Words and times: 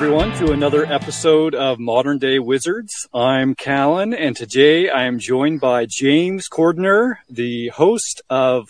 Everyone, 0.00 0.30
to 0.38 0.52
another 0.52 0.84
episode 0.86 1.56
of 1.56 1.80
Modern 1.80 2.18
Day 2.18 2.38
Wizards. 2.38 3.08
I'm 3.12 3.56
Callan, 3.56 4.14
and 4.14 4.36
today 4.36 4.88
I 4.88 5.06
am 5.06 5.18
joined 5.18 5.60
by 5.60 5.86
James 5.90 6.48
Cordiner, 6.48 7.16
the 7.28 7.68
host 7.70 8.22
of 8.30 8.68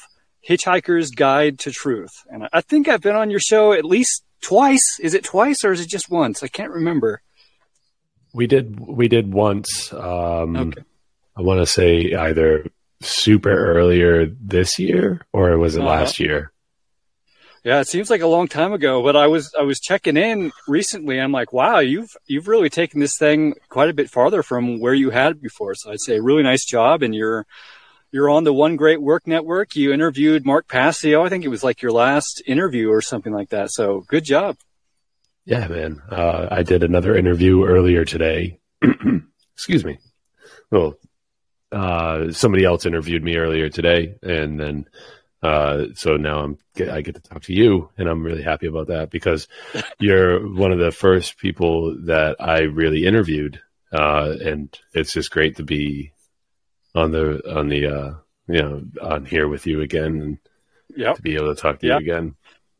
Hitchhiker's 0.48 1.10
Guide 1.10 1.58
to 1.60 1.70
Truth. 1.70 2.12
And 2.30 2.48
I 2.50 2.62
think 2.62 2.88
I've 2.88 3.02
been 3.02 3.14
on 3.14 3.28
your 3.28 3.40
show 3.40 3.74
at 3.74 3.84
least 3.84 4.24
twice. 4.40 4.98
Is 5.00 5.12
it 5.12 5.22
twice 5.22 5.64
or 5.64 5.72
is 5.72 5.82
it 5.82 5.88
just 5.90 6.10
once? 6.10 6.42
I 6.42 6.48
can't 6.48 6.72
remember. 6.72 7.20
We 8.32 8.46
did 8.46 8.80
we 8.80 9.06
did 9.08 9.30
once. 9.32 9.92
Um, 9.92 10.56
Okay. 10.56 10.80
I 11.36 11.42
want 11.42 11.60
to 11.60 11.66
say 11.66 12.14
either 12.14 12.64
super 13.02 13.50
earlier 13.54 14.24
this 14.40 14.78
year 14.78 15.26
or 15.34 15.58
was 15.58 15.76
it 15.76 15.80
Uh-huh. 15.80 15.88
last 15.90 16.18
year? 16.20 16.52
Yeah, 17.68 17.80
it 17.80 17.86
seems 17.86 18.08
like 18.08 18.22
a 18.22 18.26
long 18.26 18.48
time 18.48 18.72
ago, 18.72 19.02
but 19.02 19.14
I 19.14 19.26
was 19.26 19.52
I 19.54 19.60
was 19.60 19.78
checking 19.78 20.16
in 20.16 20.52
recently. 20.66 21.20
I'm 21.20 21.32
like, 21.32 21.52
wow, 21.52 21.80
you've 21.80 22.08
you've 22.26 22.48
really 22.48 22.70
taken 22.70 22.98
this 22.98 23.18
thing 23.18 23.56
quite 23.68 23.90
a 23.90 23.92
bit 23.92 24.08
farther 24.08 24.42
from 24.42 24.80
where 24.80 24.94
you 24.94 25.10
had 25.10 25.42
before. 25.42 25.74
So 25.74 25.90
I'd 25.90 26.00
say 26.00 26.18
really 26.18 26.42
nice 26.42 26.64
job, 26.64 27.02
and 27.02 27.14
you're 27.14 27.44
you're 28.10 28.30
on 28.30 28.44
the 28.44 28.54
One 28.54 28.76
Great 28.76 29.02
Work 29.02 29.26
Network. 29.26 29.76
You 29.76 29.92
interviewed 29.92 30.46
Mark 30.46 30.66
Passio. 30.66 31.22
I 31.22 31.28
think 31.28 31.44
it 31.44 31.48
was 31.48 31.62
like 31.62 31.82
your 31.82 31.92
last 31.92 32.42
interview 32.46 32.88
or 32.88 33.02
something 33.02 33.34
like 33.34 33.50
that. 33.50 33.70
So 33.70 34.02
good 34.08 34.24
job. 34.24 34.56
Yeah, 35.44 35.68
man. 35.68 36.00
Uh, 36.10 36.48
I 36.50 36.62
did 36.62 36.82
another 36.82 37.14
interview 37.14 37.66
earlier 37.66 38.06
today. 38.06 38.60
Excuse 39.54 39.84
me. 39.84 39.98
Well, 40.70 40.94
uh, 41.70 42.32
somebody 42.32 42.64
else 42.64 42.86
interviewed 42.86 43.22
me 43.22 43.36
earlier 43.36 43.68
today, 43.68 44.14
and 44.22 44.58
then 44.58 44.86
uh, 45.42 45.86
so 45.94 46.16
now 46.16 46.40
I'm 46.40 46.58
I 46.90 47.00
get 47.00 47.14
to 47.14 47.20
talk 47.20 47.42
to 47.44 47.52
you, 47.54 47.90
and 47.96 48.08
I'm 48.08 48.22
really 48.22 48.42
happy 48.42 48.66
about 48.66 48.88
that 48.88 49.10
because 49.10 49.48
you're 49.98 50.46
one 50.54 50.72
of 50.72 50.78
the 50.78 50.90
first 50.90 51.38
people 51.38 51.96
that 52.06 52.36
I 52.40 52.60
really 52.62 53.06
interviewed, 53.06 53.60
uh, 53.92 54.34
and 54.44 54.76
it's 54.94 55.12
just 55.12 55.30
great 55.30 55.56
to 55.56 55.62
be 55.62 56.12
on 56.94 57.12
the 57.12 57.56
on 57.56 57.68
the 57.68 57.86
uh, 57.86 58.14
you 58.48 58.62
know 58.62 58.82
on 59.02 59.24
here 59.26 59.48
with 59.48 59.66
you 59.66 59.80
again 59.80 60.20
and 60.20 60.38
Yep. 60.96 61.16
to 61.16 61.22
be 61.22 61.34
able 61.36 61.54
to 61.54 61.60
talk 61.60 61.78
to 61.80 61.86
Yep. 61.86 62.00
you 62.00 62.12
again. 62.12 62.34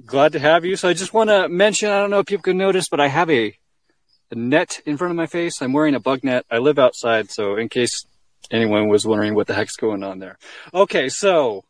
Glad 0.05 0.33
to 0.33 0.39
have 0.39 0.65
you. 0.65 0.77
So 0.77 0.89
I 0.89 0.95
just 0.95 1.13
want 1.13 1.29
to 1.29 1.49
mention, 1.49 1.91
I 1.91 2.01
don't 2.01 2.11
know 2.11 2.21
if 2.21 2.27
people 2.27 2.43
can 2.43 2.57
notice, 2.57 2.89
but 2.89 3.01
I 3.01 3.09
have 3.09 3.29
a, 3.31 3.55
a 4.31 4.35
net 4.35 4.81
in 4.87 4.97
front 4.97 5.11
of 5.11 5.17
my 5.17 5.27
face. 5.27 5.61
I'm 5.61 5.75
wearing 5.75 5.95
a 5.95 6.01
bug 6.01 6.25
net. 6.25 6.47
I 6.51 6.57
live 6.59 6.79
outside, 6.79 7.31
so 7.31 7.57
in 7.57 7.69
case 7.69 8.07
anyone 8.51 8.89
was 8.89 9.07
wondering 9.07 9.35
what 9.35 9.47
the 9.47 9.55
heck's 9.55 9.77
going 9.77 10.03
on 10.03 10.21
there. 10.21 10.39
Okay, 10.73 11.11
so 11.11 11.65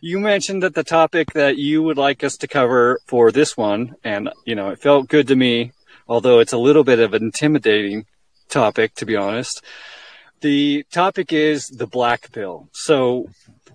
you 0.00 0.18
mentioned 0.18 0.62
that 0.62 0.74
the 0.74 0.84
topic 0.84 1.32
that 1.32 1.56
you 1.56 1.82
would 1.82 1.98
like 1.98 2.24
us 2.24 2.36
to 2.38 2.48
cover 2.48 3.00
for 3.06 3.30
this 3.30 3.56
one, 3.56 3.94
and 4.04 4.30
you 4.44 4.54
know, 4.54 4.70
it 4.70 4.80
felt 4.80 5.08
good 5.08 5.28
to 5.28 5.36
me, 5.36 5.72
although 6.06 6.40
it's 6.40 6.52
a 6.52 6.58
little 6.58 6.84
bit 6.84 6.98
of 6.98 7.14
an 7.14 7.22
intimidating 7.22 8.06
topic, 8.48 8.94
to 8.96 9.06
be 9.06 9.16
honest. 9.16 9.62
The 10.40 10.84
topic 10.92 11.32
is 11.32 11.66
the 11.66 11.86
black 11.86 12.32
pill. 12.32 12.68
So 12.72 13.28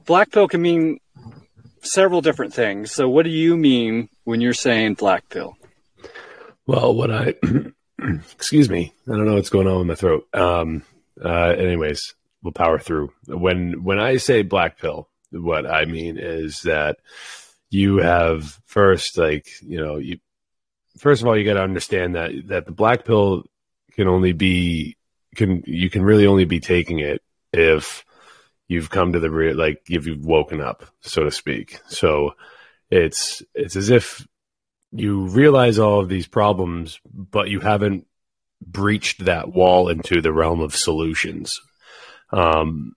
black 0.06 0.32
pill 0.32 0.48
can 0.48 0.62
mean 0.62 1.00
several 1.82 2.22
different 2.22 2.54
things. 2.54 2.92
So, 2.92 3.10
what 3.10 3.24
do 3.24 3.32
you 3.32 3.58
mean 3.58 4.10
when 4.24 4.42
you're 4.42 4.54
saying 4.54 4.96
black 4.96 5.30
pill? 5.30 5.58
Well, 6.66 6.94
what 6.94 7.12
I 7.12 7.36
excuse 8.34 8.70
me, 8.70 8.94
I 9.08 9.12
don't 9.12 9.26
know 9.26 9.36
what's 9.36 9.50
going 9.50 9.68
on 9.68 9.80
with 9.80 9.88
my 9.88 9.96
throat. 9.96 10.28
Um, 10.34 10.84
uh, 11.24 11.50
anyways, 11.58 12.16
we'll 12.42 12.54
power 12.54 12.80
through. 12.80 13.12
When 13.28 13.84
when 13.84 14.00
I 14.00 14.18
say 14.18 14.42
black 14.42 14.78
pill, 14.78 15.10
what 15.34 15.66
I 15.66 15.86
mean 15.86 16.18
is 16.18 16.62
that 16.62 16.98
you 17.70 17.98
have 17.98 18.60
first, 18.66 19.18
like 19.18 19.48
you 19.62 19.78
know, 19.78 19.98
you 19.98 20.20
first 20.98 21.22
of 21.22 21.28
all, 21.28 21.38
you 21.38 21.46
got 21.46 21.56
to 21.56 21.64
understand 21.64 22.16
that 22.16 22.32
that 22.48 22.66
the 22.66 22.72
black 22.72 23.06
pill 23.06 23.44
can 23.94 24.08
only 24.08 24.34
be 24.34 24.98
can 25.36 25.64
you 25.66 25.90
can 25.90 26.04
really 26.04 26.28
only 26.28 26.46
be 26.46 26.60
taking 26.60 27.00
it 27.00 27.22
if 27.52 28.06
you've 28.68 28.90
come 28.90 29.14
to 29.14 29.20
the 29.20 29.30
real 29.30 29.58
like 29.58 29.82
if 29.90 30.06
you've 30.06 30.26
woken 30.26 30.62
up, 30.62 30.86
so 31.02 31.24
to 31.24 31.32
speak. 31.32 31.80
So 31.88 32.36
it's 32.90 33.42
it's 33.54 33.76
as 33.76 33.90
if 33.90 34.28
you 34.92 35.28
realize 35.28 35.80
all 35.80 36.00
of 36.00 36.10
these 36.10 36.28
problems, 36.28 37.00
but 37.12 37.50
you 37.50 37.60
haven't 37.60 38.06
breached 38.62 39.26
that 39.26 39.52
wall 39.52 39.90
into 39.90 40.22
the 40.22 40.32
realm 40.32 40.62
of 40.62 40.76
solutions. 40.76 41.60
Um, 42.32 42.94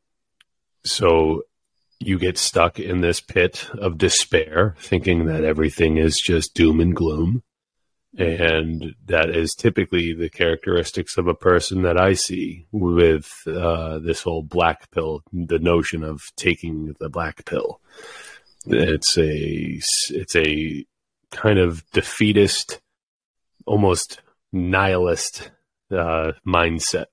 so 0.84 1.42
you 1.98 2.18
get 2.18 2.38
stuck 2.38 2.78
in 2.78 3.00
this 3.00 3.20
pit 3.20 3.68
of 3.78 3.98
despair, 3.98 4.74
thinking 4.78 5.26
that 5.26 5.44
everything 5.44 5.96
is 5.96 6.16
just 6.22 6.54
doom 6.54 6.80
and 6.80 6.94
gloom. 6.94 7.42
And 8.18 8.94
that 9.06 9.28
is 9.28 9.54
typically 9.54 10.14
the 10.14 10.30
characteristics 10.30 11.18
of 11.18 11.26
a 11.26 11.34
person 11.34 11.82
that 11.82 11.98
I 11.98 12.14
see 12.14 12.66
with 12.72 13.30
uh, 13.46 13.98
this 13.98 14.22
whole 14.22 14.42
black 14.42 14.90
pill, 14.90 15.20
the 15.32 15.58
notion 15.58 16.02
of 16.02 16.22
taking 16.36 16.94
the 16.98 17.10
black 17.10 17.44
pill. 17.44 17.80
It's 18.66 19.18
a 19.18 19.80
it's 20.10 20.34
a 20.34 20.86
kind 21.30 21.58
of 21.58 21.84
defeatist, 21.92 22.80
almost 23.66 24.20
nihilist 24.52 25.50
uh, 25.90 26.32
mindset. 26.46 27.06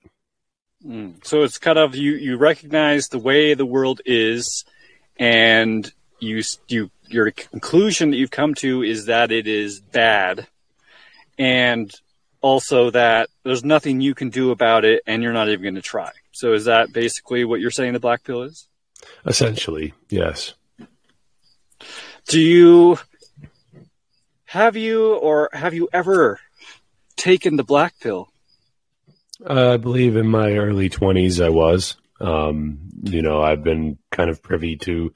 Mm. 0.86 1.24
So 1.24 1.42
it's 1.42 1.58
kind 1.58 1.78
of 1.78 1.96
you 1.96 2.12
you 2.12 2.36
recognize 2.36 3.08
the 3.08 3.18
way 3.18 3.54
the 3.54 3.66
world 3.66 4.00
is, 4.04 4.64
and 5.16 5.90
you 6.20 6.42
you 6.68 6.90
your 7.08 7.30
conclusion 7.30 8.10
that 8.10 8.16
you've 8.16 8.30
come 8.30 8.54
to 8.56 8.82
is 8.82 9.06
that 9.06 9.32
it 9.32 9.46
is 9.46 9.80
bad, 9.80 10.46
and 11.38 11.90
also 12.40 12.90
that 12.90 13.30
there's 13.44 13.64
nothing 13.64 14.00
you 14.00 14.14
can 14.14 14.28
do 14.28 14.50
about 14.50 14.84
it, 14.84 15.02
and 15.06 15.22
you're 15.22 15.32
not 15.32 15.48
even 15.48 15.62
going 15.62 15.74
to 15.74 15.82
try. 15.82 16.10
So 16.32 16.52
is 16.52 16.66
that 16.66 16.92
basically 16.92 17.44
what 17.44 17.60
you're 17.60 17.70
saying 17.70 17.94
the 17.94 18.00
black 18.00 18.24
pill 18.24 18.42
is? 18.42 18.68
Essentially, 19.26 19.94
yes. 20.10 20.54
Do 22.26 22.40
you 22.40 22.98
have 24.44 24.76
you 24.76 25.14
or 25.14 25.48
have 25.52 25.74
you 25.74 25.88
ever 25.92 26.40
taken 27.16 27.56
the 27.56 27.64
black 27.64 27.94
pill? 28.00 28.28
Uh, 29.40 29.74
I 29.74 29.76
believe 29.76 30.16
in 30.16 30.26
my 30.26 30.52
early 30.56 30.88
20s 30.88 31.44
I 31.44 31.48
was. 31.48 31.96
Um, 32.20 32.78
you 33.02 33.22
know, 33.22 33.42
I've 33.42 33.64
been 33.64 33.98
kind 34.10 34.30
of 34.30 34.42
privy 34.42 34.76
to 34.78 35.12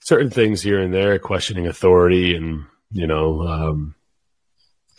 certain 0.00 0.30
things 0.30 0.62
here 0.62 0.80
and 0.80 0.92
there, 0.92 1.18
questioning 1.18 1.66
authority 1.66 2.36
and, 2.36 2.66
you 2.90 3.06
know, 3.06 3.42
um, 3.42 3.94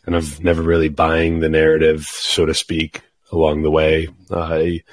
kind 0.06 0.16
of 0.16 0.44
never 0.44 0.62
really 0.62 0.90
buying 0.90 1.40
the 1.40 1.50
narrative, 1.50 2.06
so 2.06 2.46
to 2.46 2.54
speak, 2.54 3.02
along 3.32 3.62
the 3.62 3.72
way. 3.72 4.08
I, 4.32 4.84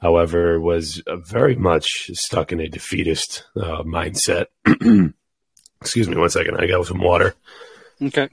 however, 0.00 0.60
was 0.60 1.02
uh, 1.06 1.16
very 1.16 1.56
much 1.56 2.10
stuck 2.14 2.52
in 2.52 2.60
a 2.60 2.68
defeatist 2.68 3.44
uh, 3.56 3.82
mindset. 3.82 4.46
Excuse 5.80 6.08
me 6.08 6.16
one 6.16 6.30
second. 6.30 6.56
I 6.58 6.66
got 6.66 6.86
some 6.86 7.00
water. 7.02 7.34
Okay. 8.02 8.28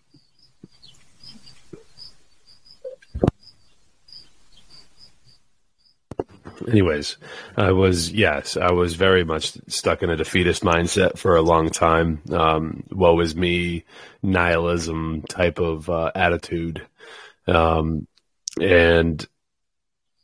Anyways, 6.67 7.17
I 7.55 7.71
was 7.71 8.11
yes, 8.11 8.55
I 8.57 8.71
was 8.71 8.95
very 8.95 9.23
much 9.23 9.53
stuck 9.67 10.03
in 10.03 10.09
a 10.09 10.15
defeatist 10.15 10.63
mindset 10.63 11.17
for 11.17 11.35
a 11.35 11.41
long 11.41 11.69
time. 11.69 12.21
Um, 12.31 12.83
woe 12.91 13.19
is 13.19 13.35
me, 13.35 13.83
nihilism 14.23 15.23
type 15.23 15.59
of 15.59 15.89
uh, 15.89 16.11
attitude, 16.15 16.85
um, 17.47 18.07
and 18.61 19.25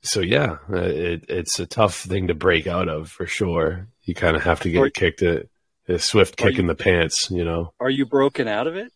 so 0.02 0.19
yeah, 0.22 0.57
uh, 0.72 0.78
it, 0.78 1.25
it's 1.30 1.60
a 1.60 1.66
tough 1.66 1.96
thing 1.96 2.28
to 2.28 2.34
break 2.36 2.68
out 2.68 2.90
of 2.90 3.10
for 3.10 3.25
sure. 3.25 3.88
You 4.04 4.13
kind 4.13 4.36
of 4.36 4.44
have 4.44 4.60
to 4.62 4.78
Are- 4.78 4.86
get 4.86 4.94
kicked 4.94 5.22
a, 5.22 5.48
a 5.88 6.00
swift 6.00 6.40
Are 6.42 6.46
kick 6.48 6.56
you- 6.56 6.62
in 6.62 6.68
the 6.68 6.75
pants, 6.75 7.30
you 7.31 7.46
know. 7.46 7.74
Are 7.80 7.90
you 7.90 8.06
broken 8.06 8.48
out 8.48 8.68
of 8.68 8.75
it? 8.75 8.92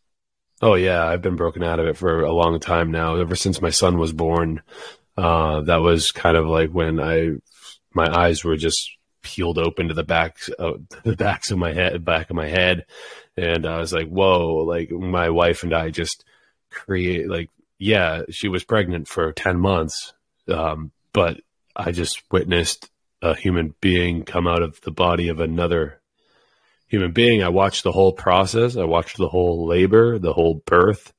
Oh 0.62 0.74
yeah, 0.74 1.06
I've 1.06 1.22
been 1.22 1.36
broken 1.36 1.64
out 1.64 1.80
of 1.80 1.86
it 1.88 1.98
for 1.98 2.22
a 2.22 2.34
long 2.34 2.60
time 2.60 2.90
now. 2.92 3.16
Ever 3.18 3.36
since 3.36 3.62
my 3.62 3.70
son 3.70 4.00
was 4.00 4.12
born, 4.12 4.62
uh, 5.18 5.62
that 5.62 5.82
was 5.82 6.12
kind 6.12 6.38
of 6.38 6.48
like 6.48 6.70
when 6.70 7.00
I, 7.00 7.32
my 7.94 8.08
eyes 8.08 8.44
were 8.44 8.56
just 8.56 8.92
peeled 9.24 9.58
open 9.58 9.88
to 9.88 9.94
the 9.94 10.04
backs, 10.04 10.50
uh, 10.60 10.74
the 11.04 11.16
backs 11.16 11.52
of 11.52 11.58
my 11.58 11.74
head, 11.74 12.06
back 12.06 12.30
of 12.30 12.36
my 12.36 12.48
head, 12.48 12.86
and 13.36 13.66
I 13.66 13.80
was 13.80 13.94
like, 13.94 14.08
whoa! 14.08 14.64
Like 14.66 14.92
my 14.92 15.30
wife 15.30 15.64
and 15.64 15.74
I 15.74 15.90
just 15.90 16.24
create, 16.72 17.30
like, 17.30 17.50
yeah, 17.80 18.24
she 18.30 18.48
was 18.48 18.64
pregnant 18.64 19.08
for 19.08 19.32
ten 19.34 19.60
months, 19.60 20.14
um, 20.48 20.92
but 21.14 21.40
I 21.76 21.92
just 21.92 22.24
witnessed 22.32 22.90
a 23.22 23.36
human 23.36 23.74
being 23.82 24.24
come 24.24 24.48
out 24.48 24.62
of 24.62 24.80
the 24.82 24.92
body 24.92 25.30
of 25.30 25.40
another 25.40 26.00
human 26.88 27.12
being. 27.12 27.44
I 27.44 27.50
watched 27.50 27.84
the 27.84 27.92
whole 27.92 28.14
process. 28.14 28.78
I 28.78 28.86
watched 28.86 29.18
the 29.18 29.28
whole 29.28 29.68
labor, 29.68 30.20
the 30.20 30.34
whole 30.34 30.62
birth. 30.66 31.14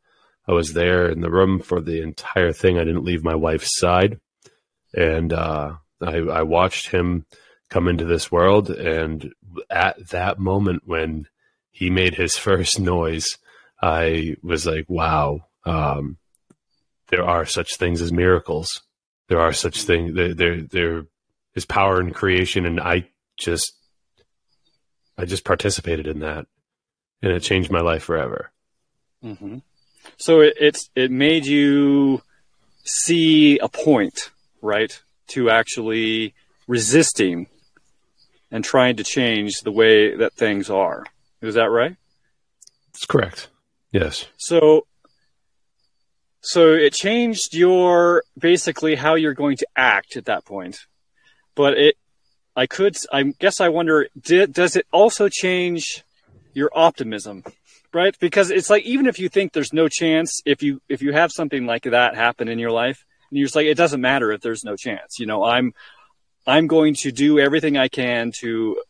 I 0.48 0.52
was 0.52 0.72
there 0.72 1.10
in 1.10 1.20
the 1.20 1.30
room 1.30 1.60
for 1.60 1.80
the 1.80 2.00
entire 2.00 2.52
thing. 2.52 2.78
I 2.78 2.84
didn't 2.84 3.04
leave 3.04 3.22
my 3.22 3.34
wife's 3.34 3.78
side. 3.78 4.18
And 4.94 5.32
uh, 5.32 5.74
I, 6.00 6.16
I 6.16 6.42
watched 6.42 6.88
him 6.88 7.26
come 7.68 7.86
into 7.86 8.06
this 8.06 8.32
world. 8.32 8.70
And 8.70 9.34
at 9.68 10.08
that 10.08 10.38
moment 10.38 10.84
when 10.86 11.26
he 11.70 11.90
made 11.90 12.14
his 12.14 12.38
first 12.38 12.80
noise, 12.80 13.36
I 13.82 14.36
was 14.42 14.66
like, 14.66 14.86
wow, 14.88 15.40
um, 15.66 16.16
there 17.08 17.24
are 17.24 17.44
such 17.44 17.76
things 17.76 18.00
as 18.00 18.10
miracles. 18.10 18.82
There 19.28 19.40
are 19.40 19.52
such 19.52 19.82
things. 19.82 20.14
There, 20.14 20.34
there, 20.34 20.62
there 20.62 21.02
is 21.54 21.66
power 21.66 22.00
in 22.00 22.12
creation, 22.12 22.64
and 22.64 22.80
I 22.80 23.10
just, 23.38 23.74
I 25.18 25.26
just 25.26 25.44
participated 25.44 26.06
in 26.06 26.20
that, 26.20 26.46
and 27.22 27.32
it 27.32 27.40
changed 27.40 27.70
my 27.70 27.80
life 27.80 28.02
forever. 28.02 28.50
Mm-hmm. 29.22 29.58
So 30.16 30.40
it, 30.40 30.54
it's 30.60 30.90
it 30.94 31.10
made 31.10 31.46
you 31.46 32.22
see 32.84 33.58
a 33.58 33.68
point, 33.68 34.30
right, 34.62 35.00
to 35.28 35.50
actually 35.50 36.34
resisting 36.66 37.46
and 38.50 38.64
trying 38.64 38.96
to 38.96 39.04
change 39.04 39.60
the 39.60 39.72
way 39.72 40.16
that 40.16 40.32
things 40.34 40.70
are. 40.70 41.04
Is 41.40 41.54
that 41.54 41.70
right? 41.70 41.96
That's 42.92 43.06
correct. 43.06 43.48
Yes. 43.92 44.26
So 44.36 44.86
so 46.40 46.72
it 46.72 46.92
changed 46.92 47.54
your 47.54 48.22
basically 48.38 48.94
how 48.94 49.14
you're 49.14 49.34
going 49.34 49.56
to 49.58 49.66
act 49.76 50.16
at 50.16 50.26
that 50.26 50.44
point. 50.44 50.78
But 51.54 51.78
it 51.78 51.96
I 52.56 52.66
could 52.66 52.96
I 53.12 53.22
guess 53.38 53.60
I 53.60 53.68
wonder 53.68 54.08
did 54.20 54.52
does 54.52 54.76
it 54.76 54.86
also 54.92 55.28
change 55.28 56.04
your 56.54 56.70
optimism? 56.74 57.44
Right? 57.92 58.14
Because 58.20 58.50
it's 58.50 58.68
like 58.68 58.84
even 58.84 59.06
if 59.06 59.18
you 59.18 59.28
think 59.28 59.52
there's 59.52 59.72
no 59.72 59.88
chance 59.88 60.42
if 60.44 60.62
you 60.62 60.80
if 60.88 61.00
you 61.00 61.12
have 61.12 61.32
something 61.32 61.64
like 61.64 61.84
that 61.84 62.14
happen 62.14 62.48
in 62.48 62.58
your 62.58 62.70
life 62.70 63.04
and 63.30 63.38
you're 63.38 63.46
just 63.46 63.56
like 63.56 63.66
it 63.66 63.76
doesn't 63.76 64.00
matter 64.00 64.30
if 64.32 64.40
there's 64.40 64.64
no 64.64 64.76
chance. 64.76 65.18
You 65.18 65.26
know, 65.26 65.42
I'm 65.42 65.72
I'm 66.46 66.66
going 66.66 66.94
to 66.96 67.12
do 67.12 67.38
everything 67.38 67.76
I 67.76 67.88
can 67.88 68.32
to 68.40 68.82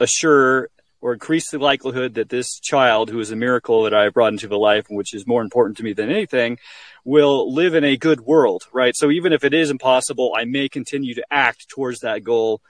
assure 0.00 0.68
or 1.04 1.12
increase 1.12 1.50
the 1.50 1.58
likelihood 1.58 2.14
that 2.14 2.30
this 2.30 2.58
child, 2.60 3.10
who 3.10 3.20
is 3.20 3.30
a 3.30 3.36
miracle 3.36 3.82
that 3.82 3.92
I 3.92 4.08
brought 4.08 4.32
into 4.32 4.48
the 4.48 4.56
life, 4.56 4.86
which 4.88 5.12
is 5.12 5.26
more 5.26 5.42
important 5.42 5.76
to 5.76 5.82
me 5.82 5.92
than 5.92 6.10
anything, 6.10 6.58
will 7.04 7.52
live 7.52 7.74
in 7.74 7.84
a 7.84 7.98
good 7.98 8.22
world, 8.22 8.62
right? 8.72 8.96
So 8.96 9.10
even 9.10 9.34
if 9.34 9.44
it 9.44 9.52
is 9.52 9.70
impossible, 9.70 10.32
I 10.34 10.46
may 10.46 10.66
continue 10.70 11.14
to 11.14 11.24
act 11.30 11.68
towards 11.68 12.00
that 12.00 12.24
goal 12.24 12.62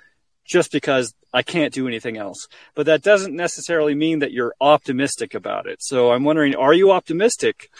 just 0.44 0.72
because 0.72 1.14
I 1.32 1.42
can't 1.42 1.72
do 1.72 1.88
anything 1.88 2.16
else. 2.16 2.48
But 2.74 2.86
that 2.86 3.02
doesn't 3.02 3.34
necessarily 3.34 3.94
mean 3.94 4.20
that 4.20 4.32
you're 4.32 4.54
optimistic 4.60 5.34
about 5.34 5.66
it. 5.66 5.82
So 5.82 6.12
I'm 6.12 6.24
wondering, 6.24 6.54
are 6.54 6.74
you 6.74 6.92
optimistic? 6.92 7.70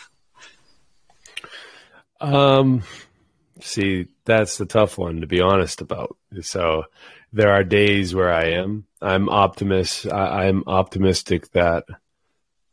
Um, 2.21 2.83
see, 3.61 4.07
that's 4.25 4.57
the 4.57 4.67
tough 4.67 4.99
one 4.99 5.21
to 5.21 5.27
be 5.27 5.41
honest 5.41 5.81
about. 5.81 6.17
So 6.41 6.85
there 7.33 7.53
are 7.53 7.65
days 7.65 8.15
where 8.15 8.33
I 8.33 8.53
am. 8.53 8.87
I'm 9.01 9.29
optimist. 9.29 10.11
I, 10.11 10.47
am 10.47 10.65
optimistic 10.67 11.51
that 11.51 11.85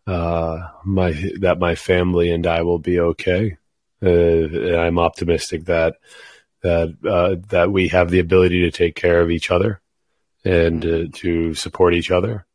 uh, 0.07 0.69
my 0.85 1.11
that 1.39 1.59
my 1.59 1.75
family 1.75 2.31
and 2.31 2.47
I 2.47 2.61
will 2.61 2.79
be 2.79 2.99
okay. 2.99 3.57
Uh, 4.03 4.77
I'm 4.77 4.97
optimistic 4.97 5.65
that 5.65 5.95
that 6.61 6.95
uh, 7.05 7.35
that 7.49 7.71
we 7.71 7.89
have 7.89 8.09
the 8.09 8.19
ability 8.19 8.61
to 8.61 8.71
take 8.71 8.95
care 8.95 9.19
of 9.21 9.31
each 9.31 9.51
other 9.51 9.80
and 10.43 10.85
uh, 10.85 11.03
to 11.13 11.53
support 11.53 11.93
each 11.93 12.11
other. 12.11 12.45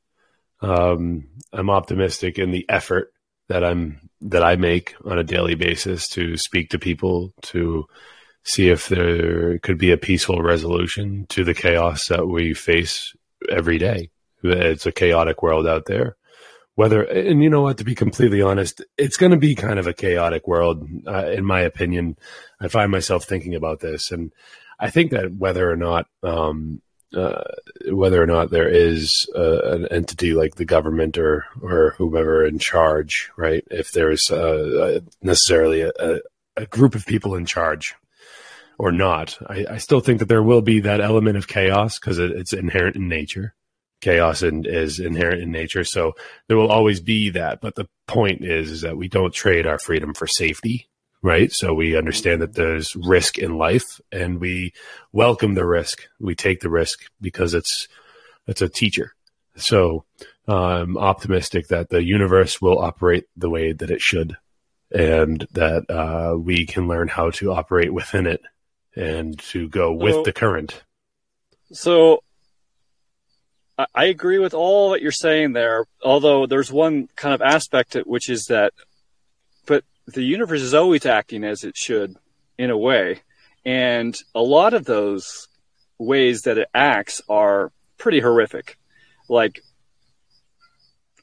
Um, 0.61 1.29
I'm 1.53 1.71
optimistic 1.71 2.39
in 2.39 2.51
the 2.51 2.67
effort 2.69 3.13
that 3.49 3.65
I'm 3.65 4.01
that 4.23 4.43
I 4.43 4.57
make 4.57 4.95
on 5.05 5.19
a 5.19 5.25
daily 5.25 5.55
basis 5.55 6.09
to 6.11 6.37
speak 6.37 6.71
to 6.71 6.79
people 6.79 7.33
to 7.43 7.87
see 8.43 8.71
if 8.71 8.89
there 8.89 9.59
could 9.59 9.77
be 9.77 9.93
a 9.93 9.99
peaceful 9.99 10.41
resolution 10.41 11.27
to 11.29 11.45
the 11.45 11.55
chaos 11.55 12.09
that 12.09 12.27
we 12.27 12.55
face 12.55 13.13
every 13.51 13.77
day. 13.77 14.11
It's 14.43 14.87
a 14.87 14.93
chaotic 14.93 15.43
world 15.43 15.67
out 15.67 15.87
there. 15.87 16.17
Whether, 16.77 17.03
and 17.03 17.43
you 17.43 17.51
know 17.51 17.63
what, 17.63 17.79
to 17.79 17.85
be 17.85 17.95
completely 17.95 18.43
honest, 18.43 18.85
it's 18.99 19.17
going 19.17 19.33
to 19.33 19.39
be 19.39 19.55
kind 19.55 19.79
of 19.79 19.87
a 19.87 19.95
chaotic 19.95 20.47
world, 20.47 20.87
uh, 21.07 21.27
in 21.27 21.45
my 21.45 21.63
opinion. 21.63 22.17
I 22.61 22.69
find 22.69 22.91
myself 22.91 23.25
thinking 23.25 23.55
about 23.55 23.81
this, 23.81 24.11
and 24.13 24.33
I 24.79 24.91
think 24.91 25.11
that 25.11 25.33
whether 25.33 25.71
or 25.71 25.77
not, 25.77 26.07
um, 26.23 26.83
uh, 27.15 27.43
whether 27.91 28.23
or 28.23 28.27
not 28.27 28.51
there 28.51 28.69
is 28.69 29.29
uh, 29.35 29.63
an 29.63 29.87
entity 29.89 30.35
like 30.35 30.57
the 30.57 30.65
government 30.65 31.19
or 31.19 31.45
or 31.63 31.95
whoever 31.99 32.45
in 32.45 32.59
charge, 32.59 33.31
right? 33.37 33.65
If 33.71 33.93
there's 33.93 34.31
uh, 34.31 35.01
necessarily 35.23 35.83
a, 35.83 36.21
a, 36.57 36.67
group 36.67 36.95
of 36.95 37.07
people 37.07 37.35
in 37.37 37.47
charge, 37.47 37.95
or 38.79 38.93
not. 38.93 39.39
I, 39.49 39.67
I, 39.71 39.79
still 39.79 40.01
think 40.01 40.19
that 40.19 40.29
there 40.29 40.43
will 40.43 40.63
be 40.63 40.81
that 40.81 41.01
element 41.01 41.37
of 41.37 41.49
chaos 41.49 41.99
because 41.99 42.19
it, 42.19 42.31
it's 42.33 42.53
inherent 42.53 42.97
in 42.97 43.09
nature. 43.09 43.55
Chaos 44.03 44.43
in, 44.43 44.67
is 44.67 45.01
inherent 45.01 45.43
in 45.43 45.51
nature, 45.51 45.83
so 45.83 46.13
there 46.49 46.57
will 46.57 46.71
always 46.71 47.01
be 47.01 47.31
that. 47.31 47.63
But 47.63 47.77
the 47.77 47.89
point 48.07 48.45
is, 48.45 48.71
is 48.71 48.81
that 48.83 48.99
we 48.99 49.09
don't 49.09 49.33
trade 49.33 49.67
our 49.67 49.79
freedom 49.79 50.13
for 50.13 50.27
safety, 50.27 50.89
right? 51.27 51.53
So 51.53 51.75
we 51.75 51.97
understand 51.97 52.41
that 52.41 52.55
there's 52.55 52.95
risk 52.95 53.37
in 53.37 53.59
life, 53.59 54.01
and 54.13 54.41
we 54.41 54.73
welcome 55.13 55.55
the 55.55 55.67
risk. 55.67 56.03
We 56.21 56.37
take 56.37 56.61
the 56.61 56.71
risk 56.71 57.01
because 57.21 57.53
it's 57.53 57.89
it's 58.47 58.63
a 58.63 58.69
teacher. 58.69 59.13
So 59.57 60.05
I'm 60.47 60.97
optimistic 60.97 61.67
that 61.69 61.91
the 61.91 62.05
universe 62.05 62.63
will 62.63 62.79
operate 62.79 63.25
the 63.37 63.51
way 63.51 63.73
that 63.73 63.91
it 63.91 64.01
should, 64.01 64.37
and 64.93 65.45
that 65.51 65.91
uh, 65.91 66.37
we 66.39 66.65
can 66.65 66.87
learn 66.87 67.09
how 67.09 67.31
to 67.31 67.53
operate 67.53 67.93
within 67.93 68.29
it 68.29 68.43
and 68.95 69.37
to 69.51 69.69
go 69.69 69.93
with 69.93 70.15
so, 70.15 70.23
the 70.23 70.33
current. 70.33 70.85
So 71.73 72.23
I 73.95 74.05
agree 74.05 74.39
with 74.39 74.55
all 74.55 74.93
that 74.93 75.03
you're 75.03 75.11
saying 75.11 75.55
there, 75.55 75.87
although 76.05 76.47
there's 76.47 76.71
one 76.71 77.09
kind 77.17 77.35
of 77.35 77.43
aspect 77.43 77.97
which 78.07 78.31
is 78.31 78.45
that, 78.47 78.73
but 79.67 79.83
the 80.07 80.23
universe 80.23 80.63
is 80.63 80.75
always 80.75 81.07
acting 81.07 81.45
as 81.45 81.65
it 81.65 81.77
should 81.77 82.17
in 82.59 82.71
a 82.71 82.79
way. 82.79 83.21
And 83.65 84.17
a 84.35 84.41
lot 84.41 84.75
of 84.75 84.85
those 84.85 85.49
ways 85.99 86.43
that 86.43 86.59
it 86.59 86.69
acts 86.75 87.21
are 87.29 87.73
pretty 87.99 88.21
horrific. 88.21 88.79
Like, 89.29 89.61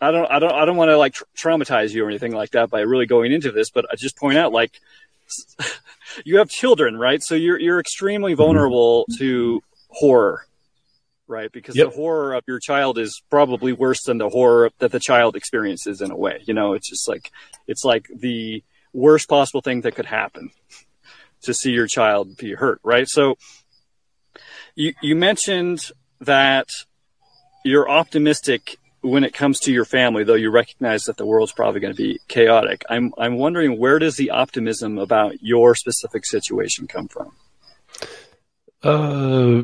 I 0.01 0.12
don't, 0.12 0.30
I 0.30 0.39
don't, 0.39 0.51
I 0.51 0.65
don't 0.65 0.75
want 0.75 0.89
to 0.89 0.97
like 0.97 1.15
traumatize 1.38 1.94
you 1.94 2.03
or 2.03 2.09
anything 2.09 2.33
like 2.33 2.52
that 2.52 2.69
by 2.69 2.81
really 2.81 3.06
going 3.06 3.31
into 3.31 3.52
this, 3.52 3.69
but 3.69 3.85
I 3.90 3.95
just 3.95 4.18
point 4.18 4.37
out 4.37 4.52
like 4.52 4.78
you 6.25 6.37
have 6.40 6.49
children, 6.49 6.97
right? 6.97 7.21
So 7.23 7.35
you're 7.35 7.59
you're 7.59 7.80
extremely 7.80 8.33
vulnerable 8.33 9.06
mm-hmm. 9.09 9.18
to 9.19 9.61
horror, 9.90 10.45
right? 11.28 11.52
Because 11.52 11.75
yep. 11.75 11.90
the 11.90 11.95
horror 11.95 12.33
of 12.33 12.44
your 12.47 12.59
child 12.59 12.97
is 12.97 13.21
probably 13.30 13.71
worse 13.73 14.04
than 14.04 14.18
the 14.18 14.30
horror 14.30 14.71
that 14.80 14.92
the 14.92 14.99
child 14.99 15.35
experiences 15.35 16.02
in 16.02 16.11
a 16.11 16.18
way. 16.18 16.42
You 16.45 16.54
know, 16.54 16.73
it's 16.73 16.90
just 16.90 17.07
like 17.07 17.31
it's 17.68 17.85
like 17.85 18.07
the 18.13 18.63
worst 18.94 19.28
possible 19.28 19.62
thing 19.62 19.81
that 19.81 19.95
could 19.95 20.06
happen 20.06 20.52
to 21.42 21.54
see 21.54 21.71
your 21.71 21.88
child 21.88 22.38
be 22.38 22.54
hurt, 22.54 22.80
right? 22.83 23.07
So 23.07 23.38
you 24.76 24.94
you 25.02 25.16
mentioned 25.16 25.92
that 26.21 26.69
you're 27.64 27.90
optimistic 27.90 28.78
when 29.02 29.26
it 29.26 29.33
comes 29.33 29.59
to 29.59 29.71
your 29.71 29.83
family, 29.83 30.23
though 30.23 30.33
you 30.33 30.50
recognize 30.50 31.04
that 31.04 31.18
the 31.18 31.26
world's 31.26 31.52
probably 31.52 31.81
going 31.81 31.94
to 31.94 32.02
be 32.02 32.19
chaotic, 32.28 32.83
I'm 32.90 33.14
I'm 33.18 33.38
wondering 33.38 33.78
where 33.78 34.00
does 34.00 34.16
the 34.16 34.31
optimism 34.31 34.97
about 34.97 35.42
your 35.42 35.76
specific 35.76 36.26
situation 36.26 36.88
come 36.88 37.09
from? 37.09 37.31
Uh, 38.81 39.64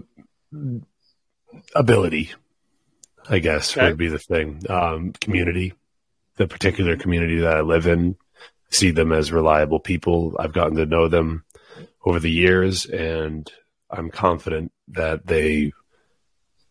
ability, 1.74 2.31
I 3.29 3.39
guess 3.39 3.75
okay. 3.75 3.88
would 3.88 3.98
be 3.98 4.09
the 4.09 4.19
thing. 4.19 4.63
Um, 4.69 5.13
community, 5.13 5.74
the 6.36 6.48
particular 6.48 6.98
community 6.98 7.39
that 7.39 7.57
I 7.57 7.62
live 7.62 7.88
in, 7.88 8.17
see 8.71 8.91
them 8.91 9.11
as 9.11 9.31
reliable 9.31 9.79
people. 9.79 10.35
I've 10.39 10.53
gotten 10.53 10.75
to 10.77 10.85
know 10.85 11.07
them 11.07 11.43
over 12.05 12.19
the 12.19 12.31
years, 12.31 12.85
and 12.85 13.49
I'm 13.89 14.09
confident 14.09 14.71
that 14.89 15.25
they 15.25 15.71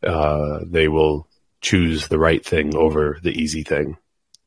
uh, 0.03 0.61
they 0.65 0.89
will 0.89 1.29
choose 1.61 2.09
the 2.09 2.19
right 2.19 2.45
thing 2.45 2.77
over 2.77 3.19
the 3.23 3.33
easy 3.33 3.65
thing. 3.65 3.97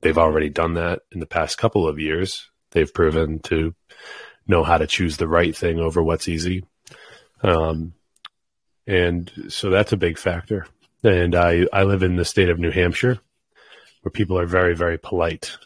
They've 0.02 0.18
already 0.18 0.50
done 0.50 0.76
that 0.76 1.02
in 1.12 1.20
the 1.20 1.26
past 1.26 1.58
couple 1.58 1.88
of 1.88 2.00
years. 2.00 2.50
They've 2.72 2.92
proven 2.92 3.40
to 3.40 3.76
know 4.48 4.64
how 4.64 4.78
to 4.78 4.88
choose 4.88 5.18
the 5.18 5.28
right 5.28 5.56
thing 5.56 5.80
over 5.80 6.02
what's 6.02 6.30
easy. 6.30 6.64
Um, 7.44 7.94
and 8.88 9.32
so 9.50 9.70
that's 9.70 9.92
a 9.92 9.98
big 9.98 10.18
factor. 10.18 10.68
And 11.04 11.36
I, 11.36 11.66
I 11.72 11.84
live 11.84 12.04
in 12.04 12.16
the 12.16 12.26
state 12.26 12.50
of 12.50 12.60
New 12.60 12.72
Hampshire 12.72 13.20
where 14.02 14.12
people 14.12 14.40
are 14.40 14.48
very, 14.48 14.76
very 14.76 14.98
polite. 14.98 15.58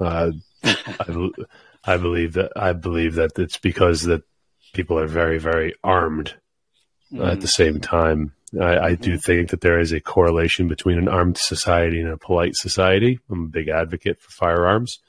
Uh, 0.00 0.32
I, 0.64 1.30
I 1.84 1.96
believe 1.96 2.34
that, 2.34 2.52
I 2.56 2.72
believe 2.72 3.14
that 3.16 3.38
it's 3.38 3.58
because 3.58 4.02
that 4.02 4.22
people 4.72 4.98
are 4.98 5.06
very, 5.06 5.38
very 5.38 5.74
armed 5.82 6.34
mm. 7.12 7.26
at 7.26 7.40
the 7.40 7.48
same 7.48 7.80
time. 7.80 8.32
I, 8.60 8.78
I, 8.78 8.94
do 8.94 9.12
mm-hmm. 9.12 9.18
think 9.18 9.50
that 9.50 9.60
there 9.60 9.80
is 9.80 9.92
a 9.92 10.00
correlation 10.00 10.68
between 10.68 10.98
an 10.98 11.08
armed 11.08 11.38
society 11.38 12.00
and 12.00 12.10
a 12.10 12.16
polite 12.16 12.56
society. 12.56 13.18
I'm 13.30 13.44
a 13.44 13.48
big 13.48 13.68
advocate 13.68 14.20
for 14.20 14.30
firearms. 14.30 15.00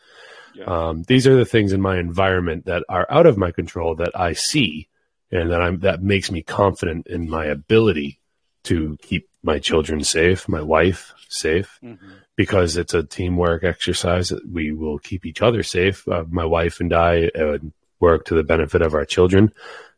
Yeah. 0.55 0.65
Um, 0.65 1.03
these 1.03 1.27
are 1.27 1.35
the 1.35 1.45
things 1.45 1.73
in 1.73 1.81
my 1.81 1.99
environment 1.99 2.65
that 2.65 2.83
are 2.89 3.05
out 3.09 3.27
of 3.27 3.37
my 3.37 3.51
control 3.51 3.95
that 3.95 4.17
I 4.17 4.33
see, 4.33 4.87
and 5.31 5.51
that 5.51 5.61
I'm 5.61 5.79
that 5.79 6.01
makes 6.01 6.31
me 6.31 6.41
confident 6.41 7.07
in 7.07 7.29
my 7.29 7.45
ability 7.45 8.19
to 8.63 8.97
keep 9.01 9.29
my 9.43 9.59
children 9.59 10.03
safe, 10.03 10.47
my 10.47 10.61
wife 10.61 11.13
safe, 11.27 11.77
mm-hmm. 11.83 12.07
Because 12.35 12.77
it's 12.77 12.93
a 12.93 13.03
teamwork 13.03 13.63
exercise. 13.63 14.31
We 14.51 14.71
will 14.71 14.99
keep 14.99 15.25
each 15.25 15.41
other 15.41 15.63
safe. 15.63 16.07
Uh, 16.07 16.25
my 16.29 16.45
wife 16.45 16.79
and 16.79 16.93
I, 16.93 17.27
uh, 17.27 17.57
work 17.99 18.25
to 18.25 18.35
the 18.35 18.43
benefit 18.43 18.81
of 18.81 18.93
our 18.93 19.05
children. 19.05 19.53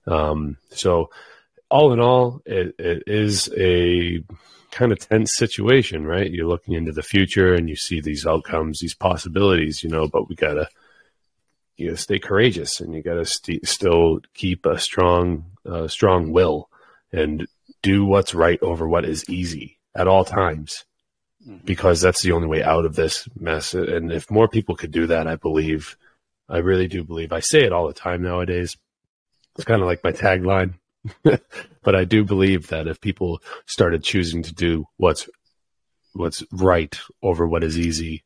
Um, 0.05 0.57
so, 0.69 1.09
all 1.69 1.91
in 1.91 1.99
all, 1.99 2.41
it, 2.45 2.75
it 2.79 3.03
is 3.07 3.49
a 3.57 4.23
kind 4.71 4.91
of 4.91 4.99
tense 4.99 5.35
situation, 5.35 6.05
right? 6.05 6.31
You're 6.31 6.47
looking 6.47 6.75
into 6.75 6.93
the 6.93 7.01
future 7.01 7.53
and 7.53 7.67
you 7.67 7.75
see 7.75 7.99
these 7.99 8.25
outcomes, 8.25 8.79
these 8.79 8.93
possibilities, 8.93 9.83
you 9.83 9.89
know, 9.89 10.07
but 10.07 10.29
we 10.29 10.35
gotta, 10.35 10.69
you 11.75 11.87
gotta 11.87 12.01
stay 12.01 12.19
courageous 12.19 12.79
and 12.79 12.93
you 12.93 13.01
gotta 13.01 13.25
st- 13.25 13.67
still 13.67 14.19
keep 14.33 14.65
a 14.65 14.79
strong, 14.79 15.45
uh, 15.65 15.87
strong 15.87 16.31
will 16.31 16.69
and 17.11 17.47
do 17.81 18.05
what's 18.05 18.33
right 18.33 18.61
over 18.61 18.87
what 18.87 19.03
is 19.03 19.29
easy 19.29 19.77
at 19.95 20.07
all 20.07 20.23
times 20.23 20.85
mm-hmm. 21.45 21.65
because 21.65 22.01
that's 22.01 22.21
the 22.21 22.31
only 22.31 22.47
way 22.47 22.63
out 22.63 22.85
of 22.85 22.95
this 22.95 23.27
mess. 23.39 23.73
And 23.73 24.11
if 24.11 24.31
more 24.31 24.47
people 24.47 24.75
could 24.75 24.91
do 24.91 25.07
that, 25.07 25.27
I 25.27 25.35
believe, 25.35 25.97
I 26.49 26.59
really 26.59 26.87
do 26.87 27.03
believe, 27.03 27.31
I 27.31 27.39
say 27.39 27.63
it 27.63 27.73
all 27.73 27.87
the 27.87 27.93
time 27.93 28.21
nowadays. 28.21 28.77
It's 29.55 29.65
kind 29.65 29.81
of 29.81 29.87
like 29.87 30.03
my 30.03 30.11
tagline, 30.11 30.75
but 31.23 31.95
I 31.95 32.03
do 32.03 32.23
believe 32.23 32.67
that 32.67 32.87
if 32.87 33.01
people 33.01 33.41
started 33.65 34.03
choosing 34.03 34.43
to 34.43 34.53
do 34.53 34.85
what's, 34.97 35.27
what's 36.13 36.43
right 36.51 36.97
over 37.21 37.47
what 37.47 37.63
is 37.63 37.77
easy, 37.77 38.23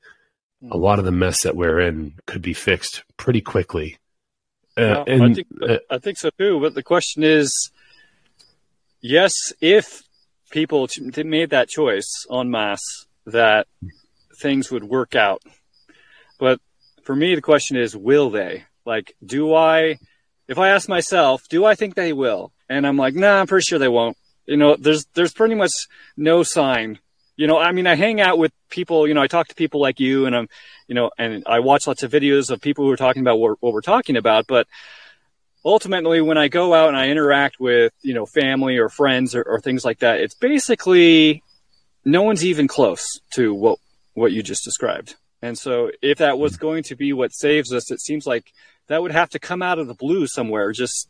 a 0.69 0.77
lot 0.77 0.99
of 0.99 1.05
the 1.05 1.11
mess 1.11 1.43
that 1.43 1.55
we're 1.55 1.79
in 1.79 2.13
could 2.27 2.41
be 2.41 2.53
fixed 2.53 3.03
pretty 3.17 3.41
quickly. 3.41 3.97
Uh, 4.77 5.03
and, 5.07 5.23
I, 5.23 5.33
think, 5.33 5.47
uh, 5.61 5.77
I 5.89 5.97
think 5.97 6.17
so 6.17 6.29
too. 6.37 6.59
But 6.59 6.75
the 6.75 6.83
question 6.83 7.23
is, 7.23 7.71
yes, 9.01 9.33
if 9.59 10.03
people 10.51 10.87
made 11.17 11.49
that 11.49 11.69
choice 11.69 12.25
en 12.31 12.51
masse 12.51 13.07
that 13.25 13.67
things 14.39 14.69
would 14.71 14.83
work 14.83 15.15
out. 15.15 15.41
But 16.39 16.59
for 17.03 17.15
me, 17.15 17.35
the 17.35 17.41
question 17.41 17.77
is, 17.77 17.95
will 17.95 18.29
they? 18.29 18.65
Like, 18.85 19.15
do 19.23 19.53
I, 19.53 19.97
if 20.47 20.57
I 20.57 20.69
ask 20.69 20.89
myself, 20.89 21.47
do 21.49 21.65
I 21.65 21.75
think 21.75 21.95
they 21.95 22.13
will? 22.13 22.51
And 22.69 22.85
I'm 22.85 22.97
like, 22.97 23.15
nah, 23.15 23.39
I'm 23.39 23.47
pretty 23.47 23.63
sure 23.63 23.79
they 23.79 23.87
won't. 23.87 24.17
You 24.45 24.57
know, 24.57 24.75
there's, 24.75 25.05
there's 25.13 25.33
pretty 25.33 25.55
much 25.55 25.71
no 26.17 26.43
sign. 26.43 26.99
You 27.37 27.47
know, 27.47 27.57
I 27.57 27.71
mean, 27.71 27.87
I 27.87 27.95
hang 27.95 28.19
out 28.19 28.37
with 28.37 28.51
people, 28.69 29.07
you 29.07 29.13
know, 29.13 29.21
I 29.21 29.27
talk 29.27 29.47
to 29.47 29.55
people 29.55 29.81
like 29.81 29.99
you 29.99 30.25
and 30.25 30.35
I'm, 30.35 30.49
you 30.87 30.95
know, 30.95 31.11
and 31.17 31.43
I 31.47 31.59
watch 31.59 31.87
lots 31.87 32.03
of 32.03 32.11
videos 32.11 32.51
of 32.51 32.61
people 32.61 32.85
who 32.85 32.91
are 32.91 32.97
talking 32.97 33.21
about 33.21 33.39
what, 33.39 33.57
what 33.61 33.73
we're 33.73 33.81
talking 33.81 34.17
about, 34.17 34.47
but 34.47 34.67
ultimately 35.63 36.21
when 36.21 36.37
I 36.37 36.47
go 36.47 36.73
out 36.73 36.89
and 36.89 36.97
I 36.97 37.09
interact 37.09 37.59
with, 37.59 37.93
you 38.01 38.13
know, 38.13 38.25
family 38.25 38.77
or 38.77 38.89
friends 38.89 39.35
or, 39.35 39.43
or, 39.43 39.59
things 39.59 39.85
like 39.85 39.99
that, 39.99 40.19
it's 40.19 40.35
basically 40.35 41.43
no 42.03 42.23
one's 42.23 42.43
even 42.43 42.67
close 42.67 43.19
to 43.33 43.53
what, 43.53 43.79
what 44.13 44.31
you 44.31 44.41
just 44.41 44.63
described. 44.63 45.15
And 45.41 45.57
so 45.57 45.91
if 46.01 46.19
that 46.19 46.39
was 46.39 46.53
mm-hmm. 46.53 46.61
going 46.61 46.83
to 46.83 46.95
be 46.95 47.13
what 47.13 47.33
saves 47.33 47.73
us, 47.73 47.91
it 47.91 48.01
seems 48.01 48.25
like 48.25 48.45
that 48.87 49.01
would 49.01 49.11
have 49.11 49.29
to 49.29 49.39
come 49.39 49.61
out 49.61 49.79
of 49.79 49.87
the 49.87 49.93
blue 49.93 50.27
somewhere, 50.27 50.71
just, 50.71 51.07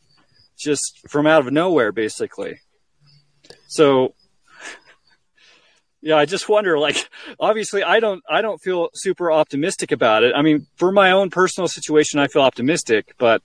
just 0.58 1.00
from 1.08 1.28
out 1.28 1.46
of 1.46 1.54
nowhere, 1.54 1.92
basically. 1.92 2.60
So 3.68 4.14
yeah, 6.02 6.16
I 6.16 6.26
just 6.26 6.50
wonder, 6.50 6.78
like, 6.78 7.10
obviously 7.40 7.84
I 7.84 8.02
don't, 8.02 8.22
I 8.30 8.42
don't 8.42 8.62
feel 8.62 8.90
super 8.94 9.32
optimistic 9.32 9.94
about 9.94 10.24
it. 10.24 10.34
I 10.36 10.42
mean, 10.42 10.68
for 10.76 10.92
my 10.92 11.12
own 11.12 11.30
personal 11.30 11.70
situation, 11.70 12.20
I 12.20 12.28
feel 12.28 12.42
optimistic, 12.42 13.16
but 13.18 13.42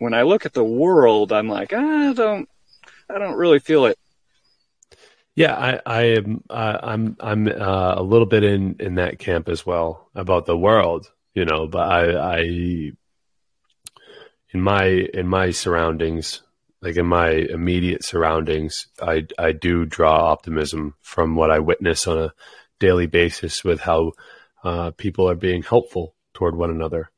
when 0.00 0.14
I 0.14 0.22
look 0.22 0.46
at 0.46 0.54
the 0.54 0.64
world, 0.64 1.30
I'm 1.30 1.48
like, 1.48 1.72
I 1.72 2.12
don't, 2.14 2.48
I 3.08 3.18
don't 3.18 3.36
really 3.36 3.58
feel 3.58 3.84
it. 3.84 3.98
Yeah, 5.36 5.54
I, 5.54 5.80
I 5.86 6.02
am. 6.16 6.42
Uh, 6.50 6.78
I'm. 6.82 7.16
I'm 7.20 7.46
uh, 7.46 7.94
a 7.96 8.02
little 8.02 8.26
bit 8.26 8.42
in 8.42 8.76
in 8.80 8.96
that 8.96 9.18
camp 9.18 9.48
as 9.48 9.64
well 9.64 10.10
about 10.14 10.44
the 10.44 10.56
world, 10.56 11.10
you 11.34 11.44
know. 11.44 11.68
But 11.68 11.88
I, 11.88 12.34
I, 12.34 12.38
in 14.52 14.60
my 14.60 14.84
in 14.86 15.28
my 15.28 15.52
surroundings, 15.52 16.42
like 16.82 16.96
in 16.96 17.06
my 17.06 17.30
immediate 17.30 18.04
surroundings, 18.04 18.88
I 19.00 19.28
I 19.38 19.52
do 19.52 19.86
draw 19.86 20.32
optimism 20.32 20.94
from 21.00 21.36
what 21.36 21.50
I 21.50 21.60
witness 21.60 22.08
on 22.08 22.18
a 22.18 22.34
daily 22.80 23.06
basis 23.06 23.62
with 23.62 23.80
how 23.80 24.12
uh, 24.64 24.90
people 24.90 25.30
are 25.30 25.36
being 25.36 25.62
helpful 25.62 26.16
toward 26.34 26.56
one 26.56 26.70
another 26.70 27.10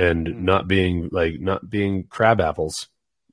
and 0.00 0.26
mm-hmm. 0.26 0.44
not 0.44 0.66
being 0.66 1.08
like 1.12 1.40
not 1.40 1.68
being 1.68 2.04
crab 2.04 2.40
apples 2.40 2.88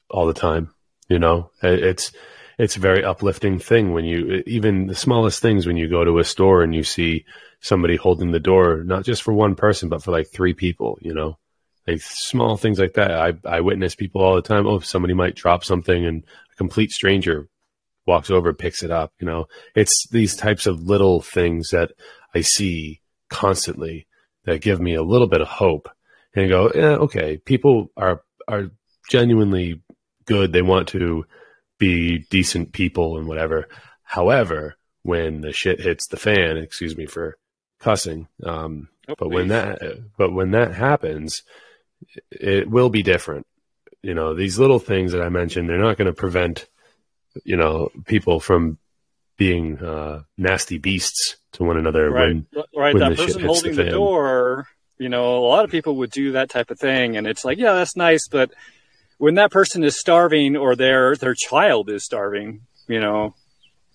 all 0.10 0.28
the 0.28 0.34
time. 0.34 0.74
You 1.08 1.20
know, 1.20 1.52
it's 1.64 2.12
it's 2.58 2.76
a 2.76 2.82
very 2.82 3.04
uplifting 3.04 3.60
thing 3.60 3.94
when 3.94 4.04
you 4.06 4.44
even 4.46 4.88
the 4.88 4.96
smallest 4.96 5.42
things 5.42 5.66
when 5.66 5.78
you 5.78 5.88
go 5.88 6.04
to 6.04 6.20
a 6.20 6.24
store 6.24 6.64
and 6.64 6.76
you 6.76 6.84
see 6.84 7.26
somebody 7.62 7.96
holding 7.96 8.32
the 8.32 8.40
door 8.40 8.84
not 8.84 9.04
just 9.04 9.24
for 9.24 9.34
one 9.34 9.56
person 9.56 9.90
but 9.90 10.04
for 10.04 10.12
like 10.12 10.28
three 10.28 10.54
people. 10.54 10.98
You 11.02 11.14
know, 11.14 11.38
like 11.88 12.02
small 12.02 12.58
things 12.58 12.80
like 12.80 12.94
that. 12.96 13.12
I 13.12 13.34
I 13.46 13.62
witness 13.62 13.96
people 13.96 14.22
all 14.22 14.36
the 14.36 14.42
time. 14.42 14.68
Oh, 14.68 14.80
somebody 14.80 15.14
might 15.14 15.36
drop 15.36 15.64
something 15.64 16.06
and 16.06 16.24
a 16.52 16.56
complete 16.58 16.92
stranger 16.92 17.48
walks 18.06 18.30
over, 18.30 18.54
picks 18.54 18.84
it 18.84 18.92
up. 18.92 19.14
You 19.20 19.28
know, 19.28 19.46
it's 19.74 20.08
these 20.10 20.36
types 20.36 20.66
of 20.66 20.82
little 20.82 21.22
things 21.22 21.70
that 21.70 21.92
I 22.36 22.42
see 22.42 23.02
constantly 23.30 24.08
that 24.46 24.62
give 24.62 24.82
me 24.82 24.96
a 24.96 25.04
little 25.04 25.28
bit 25.28 25.42
of 25.42 25.48
hope 25.48 25.90
and 26.38 26.50
go, 26.50 26.72
yeah, 26.74 26.96
okay, 26.98 27.38
people 27.38 27.92
are 27.98 28.22
are 28.48 28.70
genuinely 29.10 29.82
good. 30.26 30.54
They 30.54 30.62
want 30.62 30.90
to 30.90 31.26
be 31.80 32.20
decent 32.30 32.74
people 32.74 33.18
and 33.18 33.28
whatever. 33.28 33.68
However, 34.04 34.76
when 35.02 35.42
the 35.42 35.52
shit 35.52 35.82
hits 35.82 36.08
the 36.08 36.18
fan, 36.18 36.58
excuse 36.58 36.96
me 36.96 37.08
for 37.08 37.38
cussing, 37.80 38.28
um, 38.44 38.90
oh, 39.10 39.16
but 39.18 39.30
when 39.30 39.48
that 39.48 39.82
but 40.18 40.32
when 40.32 40.52
that 40.52 40.74
happens, 40.74 41.42
it 42.30 42.70
will 42.70 42.90
be 42.90 43.02
different. 43.02 43.48
You 44.04 44.14
know, 44.14 44.36
these 44.36 44.60
little 44.60 44.80
things 44.80 45.14
that 45.14 45.24
I 45.24 45.30
mentioned, 45.30 45.68
they're 45.68 45.80
not 45.80 45.98
going 45.98 46.06
to 46.06 46.14
prevent 46.14 46.68
you 47.44 47.58
know 47.58 47.90
people 48.06 48.40
from 48.40 48.78
being 49.38 49.80
uh, 49.80 50.22
nasty 50.38 50.78
beasts 50.78 51.38
to 51.54 51.64
one 51.64 51.78
another. 51.78 52.12
Right, 52.12 52.28
when, 52.28 52.48
right. 52.76 52.94
When 52.94 53.10
that 53.10 53.18
person 53.18 53.44
holding 53.44 53.76
the, 53.76 53.84
the 53.86 53.90
door 53.90 54.68
you 54.98 55.10
know, 55.10 55.38
a 55.38 55.48
lot 55.48 55.66
of 55.66 55.72
people 55.72 55.98
would 55.98 56.12
do 56.12 56.34
that 56.34 56.50
type 56.50 56.72
of 56.72 56.80
thing, 56.80 57.18
and 57.18 57.28
it's 57.28 57.46
like, 57.46 57.58
yeah, 57.58 57.74
that's 57.74 57.96
nice, 57.96 58.28
but 58.28 58.52
when 59.18 59.36
that 59.36 59.52
person 59.52 59.84
is 59.84 60.00
starving 60.00 60.56
or 60.56 60.76
their 60.76 61.16
their 61.16 61.34
child 61.34 61.90
is 61.90 62.04
starving, 62.04 62.62
you 62.88 63.00
know, 63.00 63.36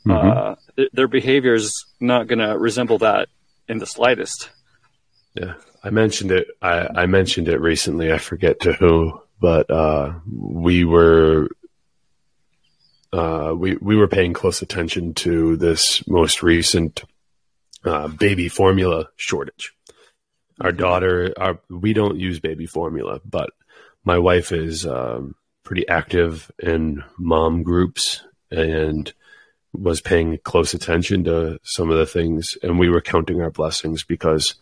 mm-hmm. 0.07 0.13
uh, 0.13 0.55
th- 0.77 0.91
their 0.93 1.09
behavior 1.09 1.55
is 1.55 1.87
not 2.01 2.27
going 2.27 2.39
to 2.39 2.59
resemble 2.59 2.99
that 2.99 3.29
in 3.69 3.79
the 3.79 3.87
slightest. 3.87 4.51
Yeah, 5.35 5.55
I 5.83 5.91
mentioned 5.91 6.33
it. 6.33 6.49
I, 6.61 6.89
I 6.95 7.07
mentioned 7.07 7.49
it 7.49 7.61
recently. 7.61 8.13
I 8.13 8.19
forget 8.19 8.61
to 8.61 8.73
who, 8.73 9.21
but 9.41 9.71
uh, 9.71 10.15
we 10.31 10.85
were 10.85 11.49
uh, 13.13 13.55
we 13.57 13.77
we 13.77 13.97
were 13.97 14.09
paying 14.09 14.33
close 14.33 14.63
attention 14.63 15.15
to 15.15 15.57
this 15.57 16.07
most 16.07 16.43
recent 16.43 17.05
uh, 17.85 18.09
baby 18.09 18.49
formula 18.49 19.09
shortage 19.17 19.73
our 20.61 20.73
daughter, 20.73 21.33
our, 21.37 21.59
we 21.69 21.93
don't 21.93 22.19
use 22.19 22.41
baby 22.41 22.67
formula, 22.67 23.21
but 23.25 23.51
my 24.05 24.19
wife 24.19 24.53
is 24.53 24.87
um, 24.87 25.35
pretty 25.63 25.87
active 25.89 26.51
in 26.59 27.03
mom 27.19 27.63
groups 27.63 28.23
and 28.51 29.13
was 29.73 30.01
paying 30.01 30.39
close 30.39 30.75
attention 30.75 31.25
to 31.25 31.59
some 31.63 31.91
of 31.91 31.99
the 31.99 32.07
things. 32.07 32.57
And 32.63 32.79
we 32.79 32.91
were 32.91 33.01
counting 33.01 33.41
our 33.41 33.51
blessings 33.51 34.05
because 34.05 34.55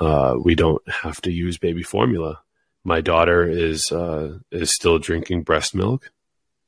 uh, 0.00 0.34
we 0.42 0.54
don't 0.54 0.86
have 0.88 1.20
to 1.22 1.32
use 1.32 1.58
baby 1.58 1.82
formula. 1.82 2.40
My 2.84 3.00
daughter 3.00 3.48
is 3.48 3.90
uh, 3.90 4.38
is 4.52 4.70
still 4.70 4.98
drinking 4.98 5.42
breast 5.42 5.74
milk, 5.74 6.10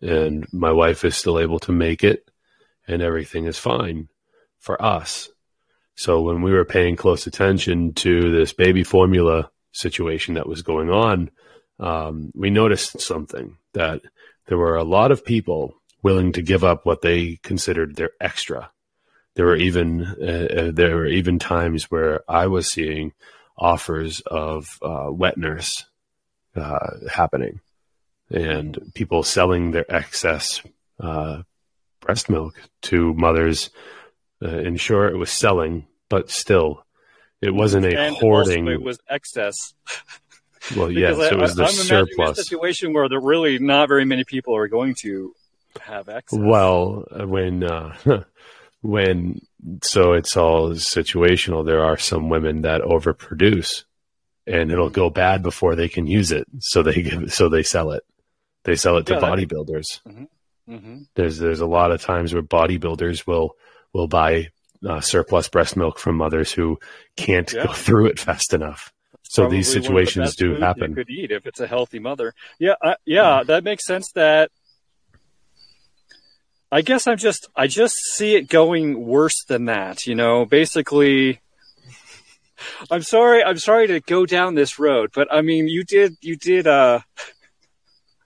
and 0.00 0.46
my 0.52 0.72
wife 0.72 1.04
is 1.04 1.16
still 1.16 1.38
able 1.38 1.60
to 1.60 1.72
make 1.72 2.02
it, 2.02 2.28
and 2.88 3.02
everything 3.02 3.46
is 3.46 3.58
fine 3.58 4.08
for 4.58 4.80
us. 4.82 5.30
So 5.98 6.20
when 6.20 6.42
we 6.42 6.52
were 6.52 6.64
paying 6.64 6.94
close 6.94 7.26
attention 7.26 7.92
to 7.94 8.30
this 8.30 8.52
baby 8.52 8.84
formula 8.84 9.50
situation 9.72 10.34
that 10.34 10.46
was 10.46 10.62
going 10.62 10.90
on, 10.90 11.28
um, 11.80 12.30
we 12.36 12.50
noticed 12.50 13.00
something 13.00 13.56
that 13.72 14.02
there 14.46 14.58
were 14.58 14.76
a 14.76 14.84
lot 14.84 15.10
of 15.10 15.24
people 15.24 15.74
willing 16.04 16.30
to 16.34 16.42
give 16.42 16.62
up 16.62 16.86
what 16.86 17.02
they 17.02 17.40
considered 17.42 17.96
their 17.96 18.10
extra. 18.20 18.70
There 19.34 19.46
were 19.46 19.56
even 19.56 20.06
uh, 20.22 20.54
uh 20.60 20.70
there 20.72 20.94
were 20.94 21.06
even 21.08 21.40
times 21.40 21.90
where 21.90 22.20
I 22.28 22.46
was 22.46 22.70
seeing 22.70 23.12
offers 23.56 24.20
of 24.20 24.78
uh, 24.80 25.08
wet 25.10 25.36
nurse 25.36 25.84
uh, 26.54 26.90
happening, 27.12 27.58
and 28.30 28.78
people 28.94 29.24
selling 29.24 29.72
their 29.72 29.92
excess 29.92 30.62
uh, 31.00 31.42
breast 31.98 32.30
milk 32.30 32.54
to 32.82 33.14
mothers 33.14 33.70
uh, 34.42 34.48
in 34.48 34.76
short, 34.76 35.12
it 35.12 35.16
was 35.16 35.30
selling, 35.30 35.86
but 36.08 36.30
still, 36.30 36.84
it 37.40 37.54
wasn't 37.54 37.86
a 37.86 37.98
and 37.98 38.16
hoarding. 38.16 38.68
it 38.68 38.82
was 38.82 38.98
excess. 39.08 39.54
Well, 40.76 40.90
yes, 40.90 41.18
I, 41.18 41.28
it 41.28 41.38
was 41.38 41.54
the 41.54 41.64
I'm 41.64 41.70
surplus. 41.70 42.38
A 42.38 42.42
situation 42.42 42.92
where 42.92 43.08
there 43.08 43.20
really 43.20 43.58
not 43.58 43.88
very 43.88 44.04
many 44.04 44.24
people 44.24 44.54
are 44.54 44.68
going 44.68 44.94
to 45.02 45.32
have 45.80 46.10
excess. 46.10 46.38
Well, 46.38 47.06
when 47.10 47.64
uh, 47.64 47.96
when 48.82 49.40
so 49.82 50.12
it's 50.12 50.36
all 50.36 50.70
situational. 50.72 51.64
There 51.64 51.84
are 51.84 51.96
some 51.96 52.28
women 52.28 52.62
that 52.62 52.82
overproduce, 52.82 53.84
and 54.46 54.70
it'll 54.70 54.90
go 54.90 55.10
bad 55.10 55.42
before 55.42 55.74
they 55.74 55.88
can 55.88 56.06
use 56.06 56.32
it. 56.32 56.46
So 56.60 56.82
they 56.82 57.02
give, 57.02 57.32
so 57.32 57.48
they 57.48 57.62
sell 57.62 57.92
it. 57.92 58.02
They 58.64 58.76
sell 58.76 58.98
it 58.98 59.06
to 59.06 59.14
Yeah, 59.14 59.20
bodybuilders. 59.20 60.00
hmm 60.66 61.02
There's 61.14 61.38
there's 61.38 61.60
a 61.60 61.66
lot 61.66 61.92
of 61.92 62.02
times 62.02 62.34
where 62.34 62.42
bodybuilders 62.42 63.26
will 63.26 63.56
will 63.92 64.08
buy 64.08 64.48
uh, 64.86 65.00
surplus 65.00 65.48
breast 65.48 65.76
milk 65.76 65.98
from 65.98 66.16
mothers 66.16 66.52
who 66.52 66.78
can't 67.16 67.52
Yeah. 67.52 67.66
go 67.66 67.72
through 67.72 68.06
it 68.06 68.20
fast 68.20 68.54
enough. 68.54 68.92
So 69.22 69.48
these 69.48 69.48
Probably 69.48 69.58
of 69.58 69.64
the 69.64 69.88
situations 70.04 70.36
do 70.36 70.54
happen. 70.54 70.90
You 70.90 70.96
could 70.96 71.10
eat 71.10 71.30
if 71.32 71.46
it's 71.46 71.60
a 71.60 71.66
healthy 71.66 71.98
mother. 71.98 72.32
Yeah, 72.58 72.74
I, 72.82 72.96
yeah, 73.04 73.42
that 73.46 73.64
makes 73.64 73.84
sense. 73.84 74.10
That 74.12 74.50
I 76.70 76.82
guess 76.82 77.06
I'm 77.06 77.18
just 77.18 77.48
I 77.56 77.66
just 77.66 77.96
see 77.96 78.36
it 78.36 78.48
going 78.48 79.04
worse 79.04 79.44
than 79.46 79.66
that. 79.66 80.06
You 80.06 80.14
know, 80.14 80.44
basically. 80.44 81.40
I'm 82.90 83.02
sorry. 83.02 83.44
I'm 83.44 83.58
sorry 83.58 83.86
to 83.86 84.00
go 84.00 84.26
down 84.26 84.54
this 84.54 84.78
road, 84.80 85.10
but 85.14 85.28
I 85.32 85.42
mean, 85.42 85.68
you 85.68 85.84
did 85.84 86.14
you 86.20 86.36
did 86.36 86.66
uh 86.66 87.00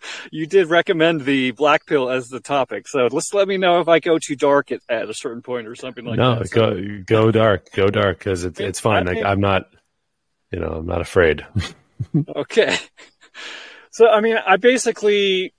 you 0.30 0.46
did 0.46 0.68
recommend 0.68 1.22
the 1.22 1.52
black 1.52 1.86
pill 1.86 2.10
as 2.10 2.28
the 2.28 2.40
topic. 2.40 2.88
So 2.88 3.08
let's 3.10 3.32
let 3.34 3.48
me 3.48 3.56
know 3.56 3.80
if 3.80 3.88
I 3.88 3.98
go 3.98 4.18
too 4.18 4.36
dark 4.36 4.72
at, 4.72 4.80
at 4.88 5.08
a 5.08 5.14
certain 5.14 5.42
point 5.42 5.66
or 5.66 5.74
something 5.74 6.04
like 6.04 6.18
no, 6.18 6.38
that. 6.38 6.48
So- 6.48 6.54
go 6.54 7.02
go 7.04 7.30
dark, 7.30 7.72
go 7.72 7.88
dark 7.88 8.18
because 8.18 8.44
it's 8.44 8.60
it's 8.60 8.80
fine. 8.80 9.06
Like 9.06 9.24
I'm 9.24 9.40
not, 9.40 9.68
you 10.50 10.60
know, 10.60 10.68
I'm 10.68 10.86
not 10.86 11.00
afraid. 11.00 11.46
Okay. 12.34 12.76
So, 13.90 14.08
I 14.08 14.20
mean, 14.20 14.36
I 14.44 14.56
basically, 14.56 15.52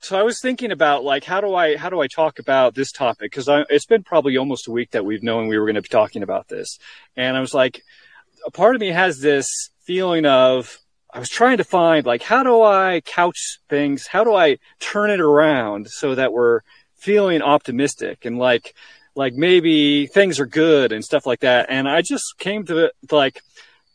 so 0.00 0.18
I 0.18 0.22
was 0.22 0.40
thinking 0.40 0.70
about 0.70 1.02
like, 1.02 1.24
how 1.24 1.40
do 1.40 1.54
I, 1.54 1.76
how 1.76 1.90
do 1.90 2.00
I 2.00 2.06
talk 2.06 2.38
about 2.38 2.74
this 2.74 2.92
topic? 2.92 3.32
Cause 3.32 3.48
it's 3.68 3.86
been 3.86 4.02
probably 4.02 4.36
almost 4.36 4.68
a 4.68 4.70
week 4.70 4.92
that 4.92 5.04
we've 5.04 5.22
known 5.22 5.48
we 5.48 5.58
were 5.58 5.66
going 5.66 5.74
to 5.74 5.82
be 5.82 5.88
talking 5.88 6.22
about 6.22 6.48
this. 6.48 6.78
And 7.16 7.36
I 7.36 7.40
was 7.40 7.52
like, 7.54 7.82
a 8.46 8.50
part 8.50 8.74
of 8.74 8.80
me 8.80 8.92
has 8.92 9.20
this 9.20 9.70
feeling 9.82 10.24
of, 10.24 10.78
I 11.14 11.20
was 11.20 11.28
trying 11.28 11.58
to 11.58 11.64
find 11.64 12.04
like, 12.04 12.22
how 12.22 12.42
do 12.42 12.60
I 12.62 13.00
couch 13.04 13.60
things? 13.68 14.08
How 14.08 14.24
do 14.24 14.34
I 14.34 14.58
turn 14.80 15.10
it 15.10 15.20
around 15.20 15.88
so 15.88 16.16
that 16.16 16.32
we're 16.32 16.62
feeling 16.96 17.40
optimistic 17.40 18.24
and 18.24 18.36
like, 18.36 18.74
like 19.14 19.32
maybe 19.34 20.08
things 20.08 20.40
are 20.40 20.46
good 20.46 20.90
and 20.90 21.04
stuff 21.04 21.24
like 21.24 21.40
that. 21.40 21.66
And 21.68 21.88
I 21.88 22.02
just 22.02 22.36
came 22.38 22.64
to 22.66 22.90
like, 23.12 23.42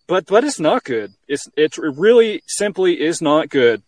but 0.07 0.27
but 0.27 0.45
it's 0.45 0.61
not 0.61 0.85
good. 0.85 1.11
It's 1.27 1.49
it 1.57 1.77
really 1.77 2.41
simply 2.47 3.01
is 3.01 3.21
not 3.21 3.49
good. 3.49 3.83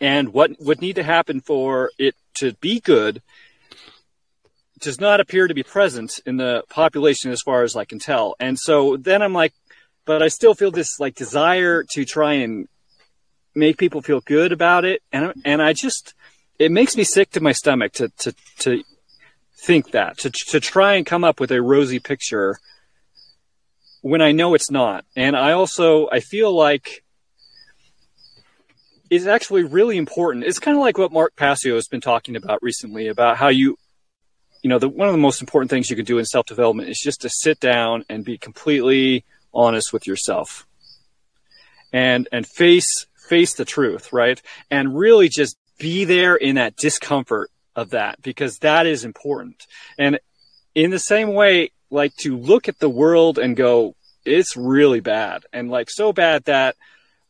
And 0.00 0.32
what 0.32 0.52
would 0.58 0.80
need 0.80 0.96
to 0.96 1.02
happen 1.02 1.42
for 1.42 1.90
it 1.98 2.14
to 2.36 2.54
be 2.54 2.80
good 2.80 3.20
does 4.80 4.98
not 4.98 5.20
appear 5.20 5.48
to 5.48 5.54
be 5.54 5.62
present 5.62 6.18
in 6.24 6.38
the 6.38 6.62
population 6.70 7.30
as 7.30 7.42
far 7.42 7.62
as 7.62 7.76
I 7.76 7.84
can 7.84 7.98
tell. 7.98 8.36
And 8.40 8.58
so 8.58 8.96
then 8.96 9.22
I'm 9.22 9.34
like, 9.34 9.52
but 10.08 10.22
I 10.22 10.28
still 10.28 10.54
feel 10.54 10.70
this 10.70 10.98
like 10.98 11.14
desire 11.14 11.84
to 11.90 12.04
try 12.06 12.32
and 12.32 12.66
make 13.54 13.76
people 13.76 14.00
feel 14.00 14.20
good 14.20 14.52
about 14.52 14.86
it. 14.86 15.02
And 15.12 15.34
and 15.44 15.60
I 15.60 15.74
just 15.74 16.14
it 16.58 16.72
makes 16.72 16.96
me 16.96 17.04
sick 17.04 17.30
to 17.32 17.42
my 17.42 17.52
stomach 17.52 17.92
to 17.92 18.08
to 18.20 18.34
to 18.60 18.82
think 19.58 19.90
that 19.90 20.16
to 20.20 20.30
to 20.30 20.60
try 20.60 20.94
and 20.94 21.04
come 21.04 21.24
up 21.24 21.38
with 21.38 21.52
a 21.52 21.60
rosy 21.60 21.98
picture 21.98 22.56
when 24.00 24.22
I 24.22 24.32
know 24.32 24.54
it's 24.54 24.70
not. 24.70 25.04
And 25.14 25.36
I 25.36 25.52
also 25.52 26.08
I 26.10 26.20
feel 26.20 26.56
like 26.56 27.04
it's 29.10 29.26
actually 29.26 29.64
really 29.64 29.98
important. 29.98 30.44
It's 30.44 30.58
kind 30.58 30.76
of 30.76 30.80
like 30.80 30.96
what 30.96 31.12
Mark 31.12 31.36
Passio 31.36 31.74
has 31.74 31.86
been 31.86 32.00
talking 32.00 32.34
about 32.34 32.62
recently 32.62 33.08
about 33.08 33.36
how 33.36 33.48
you 33.48 33.76
you 34.62 34.70
know, 34.70 34.78
the 34.78 34.88
one 34.88 35.06
of 35.06 35.12
the 35.12 35.18
most 35.18 35.42
important 35.42 35.68
things 35.68 35.90
you 35.90 35.96
can 35.96 36.06
do 36.06 36.16
in 36.16 36.24
self-development 36.24 36.88
is 36.88 36.98
just 36.98 37.20
to 37.20 37.28
sit 37.28 37.60
down 37.60 38.06
and 38.08 38.24
be 38.24 38.38
completely 38.38 39.26
honest 39.52 39.92
with 39.92 40.06
yourself. 40.06 40.66
And 41.92 42.28
and 42.32 42.46
face 42.46 43.06
face 43.28 43.54
the 43.54 43.64
truth, 43.64 44.12
right? 44.12 44.40
And 44.70 44.96
really 44.96 45.28
just 45.28 45.56
be 45.78 46.04
there 46.04 46.36
in 46.36 46.56
that 46.56 46.76
discomfort 46.76 47.50
of 47.76 47.90
that 47.90 48.20
because 48.22 48.58
that 48.58 48.86
is 48.86 49.04
important. 49.04 49.66
And 49.98 50.18
in 50.74 50.90
the 50.90 50.98
same 50.98 51.32
way, 51.32 51.70
like 51.90 52.14
to 52.20 52.36
look 52.36 52.68
at 52.68 52.78
the 52.78 52.88
world 52.88 53.38
and 53.38 53.56
go, 53.56 53.94
it's 54.24 54.56
really 54.56 55.00
bad. 55.00 55.44
And 55.52 55.70
like 55.70 55.88
so 55.90 56.12
bad 56.12 56.44
that 56.44 56.76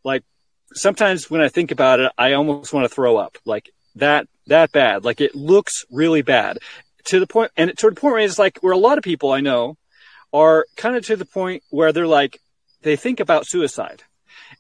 like 0.04 0.24
sometimes 0.72 1.31
when 1.31 1.40
I 1.40 1.48
think 1.48 1.70
about 1.70 2.00
it, 2.00 2.12
I 2.18 2.33
almost 2.33 2.72
want 2.72 2.85
to 2.85 2.94
throw 2.94 3.16
up 3.16 3.38
like 3.44 3.70
that, 3.96 4.26
that 4.46 4.72
bad. 4.72 5.04
Like 5.04 5.20
it 5.20 5.35
looks 5.35 5.85
really 5.90 6.22
bad 6.22 6.59
to 7.04 7.20
the 7.20 7.26
point, 7.26 7.52
and 7.57 7.76
to 7.78 7.90
the 7.90 7.96
point 7.96 8.14
where 8.14 8.24
it's 8.24 8.38
like 8.38 8.59
where 8.59 8.74
a 8.74 8.78
lot 8.78 8.98
of 8.98 9.04
people 9.04 9.33
I 9.33 9.40
know 9.40 9.77
are 10.32 10.66
kind 10.76 10.96
of 10.96 11.04
to 11.06 11.16
the 11.16 11.24
point 11.24 11.62
where 11.70 11.92
they're 11.92 12.06
like, 12.06 12.40
they 12.82 12.96
think 12.96 13.20
about 13.20 13.46
suicide. 13.46 14.02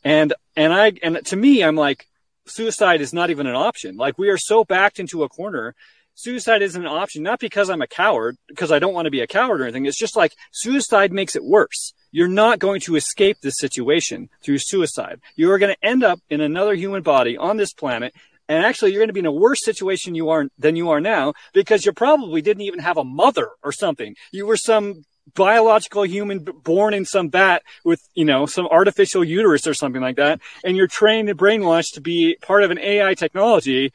And, 0.04 0.32
and 0.56 0.72
I, 0.72 0.92
and 1.02 1.24
to 1.26 1.36
me, 1.36 1.62
I'm 1.62 1.76
like, 1.76 2.06
suicide 2.46 3.00
is 3.00 3.12
not 3.12 3.30
even 3.30 3.46
an 3.46 3.54
option. 3.54 3.96
Like 3.96 4.18
we 4.18 4.28
are 4.28 4.38
so 4.38 4.64
backed 4.64 4.98
into 4.98 5.22
a 5.22 5.28
corner 5.28 5.74
suicide 6.18 6.62
isn't 6.62 6.84
an 6.84 6.88
option, 6.88 7.22
not 7.22 7.38
because 7.38 7.70
I'm 7.70 7.80
a 7.80 7.86
coward, 7.86 8.36
because 8.48 8.72
I 8.72 8.80
don't 8.80 8.92
want 8.92 9.06
to 9.06 9.10
be 9.10 9.20
a 9.20 9.26
coward 9.26 9.60
or 9.60 9.64
anything. 9.64 9.86
It's 9.86 9.98
just 9.98 10.16
like 10.16 10.34
suicide 10.50 11.12
makes 11.12 11.36
it 11.36 11.44
worse. 11.44 11.94
You're 12.10 12.26
not 12.26 12.58
going 12.58 12.80
to 12.82 12.96
escape 12.96 13.38
this 13.40 13.58
situation 13.58 14.28
through 14.42 14.58
suicide. 14.58 15.20
You 15.36 15.52
are 15.52 15.58
going 15.58 15.74
to 15.74 15.86
end 15.86 16.02
up 16.02 16.18
in 16.28 16.40
another 16.40 16.74
human 16.74 17.02
body 17.02 17.36
on 17.36 17.56
this 17.56 17.72
planet. 17.72 18.14
And 18.48 18.64
actually, 18.64 18.90
you're 18.92 19.00
going 19.00 19.10
to 19.10 19.14
be 19.14 19.20
in 19.20 19.26
a 19.26 19.32
worse 19.32 19.62
situation 19.62 20.14
you 20.14 20.30
are 20.30 20.48
than 20.58 20.74
you 20.74 20.90
are 20.90 21.00
now 21.00 21.34
because 21.52 21.86
you 21.86 21.92
probably 21.92 22.42
didn't 22.42 22.62
even 22.62 22.80
have 22.80 22.96
a 22.96 23.04
mother 23.04 23.50
or 23.62 23.72
something. 23.72 24.16
You 24.32 24.46
were 24.46 24.56
some 24.56 25.04
biological 25.34 26.04
human 26.04 26.44
born 26.44 26.94
in 26.94 27.04
some 27.04 27.30
vat 27.30 27.62
with, 27.84 28.00
you 28.14 28.24
know, 28.24 28.46
some 28.46 28.66
artificial 28.66 29.24
uterus 29.24 29.66
or 29.66 29.74
something 29.74 30.02
like 30.02 30.16
that. 30.16 30.40
And 30.64 30.76
you're 30.76 30.86
trained 30.86 31.28
and 31.28 31.38
brainwashed 31.38 31.94
to 31.94 32.00
be 32.00 32.36
part 32.42 32.62
of 32.62 32.70
an 32.70 32.78
AI 32.78 33.14
technology 33.14 33.92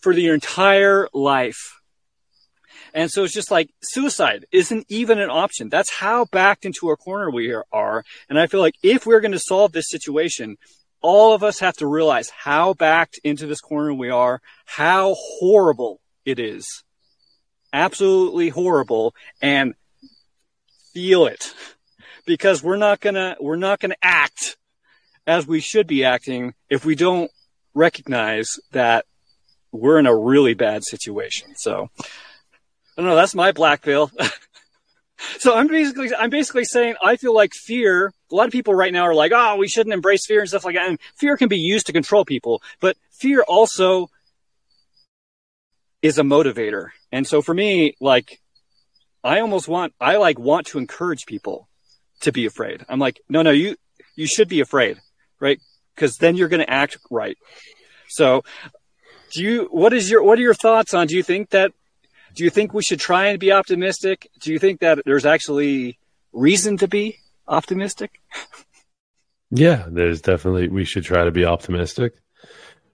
for 0.00 0.12
your 0.12 0.34
entire 0.34 1.08
life. 1.12 1.80
And 2.92 3.10
so 3.10 3.24
it's 3.24 3.34
just 3.34 3.50
like 3.50 3.70
suicide 3.82 4.46
isn't 4.50 4.86
even 4.88 5.18
an 5.18 5.30
option. 5.30 5.68
That's 5.68 5.90
how 5.90 6.26
backed 6.26 6.64
into 6.64 6.90
a 6.90 6.96
corner 6.96 7.30
we 7.30 7.54
are. 7.72 8.04
And 8.28 8.38
I 8.38 8.46
feel 8.46 8.60
like 8.60 8.74
if 8.82 9.06
we're 9.06 9.20
going 9.20 9.32
to 9.32 9.38
solve 9.38 9.72
this 9.72 9.88
situation, 9.88 10.56
all 11.00 11.32
of 11.32 11.42
us 11.42 11.60
have 11.60 11.76
to 11.76 11.86
realize 11.86 12.30
how 12.30 12.74
backed 12.74 13.20
into 13.24 13.46
this 13.46 13.60
corner 13.60 13.94
we 13.94 14.10
are, 14.10 14.40
how 14.64 15.14
horrible 15.16 16.00
it 16.24 16.38
is. 16.38 16.82
Absolutely 17.72 18.48
horrible 18.48 19.14
and 19.40 19.74
feel 20.92 21.26
it 21.26 21.54
because 22.26 22.62
we're 22.62 22.76
not 22.76 23.00
to, 23.02 23.36
we're 23.40 23.56
not 23.56 23.80
to 23.80 23.96
act 24.02 24.56
as 25.26 25.46
we 25.46 25.60
should 25.60 25.86
be 25.86 26.04
acting 26.04 26.54
if 26.68 26.84
we 26.84 26.94
don't 26.94 27.30
recognize 27.74 28.58
that 28.72 29.04
we're 29.72 29.98
in 29.98 30.06
a 30.06 30.16
really 30.16 30.54
bad 30.54 30.84
situation. 30.84 31.54
So 31.56 31.90
I 31.98 33.02
don't 33.02 33.06
know. 33.06 33.16
That's 33.16 33.34
my 33.34 33.52
black 33.52 33.82
pill. 33.82 34.10
so 35.38 35.54
I'm 35.54 35.68
basically, 35.68 36.14
I'm 36.14 36.30
basically 36.30 36.64
saying 36.64 36.96
I 37.02 37.16
feel 37.16 37.34
like 37.34 37.52
fear. 37.54 38.12
A 38.30 38.34
lot 38.34 38.46
of 38.46 38.52
people 38.52 38.74
right 38.74 38.92
now 38.92 39.04
are 39.04 39.14
like, 39.14 39.32
oh, 39.34 39.56
we 39.56 39.68
shouldn't 39.68 39.94
embrace 39.94 40.26
fear 40.26 40.40
and 40.40 40.48
stuff 40.48 40.64
like 40.64 40.74
that. 40.74 40.88
And 40.88 40.98
fear 41.16 41.36
can 41.36 41.48
be 41.48 41.58
used 41.58 41.86
to 41.86 41.92
control 41.92 42.24
people, 42.24 42.62
but 42.80 42.96
fear 43.10 43.42
also 43.46 44.08
is 46.02 46.18
a 46.18 46.22
motivator. 46.22 46.88
And 47.12 47.26
so 47.26 47.42
for 47.42 47.54
me, 47.54 47.94
like, 48.00 48.39
I 49.22 49.40
almost 49.40 49.68
want, 49.68 49.94
I 50.00 50.16
like 50.16 50.38
want 50.38 50.66
to 50.68 50.78
encourage 50.78 51.26
people 51.26 51.68
to 52.20 52.32
be 52.32 52.46
afraid. 52.46 52.84
I'm 52.88 52.98
like, 52.98 53.20
no, 53.28 53.42
no, 53.42 53.50
you, 53.50 53.76
you 54.16 54.26
should 54.26 54.48
be 54.48 54.60
afraid, 54.60 54.98
right? 55.38 55.60
Because 55.94 56.16
then 56.16 56.36
you're 56.36 56.48
going 56.48 56.64
to 56.64 56.70
act 56.70 56.98
right. 57.10 57.36
So 58.08 58.42
do 59.32 59.42
you 59.42 59.68
what 59.70 59.92
is 59.92 60.10
your 60.10 60.22
what 60.24 60.38
are 60.38 60.42
your 60.42 60.54
thoughts 60.54 60.92
on 60.92 61.06
do 61.06 61.14
you 61.14 61.22
think 61.22 61.50
that 61.50 61.72
do 62.34 62.42
you 62.42 62.50
think 62.50 62.74
we 62.74 62.82
should 62.82 62.98
try 62.98 63.26
and 63.26 63.38
be 63.38 63.52
optimistic 63.52 64.28
do 64.40 64.52
you 64.52 64.58
think 64.58 64.80
that 64.80 64.98
there's 65.04 65.24
actually 65.24 66.00
reason 66.32 66.76
to 66.76 66.88
be 66.88 67.18
optimistic 67.46 68.10
Yeah, 69.50 69.86
there's 69.90 70.20
definitely 70.20 70.68
we 70.68 70.84
should 70.84 71.04
try 71.04 71.24
to 71.24 71.32
be 71.32 71.44
optimistic. 71.44 72.14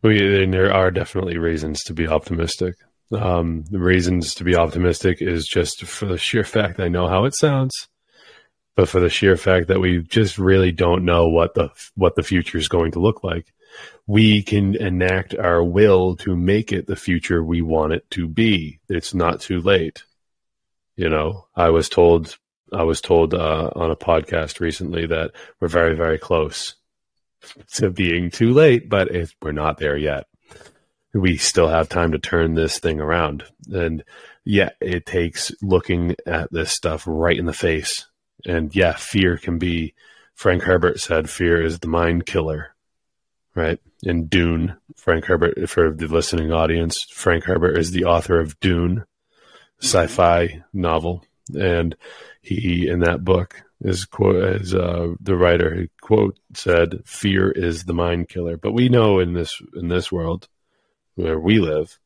We 0.02 0.46
there 0.46 0.72
are 0.72 0.90
definitely 0.90 1.36
reasons 1.36 1.82
to 1.84 1.94
be 1.94 2.08
optimistic. 2.08 2.76
Um, 3.12 3.64
the 3.70 3.78
reasons 3.78 4.34
to 4.36 4.44
be 4.44 4.56
optimistic 4.56 5.22
is 5.22 5.46
just 5.46 5.84
for 5.84 6.06
the 6.06 6.18
sheer 6.18 6.44
fact 6.44 6.80
I 6.80 6.88
know 6.88 7.06
how 7.06 7.24
it 7.24 7.34
sounds, 7.34 7.88
but 8.74 8.88
for 8.88 8.98
the 9.00 9.08
sheer 9.08 9.36
fact 9.36 9.68
that 9.68 9.80
we 9.80 10.02
just 10.02 10.38
really 10.38 10.72
don't 10.72 11.04
know 11.04 11.28
what 11.28 11.54
the 11.54 11.70
what 11.94 12.16
the 12.16 12.22
future 12.22 12.58
is 12.58 12.68
going 12.68 12.92
to 12.92 13.00
look 13.00 13.22
like. 13.22 13.52
We 14.06 14.42
can 14.42 14.74
enact 14.74 15.34
our 15.34 15.62
will 15.62 16.16
to 16.16 16.34
make 16.36 16.72
it 16.72 16.86
the 16.86 16.96
future 16.96 17.44
we 17.44 17.62
want 17.62 17.92
it 17.92 18.10
to 18.12 18.26
be. 18.26 18.80
It's 18.88 19.14
not 19.14 19.40
too 19.40 19.60
late. 19.60 20.04
You 20.96 21.08
know, 21.10 21.46
I 21.54 21.70
was 21.70 21.88
told 21.88 22.36
I 22.72 22.82
was 22.82 23.00
told 23.00 23.34
uh, 23.34 23.70
on 23.76 23.90
a 23.90 23.96
podcast 23.96 24.60
recently 24.60 25.06
that 25.06 25.32
we're 25.60 25.68
very, 25.68 25.94
very 25.94 26.18
close 26.18 26.74
to 27.74 27.90
being 27.90 28.30
too 28.30 28.52
late, 28.52 28.88
but 28.88 29.14
if 29.14 29.34
we're 29.40 29.52
not 29.52 29.78
there 29.78 29.96
yet. 29.96 30.26
We 31.16 31.36
still 31.36 31.68
have 31.68 31.88
time 31.88 32.12
to 32.12 32.18
turn 32.18 32.54
this 32.54 32.78
thing 32.78 33.00
around. 33.00 33.44
And 33.72 34.04
yeah, 34.44 34.70
it 34.80 35.06
takes 35.06 35.50
looking 35.62 36.16
at 36.26 36.52
this 36.52 36.70
stuff 36.70 37.04
right 37.06 37.36
in 37.36 37.46
the 37.46 37.52
face 37.52 38.06
and 38.46 38.74
yeah, 38.74 38.92
fear 38.92 39.36
can 39.36 39.58
be. 39.58 39.94
Frank 40.34 40.62
Herbert 40.62 41.00
said, 41.00 41.30
"Fear 41.30 41.62
is 41.62 41.78
the 41.78 41.88
mind 41.88 42.26
killer." 42.26 42.74
Right 43.54 43.80
in 44.02 44.26
Dune, 44.26 44.76
Frank 44.96 45.24
Herbert. 45.24 45.68
For 45.68 45.90
the 45.90 46.08
listening 46.08 46.52
audience, 46.52 47.06
Frank 47.10 47.44
Herbert 47.44 47.78
is 47.78 47.90
the 47.90 48.04
author 48.04 48.38
of 48.38 48.60
Dune, 48.60 49.04
sci-fi 49.80 50.62
novel, 50.74 51.24
and 51.58 51.96
he 52.42 52.86
in 52.86 53.00
that 53.00 53.24
book 53.24 53.62
is 53.80 54.04
quote 54.04 54.60
as 54.60 54.74
uh, 54.74 55.14
the 55.20 55.36
writer 55.36 55.88
quote 56.02 56.38
said, 56.54 57.00
"Fear 57.06 57.50
is 57.52 57.84
the 57.84 57.94
mind 57.94 58.28
killer." 58.28 58.58
But 58.58 58.72
we 58.72 58.90
know 58.90 59.18
in 59.20 59.32
this 59.32 59.58
in 59.74 59.88
this 59.88 60.12
world 60.12 60.48
where 61.16 61.38
we 61.38 61.58
live 61.58 61.98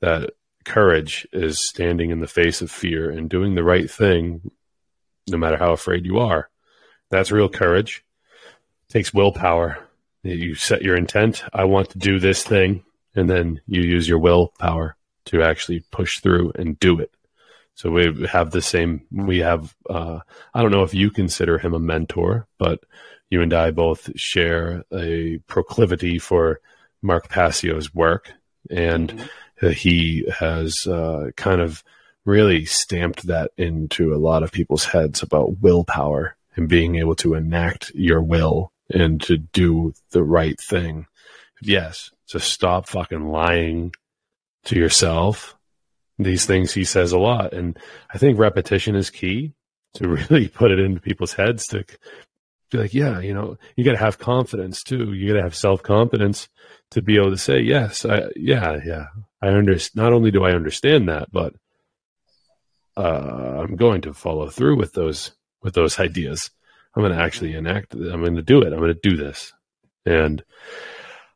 that 0.00 0.30
courage 0.64 1.26
is 1.32 1.66
standing 1.66 2.10
in 2.10 2.20
the 2.20 2.26
face 2.26 2.60
of 2.60 2.70
fear 2.70 3.10
and 3.10 3.30
doing 3.30 3.54
the 3.54 3.64
right 3.64 3.90
thing, 3.90 4.50
no 5.28 5.38
matter 5.38 5.56
how 5.56 5.72
afraid 5.72 6.04
you 6.04 6.18
are. 6.18 6.50
That's 7.10 7.32
real 7.32 7.48
courage. 7.48 8.04
It 8.88 8.92
takes 8.92 9.14
willpower. 9.14 9.78
You 10.22 10.54
set 10.54 10.82
your 10.82 10.96
intent. 10.96 11.42
I 11.52 11.64
want 11.64 11.90
to 11.90 11.98
do 11.98 12.18
this 12.18 12.42
thing, 12.42 12.84
and 13.14 13.30
then 13.30 13.60
you 13.66 13.80
use 13.82 14.08
your 14.08 14.18
willpower 14.18 14.96
to 15.26 15.42
actually 15.42 15.80
push 15.90 16.20
through 16.20 16.52
and 16.54 16.78
do 16.78 16.98
it. 17.00 17.12
So 17.74 17.90
we 17.90 18.26
have 18.26 18.50
the 18.50 18.60
same. 18.60 19.06
We 19.10 19.38
have. 19.38 19.74
Uh, 19.88 20.20
I 20.52 20.62
don't 20.62 20.72
know 20.72 20.82
if 20.82 20.94
you 20.94 21.10
consider 21.10 21.58
him 21.58 21.74
a 21.74 21.78
mentor, 21.78 22.46
but 22.58 22.80
you 23.30 23.40
and 23.40 23.54
I 23.54 23.70
both 23.70 24.10
share 24.18 24.84
a 24.92 25.38
proclivity 25.46 26.18
for 26.18 26.60
Mark 27.02 27.28
Passio's 27.28 27.94
work, 27.94 28.32
and 28.70 29.12
mm-hmm. 29.12 29.70
he 29.70 30.26
has 30.38 30.86
uh, 30.86 31.30
kind 31.36 31.60
of 31.60 31.82
really 32.24 32.64
stamped 32.64 33.26
that 33.26 33.50
into 33.56 34.14
a 34.14 34.18
lot 34.18 34.42
of 34.42 34.52
people's 34.52 34.84
heads 34.84 35.22
about 35.22 35.60
willpower 35.60 36.36
and 36.56 36.68
being 36.68 36.96
able 36.96 37.14
to 37.16 37.34
enact 37.34 37.90
your 37.94 38.22
will 38.22 38.72
and 38.90 39.20
to 39.22 39.38
do 39.38 39.92
the 40.10 40.22
right 40.22 40.60
thing. 40.60 41.06
Yes, 41.62 42.10
to 42.28 42.40
stop 42.40 42.86
fucking 42.86 43.28
lying 43.28 43.92
to 44.64 44.76
yourself 44.76 45.56
these 46.18 46.46
things 46.46 46.72
he 46.72 46.84
says 46.84 47.12
a 47.12 47.18
lot. 47.18 47.52
And 47.52 47.78
I 48.12 48.18
think 48.18 48.38
repetition 48.38 48.96
is 48.96 49.10
key 49.10 49.54
to 49.94 50.08
really 50.30 50.48
put 50.48 50.70
it 50.70 50.78
into 50.78 51.00
people's 51.00 51.32
heads 51.32 51.66
to 51.68 51.84
be 52.70 52.78
like, 52.78 52.94
yeah, 52.94 53.20
you 53.20 53.34
know, 53.34 53.56
you 53.76 53.84
got 53.84 53.92
to 53.92 53.98
have 53.98 54.18
confidence 54.18 54.82
too. 54.82 55.12
You 55.12 55.28
got 55.28 55.34
to 55.34 55.42
have 55.42 55.54
self 55.54 55.82
confidence 55.82 56.48
to 56.90 57.02
be 57.02 57.16
able 57.16 57.30
to 57.30 57.38
say, 57.38 57.60
yes, 57.60 58.04
I, 58.04 58.28
yeah, 58.36 58.78
yeah, 58.84 59.06
I 59.42 59.48
understand. 59.48 60.02
Not 60.02 60.12
only 60.12 60.30
do 60.30 60.44
I 60.44 60.52
understand 60.52 61.08
that, 61.08 61.30
but 61.32 61.54
uh, 62.96 63.62
I'm 63.62 63.76
going 63.76 64.02
to 64.02 64.14
follow 64.14 64.48
through 64.48 64.76
with 64.76 64.92
those 64.92 65.32
with 65.62 65.74
those 65.74 65.98
ideas. 65.98 66.50
I'm 66.94 67.02
going 67.02 67.16
to 67.16 67.22
actually 67.22 67.54
enact. 67.54 67.94
I'm 67.94 68.20
going 68.20 68.36
to 68.36 68.42
do 68.42 68.62
it. 68.62 68.72
I'm 68.72 68.80
going 68.80 68.94
to 68.94 69.08
do 69.08 69.16
this. 69.16 69.52
And 70.04 70.42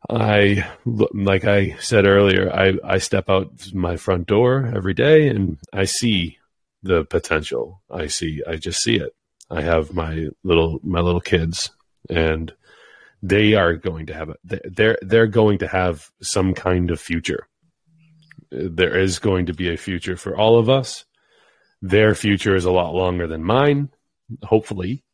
I, 0.08 0.66
like 0.84 1.44
I 1.44 1.76
said 1.78 2.06
earlier, 2.06 2.50
I, 2.52 2.74
I 2.84 2.98
step 2.98 3.28
out 3.28 3.72
my 3.72 3.96
front 3.96 4.26
door 4.26 4.72
every 4.74 4.94
day 4.94 5.28
and 5.28 5.58
I 5.72 5.84
see 5.84 6.38
the 6.82 7.04
potential. 7.04 7.82
I 7.90 8.08
see, 8.08 8.42
I 8.48 8.56
just 8.56 8.82
see 8.82 8.96
it. 8.96 9.14
I 9.52 9.62
have 9.62 9.94
my 9.94 10.28
little, 10.42 10.80
my 10.82 11.00
little 11.00 11.20
kids 11.20 11.70
and 12.08 12.52
they 13.22 13.54
are 13.54 13.74
going 13.74 14.06
to 14.06 14.14
have, 14.14 14.30
a, 14.30 14.36
they're, 14.64 14.98
they're 15.02 15.26
going 15.26 15.58
to 15.58 15.68
have 15.68 16.10
some 16.20 16.54
kind 16.54 16.90
of 16.90 17.00
future. 17.00 17.46
There 18.50 18.98
is 18.98 19.18
going 19.18 19.46
to 19.46 19.54
be 19.54 19.72
a 19.72 19.76
future 19.76 20.16
for 20.16 20.36
all 20.36 20.58
of 20.58 20.68
us. 20.68 21.04
Their 21.80 22.14
future 22.14 22.56
is 22.56 22.64
a 22.64 22.72
lot 22.72 22.94
longer 22.94 23.26
than 23.26 23.44
mine, 23.44 23.90
hopefully. 24.42 25.04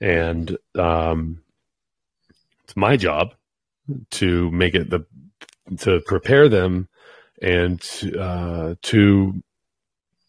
And, 0.00 0.56
um, 0.76 1.42
it's 2.70 2.76
my 2.76 2.96
job 2.96 3.34
to 4.12 4.48
make 4.52 4.76
it 4.76 4.90
the 4.90 5.04
to 5.78 6.00
prepare 6.06 6.48
them 6.48 6.88
and 7.42 7.80
uh, 8.16 8.76
to 8.82 9.42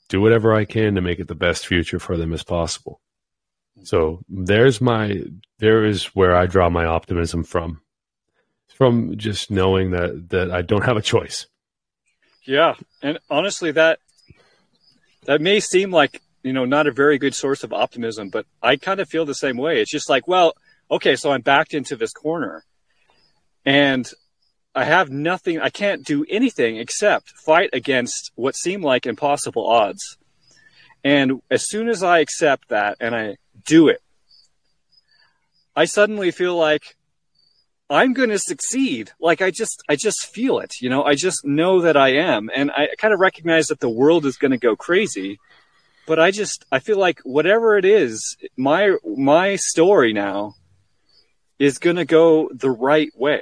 do 0.10 0.22
whatever 0.22 0.54
I 0.54 0.66
can 0.66 0.96
to 0.96 1.02
make 1.02 1.20
it 1.20 1.28
the 1.28 1.36
best 1.36 1.68
future 1.68 2.00
for 2.00 2.18
them 2.18 2.34
as 2.34 2.44
possible. 2.44 3.00
So 3.84 4.24
there's 4.30 4.82
my 4.82 5.24
there 5.60 5.86
is 5.86 6.06
where 6.16 6.36
I 6.36 6.46
draw 6.46 6.70
my 6.70 6.86
optimism 6.86 7.44
from, 7.44 7.82
from 8.68 9.18
just 9.18 9.52
knowing 9.52 9.92
that 9.92 10.30
that 10.30 10.52
I 10.52 10.62
don't 10.62 10.86
have 10.86 10.98
a 10.98 11.02
choice. 11.02 11.48
Yeah, 12.46 12.76
and 13.02 13.20
honestly, 13.30 13.72
that 13.72 14.00
that 15.26 15.42
may 15.42 15.60
seem 15.60 15.92
like 15.92 16.22
you 16.44 16.54
know 16.54 16.66
not 16.66 16.88
a 16.88 16.92
very 16.92 17.18
good 17.18 17.36
source 17.36 17.64
of 17.64 17.74
optimism, 17.74 18.30
but 18.30 18.46
I 18.62 18.76
kind 18.76 19.00
of 19.00 19.10
feel 19.10 19.26
the 19.26 19.36
same 19.36 19.58
way. 19.58 19.82
It's 19.82 19.92
just 19.92 20.10
like, 20.10 20.28
well, 20.28 20.54
okay, 20.90 21.16
so 21.16 21.32
I'm 21.32 21.42
backed 21.42 21.74
into 21.74 21.96
this 21.96 22.12
corner, 22.12 22.64
and 23.66 24.12
I 24.74 24.86
have 24.86 25.10
nothing, 25.10 25.60
I 25.60 25.70
can't 25.70 26.06
do 26.06 26.26
anything 26.30 26.78
except 26.78 27.32
fight 27.32 27.72
against 27.74 28.32
what 28.36 28.56
seem 28.56 28.82
like 28.82 29.06
impossible 29.06 29.68
odds. 29.68 30.18
And 31.04 31.42
as 31.50 31.68
soon 31.68 31.90
as 31.90 32.04
I 32.04 32.20
accept 32.20 32.70
that 32.70 32.96
and 33.00 33.14
I 33.14 33.36
do 33.66 33.88
it, 33.88 34.02
I 35.76 35.86
suddenly 35.86 36.32
feel 36.32 36.56
like 36.56 36.96
I'm 37.90 38.14
going 38.14 38.30
to 38.30 38.40
succeed. 38.40 39.12
Like 39.20 39.42
I 39.42 39.52
just, 39.52 39.84
I 39.90 39.96
just 39.96 40.26
feel 40.26 40.60
it, 40.60 40.76
you 40.82 40.90
know, 40.90 41.04
I 41.04 41.16
just 41.16 41.46
know 41.46 41.82
that 41.82 41.98
I 41.98 42.14
am. 42.14 42.50
And 42.54 42.72
I 42.72 42.88
kind 42.98 43.14
of 43.14 43.20
recognize 43.20 43.68
that 43.68 43.80
the 43.80 43.90
world 43.90 44.26
is 44.26 44.38
going 44.38 44.52
to 44.52 44.58
go 44.58 44.76
crazy. 44.76 45.40
But 46.08 46.20
I 46.20 46.32
just, 46.32 46.66
I 46.72 46.80
feel 46.80 46.98
like 46.98 47.20
whatever 47.24 47.78
it 47.78 47.86
is, 47.86 48.38
my, 48.58 48.96
my 49.06 49.56
story 49.56 50.14
now 50.14 50.56
is 51.60 51.78
going 51.78 51.98
to 51.98 52.06
go 52.06 52.50
the 52.54 52.72
right 52.72 53.12
way. 53.16 53.42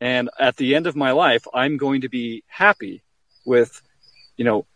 And 0.00 0.28
at 0.40 0.56
the 0.56 0.74
end 0.74 0.86
of 0.86 0.96
my 0.96 1.12
life, 1.12 1.46
I'm 1.54 1.76
going 1.76 2.00
to 2.00 2.08
be 2.08 2.42
happy 2.48 3.02
with, 3.46 3.80
you 4.36 4.44
know, 4.44 4.66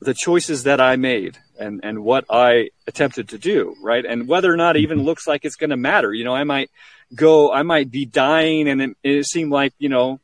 the 0.00 0.14
choices 0.14 0.64
that 0.64 0.80
I 0.80 0.96
made 0.96 1.38
and, 1.58 1.80
and 1.82 2.04
what 2.04 2.24
I 2.30 2.70
attempted 2.86 3.30
to 3.30 3.38
do, 3.38 3.76
right? 3.80 4.04
And 4.04 4.26
whether 4.28 4.52
or 4.52 4.56
not 4.56 4.76
even 4.76 4.98
mm-hmm. 4.98 5.06
looks 5.06 5.26
like 5.26 5.44
it's 5.44 5.56
going 5.56 5.70
to 5.70 5.76
matter, 5.76 6.12
you 6.12 6.24
know, 6.24 6.34
I 6.34 6.44
might 6.44 6.70
go, 7.14 7.52
I 7.52 7.62
might 7.62 7.90
be 7.90 8.04
dying 8.04 8.68
and 8.68 8.82
it, 8.82 8.96
it 9.02 9.26
seemed 9.26 9.52
like, 9.52 9.74
you 9.78 9.88
know, 9.88 10.20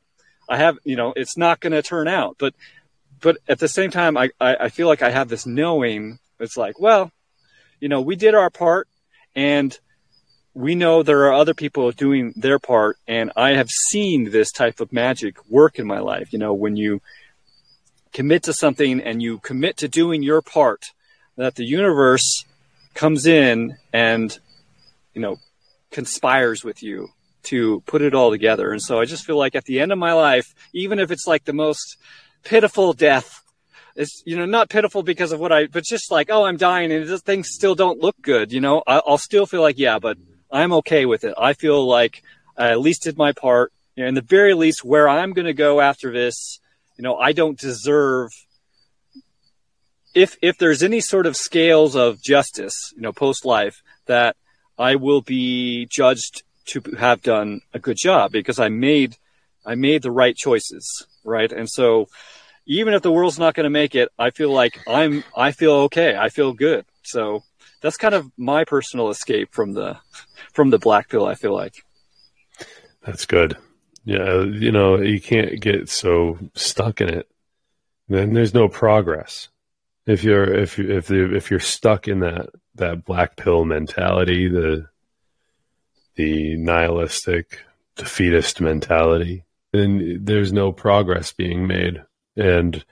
I 0.49 0.57
have, 0.57 0.79
you 0.85 0.97
know, 0.97 1.12
it's 1.14 1.37
not 1.37 1.61
going 1.61 1.73
to 1.73 1.83
turn 1.83 2.09
out. 2.09 2.37
But, 2.38 2.55
but 3.21 3.38
at 3.49 3.59
the 3.59 3.69
same 3.69 3.91
time, 3.91 4.17
I, 4.17 4.31
I, 4.41 4.57
I 4.57 4.69
feel 4.69 4.87
like 4.88 5.03
I 5.03 5.11
have 5.11 5.29
this 5.29 5.47
knowing. 5.47 6.19
It's 6.41 6.57
like, 6.57 6.81
well, 6.81 7.12
you 7.81 7.88
know, 7.88 8.01
we 8.01 8.17
did 8.17 8.35
our 8.35 8.51
part 8.51 8.88
and 9.35 9.79
we 10.59 10.75
know 10.75 11.05
there 11.05 11.27
are 11.27 11.35
other 11.35 11.55
people 11.55 11.93
doing 11.93 12.33
their 12.35 12.59
part 12.59 12.97
and 13.07 13.31
i 13.37 13.51
have 13.51 13.71
seen 13.71 14.31
this 14.31 14.51
type 14.51 14.81
of 14.81 14.93
magic 14.93 15.37
work 15.49 15.79
in 15.79 15.87
my 15.87 16.01
life 16.01 16.33
you 16.33 16.38
know 16.38 16.53
when 16.53 16.77
you 16.77 17.01
commit 18.12 18.43
to 18.43 18.53
something 18.53 19.01
and 19.01 19.23
you 19.23 19.38
commit 19.38 19.77
to 19.77 19.87
doing 19.87 20.23
your 20.23 20.43
part 20.43 20.87
that 21.38 21.55
the 21.55 21.64
universe 21.64 22.44
comes 22.94 23.27
in 23.27 23.77
and 23.92 24.38
you 25.14 25.22
know 25.22 25.37
conspires 25.90 26.62
with 26.62 26.83
you 26.83 27.09
to 27.42 27.81
put 27.87 28.03
it 28.03 28.14
all 28.14 28.31
together 28.31 28.70
and 28.70 28.83
so 28.83 29.01
i 29.01 29.05
just 29.05 29.24
feel 29.24 29.38
like 29.38 29.55
at 29.55 29.64
the 29.64 29.81
end 29.81 29.90
of 29.90 29.98
my 29.98 30.12
life 30.12 30.55
even 30.72 30.98
if 30.98 31.11
it's 31.11 31.27
like 31.27 31.44
the 31.44 31.53
most 31.53 31.96
pitiful 32.44 32.92
death 32.92 33.42
it's 33.96 34.22
you 34.27 34.37
know 34.37 34.44
not 34.44 34.68
pitiful 34.68 35.03
because 35.03 35.33
of 35.33 35.40
what 35.40 35.53
i 35.53 35.66
but 35.66 35.85
just 35.85 36.11
like 36.11 36.29
oh 36.31 36.44
i'm 36.44 36.57
dying 36.57 36.92
and 36.92 37.09
things 37.22 37.48
still 37.51 37.74
don't 37.74 38.01
look 38.01 38.20
good 38.20 38.53
you 38.53 38.61
know 38.61 38.83
i'll 38.87 39.18
still 39.18 39.46
feel 39.46 39.62
like 39.62 39.79
yeah 39.79 39.98
but 39.98 40.18
I'm 40.51 40.72
okay 40.74 41.07
with 41.07 41.24
it. 41.24 41.35
I 41.37 41.53
feel 41.53 41.87
like 41.87 42.22
I 42.57 42.70
at 42.70 42.81
least 42.81 43.03
did 43.03 43.18
my 43.18 43.33
part. 43.33 43.72
You 43.96 44.05
know, 44.05 44.09
in 44.09 44.14
the 44.14 44.22
very 44.22 44.55
least, 44.55 44.85
where 44.85 45.09
I'm 45.09 45.33
going 45.33 45.46
to 45.46 45.55
go 45.55 45.81
after 45.81 46.12
this, 46.12 46.61
you 46.96 47.03
know, 47.03 47.16
I 47.16 47.33
don't 47.33 47.59
deserve. 47.59 48.31
If 50.18 50.37
if 50.42 50.59
there's 50.59 50.83
any 50.83 51.00
sort 51.00 51.26
of 51.26 51.37
scales 51.37 51.94
of 51.94 52.20
justice, 52.20 52.92
you 52.96 53.02
know, 53.02 53.12
post 53.12 53.44
life, 53.44 53.83
that 54.07 54.35
I 54.76 54.96
will 54.96 55.20
be 55.20 55.87
judged 55.87 56.42
to 56.66 56.83
have 56.98 57.22
done 57.22 57.61
a 57.72 57.78
good 57.78 57.96
job 57.96 58.33
because 58.33 58.59
I 58.59 58.68
made 58.68 59.16
I 59.64 59.74
made 59.74 60.02
the 60.02 60.11
right 60.11 60.37
choices, 60.37 61.07
right? 61.24 61.52
And 61.52 61.68
so, 61.68 62.09
even 62.66 62.94
if 62.94 63.02
the 63.02 63.12
world's 63.12 63.38
not 63.38 63.54
going 63.54 63.64
to 63.64 63.70
make 63.70 63.94
it, 63.94 64.09
I 64.18 64.31
feel 64.31 64.52
like 64.52 64.81
I'm 64.88 65.22
I 65.37 65.52
feel 65.52 65.72
okay. 65.87 66.16
I 66.16 66.31
feel 66.31 66.52
good. 66.52 66.85
So 67.04 67.44
that's 67.81 67.96
kind 67.96 68.14
of 68.14 68.31
my 68.37 68.64
personal 68.64 69.11
escape 69.11 69.52
from 69.52 69.72
the 69.72 69.98
from 70.52 70.70
the 70.70 70.78
black 70.78 71.09
pill. 71.09 71.26
I 71.26 71.35
feel 71.37 71.54
like 71.54 71.85
that's 73.04 73.24
good. 73.24 73.57
Yeah, 74.04 74.42
you 74.42 74.72
know, 74.72 74.96
you 74.96 75.20
can't 75.20 75.61
get 75.61 75.88
so 75.88 76.38
stuck 76.54 77.00
in 77.00 77.09
it. 77.09 77.28
Then 78.09 78.33
there's 78.33 78.54
no 78.54 78.68
progress. 78.68 79.48
If 80.09 80.25
you're 80.25 80.53
if 80.55 80.79
you 80.79 80.90
if 80.90 81.11
you, 81.11 81.35
if 81.37 81.51
you're 81.51 81.61
stuck 81.61 82.09
in 82.09 82.21
that 82.21 82.49
that 82.77 83.05
black 83.05 83.37
pill 83.37 83.66
mentality, 83.66 84.49
the 84.49 84.88
the 86.16 86.57
nihilistic 86.57 87.64
defeatist 87.97 88.61
mentality, 88.61 89.44
then 89.73 90.21
there's 90.23 90.53
no 90.53 90.73
progress 90.73 91.33
being 91.33 91.66
made. 91.66 92.03
And 92.37 92.83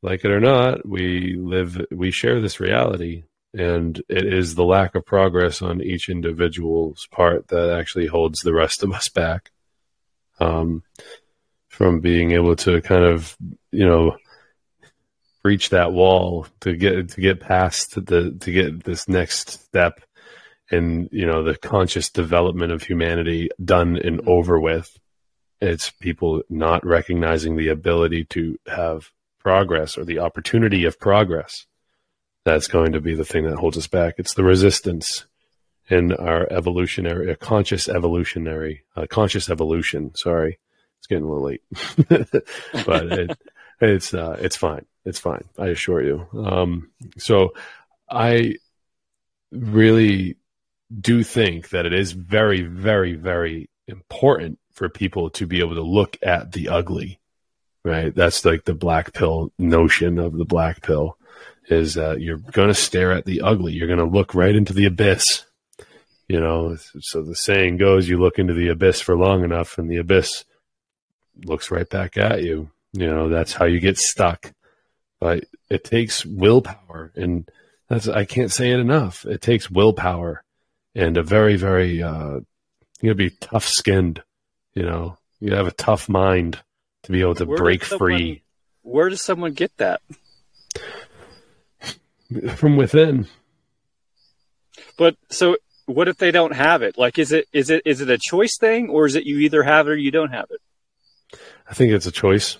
like 0.00 0.24
it 0.24 0.30
or 0.30 0.40
not, 0.40 0.86
we 0.86 1.36
live 1.36 1.80
we 1.90 2.12
share 2.12 2.40
this 2.40 2.60
reality 2.60 3.24
and 3.52 4.00
it 4.08 4.24
is 4.32 4.54
the 4.54 4.64
lack 4.64 4.94
of 4.94 5.06
progress 5.06 5.60
on 5.60 5.80
each 5.80 6.08
individual's 6.08 7.08
part 7.10 7.48
that 7.48 7.70
actually 7.70 8.06
holds 8.06 8.40
the 8.40 8.54
rest 8.54 8.82
of 8.82 8.92
us 8.92 9.08
back 9.08 9.50
um, 10.40 10.82
from 11.68 12.00
being 12.00 12.32
able 12.32 12.56
to 12.56 12.80
kind 12.82 13.04
of, 13.04 13.36
you 13.70 13.86
know, 13.86 14.16
breach 15.44 15.68
that 15.68 15.92
wall 15.92 16.48
to 16.60 16.74
get 16.74 17.10
to 17.10 17.20
get 17.20 17.38
past 17.38 17.94
the 18.06 18.36
to 18.40 18.50
get 18.50 18.82
this 18.82 19.08
next 19.08 19.50
step 19.50 20.00
in 20.72 21.08
you 21.12 21.26
know 21.26 21.44
the 21.44 21.56
conscious 21.56 22.10
development 22.10 22.72
of 22.72 22.82
humanity 22.82 23.48
done 23.64 23.96
and 23.96 24.26
over 24.26 24.58
with 24.58 24.98
it's 25.60 25.90
people 25.90 26.42
not 26.50 26.84
recognizing 26.84 27.56
the 27.56 27.68
ability 27.68 28.24
to 28.24 28.58
have 28.66 29.10
progress 29.38 29.96
or 29.96 30.04
the 30.04 30.18
opportunity 30.18 30.84
of 30.84 30.98
progress 30.98 31.66
that's 32.44 32.68
going 32.68 32.92
to 32.92 33.00
be 33.00 33.14
the 33.14 33.24
thing 33.24 33.44
that 33.44 33.56
holds 33.56 33.78
us 33.78 33.86
back. 33.86 34.14
It's 34.18 34.34
the 34.34 34.44
resistance 34.44 35.24
in 35.88 36.12
our 36.12 36.46
evolutionary, 36.52 37.30
a 37.30 37.36
conscious 37.36 37.88
evolutionary, 37.88 38.84
uh, 38.96 39.06
conscious 39.08 39.48
evolution. 39.48 40.14
Sorry, 40.14 40.58
it's 40.98 41.06
getting 41.06 41.24
a 41.24 41.28
little 41.28 41.44
late, 41.44 41.62
but 42.86 43.12
it, 43.12 43.38
it's 43.80 44.14
uh, 44.14 44.36
it's 44.40 44.56
fine. 44.56 44.86
It's 45.04 45.18
fine. 45.18 45.44
I 45.58 45.68
assure 45.68 46.02
you. 46.02 46.26
Um, 46.32 46.90
so 47.18 47.52
I 48.10 48.56
really 49.52 50.36
do 51.00 51.22
think 51.22 51.70
that 51.70 51.86
it 51.86 51.92
is 51.92 52.12
very, 52.12 52.62
very, 52.62 53.14
very 53.14 53.68
important 53.86 54.58
for 54.72 54.88
people 54.88 55.30
to 55.30 55.46
be 55.46 55.60
able 55.60 55.74
to 55.74 55.82
look 55.82 56.16
at 56.22 56.52
the 56.52 56.68
ugly. 56.68 57.20
Right. 57.84 58.14
That's 58.14 58.44
like 58.44 58.64
the 58.64 58.74
black 58.74 59.12
pill 59.12 59.52
notion 59.58 60.18
of 60.18 60.36
the 60.38 60.46
black 60.46 60.80
pill 60.82 61.18
is 61.68 61.94
that 61.94 62.20
you're 62.20 62.38
going 62.38 62.68
to 62.68 62.74
stare 62.74 63.12
at 63.12 63.26
the 63.26 63.42
ugly. 63.42 63.72
You're 63.72 63.88
going 63.88 63.98
to 63.98 64.04
look 64.04 64.34
right 64.34 64.54
into 64.54 64.72
the 64.72 64.86
abyss. 64.86 65.44
You 66.26 66.40
know, 66.40 66.76
so 67.00 67.22
the 67.22 67.36
saying 67.36 67.76
goes, 67.76 68.08
you 68.08 68.18
look 68.18 68.38
into 68.38 68.54
the 68.54 68.68
abyss 68.68 69.02
for 69.02 69.16
long 69.16 69.44
enough 69.44 69.76
and 69.76 69.90
the 69.90 69.98
abyss 69.98 70.44
looks 71.44 71.70
right 71.70 71.88
back 71.88 72.16
at 72.16 72.42
you. 72.42 72.70
You 72.94 73.08
know, 73.08 73.28
that's 73.28 73.52
how 73.52 73.64
you 73.64 73.80
get 73.80 73.98
stuck. 73.98 74.52
But 75.20 75.44
it 75.68 75.84
takes 75.84 76.24
willpower 76.24 77.12
and 77.14 77.48
that's, 77.88 78.08
I 78.08 78.24
can't 78.24 78.52
say 78.52 78.70
it 78.70 78.78
enough. 78.78 79.26
It 79.26 79.42
takes 79.42 79.70
willpower 79.70 80.44
and 80.94 81.16
a 81.16 81.22
very, 81.22 81.56
very, 81.56 82.02
uh, 82.02 82.40
you 83.00 83.10
gotta 83.10 83.14
be 83.14 83.30
tough 83.30 83.66
skinned, 83.66 84.22
you 84.74 84.84
know, 84.84 85.18
you 85.40 85.54
have 85.54 85.66
a 85.66 85.72
tough 85.72 86.08
mind 86.08 86.60
to 87.02 87.12
be 87.12 87.20
able 87.20 87.34
to 87.34 87.44
where 87.44 87.58
break 87.58 87.84
someone, 87.84 87.98
free. 87.98 88.42
Where 88.82 89.08
does 89.08 89.22
someone 89.22 89.52
get 89.52 89.76
that? 89.78 90.00
from 92.56 92.76
within. 92.76 93.26
But 94.96 95.16
so 95.30 95.56
what 95.86 96.08
if 96.08 96.16
they 96.18 96.30
don't 96.30 96.54
have 96.54 96.82
it? 96.82 96.96
Like 96.96 97.18
is 97.18 97.32
it 97.32 97.46
is 97.52 97.70
it 97.70 97.82
is 97.84 98.00
it 98.00 98.10
a 98.10 98.18
choice 98.18 98.56
thing 98.58 98.88
or 98.88 99.06
is 99.06 99.16
it 99.16 99.24
you 99.24 99.38
either 99.40 99.62
have 99.62 99.88
it 99.88 99.90
or 99.90 99.96
you 99.96 100.10
don't 100.10 100.30
have 100.32 100.46
it? 100.50 100.60
I 101.68 101.74
think 101.74 101.92
it's 101.92 102.06
a 102.06 102.12
choice. 102.12 102.58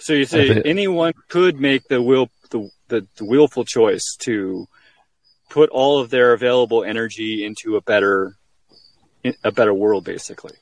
So 0.00 0.12
you 0.12 0.24
say 0.24 0.62
anyone 0.64 1.12
could 1.28 1.60
make 1.60 1.88
the 1.88 2.02
will 2.02 2.28
the, 2.50 2.68
the, 2.88 3.06
the 3.16 3.24
willful 3.24 3.64
choice 3.64 4.16
to 4.20 4.66
put 5.48 5.70
all 5.70 6.00
of 6.00 6.10
their 6.10 6.32
available 6.32 6.82
energy 6.82 7.44
into 7.44 7.76
a 7.76 7.80
better 7.80 8.36
a 9.44 9.52
better 9.52 9.74
world 9.74 10.04
basically 10.04 10.52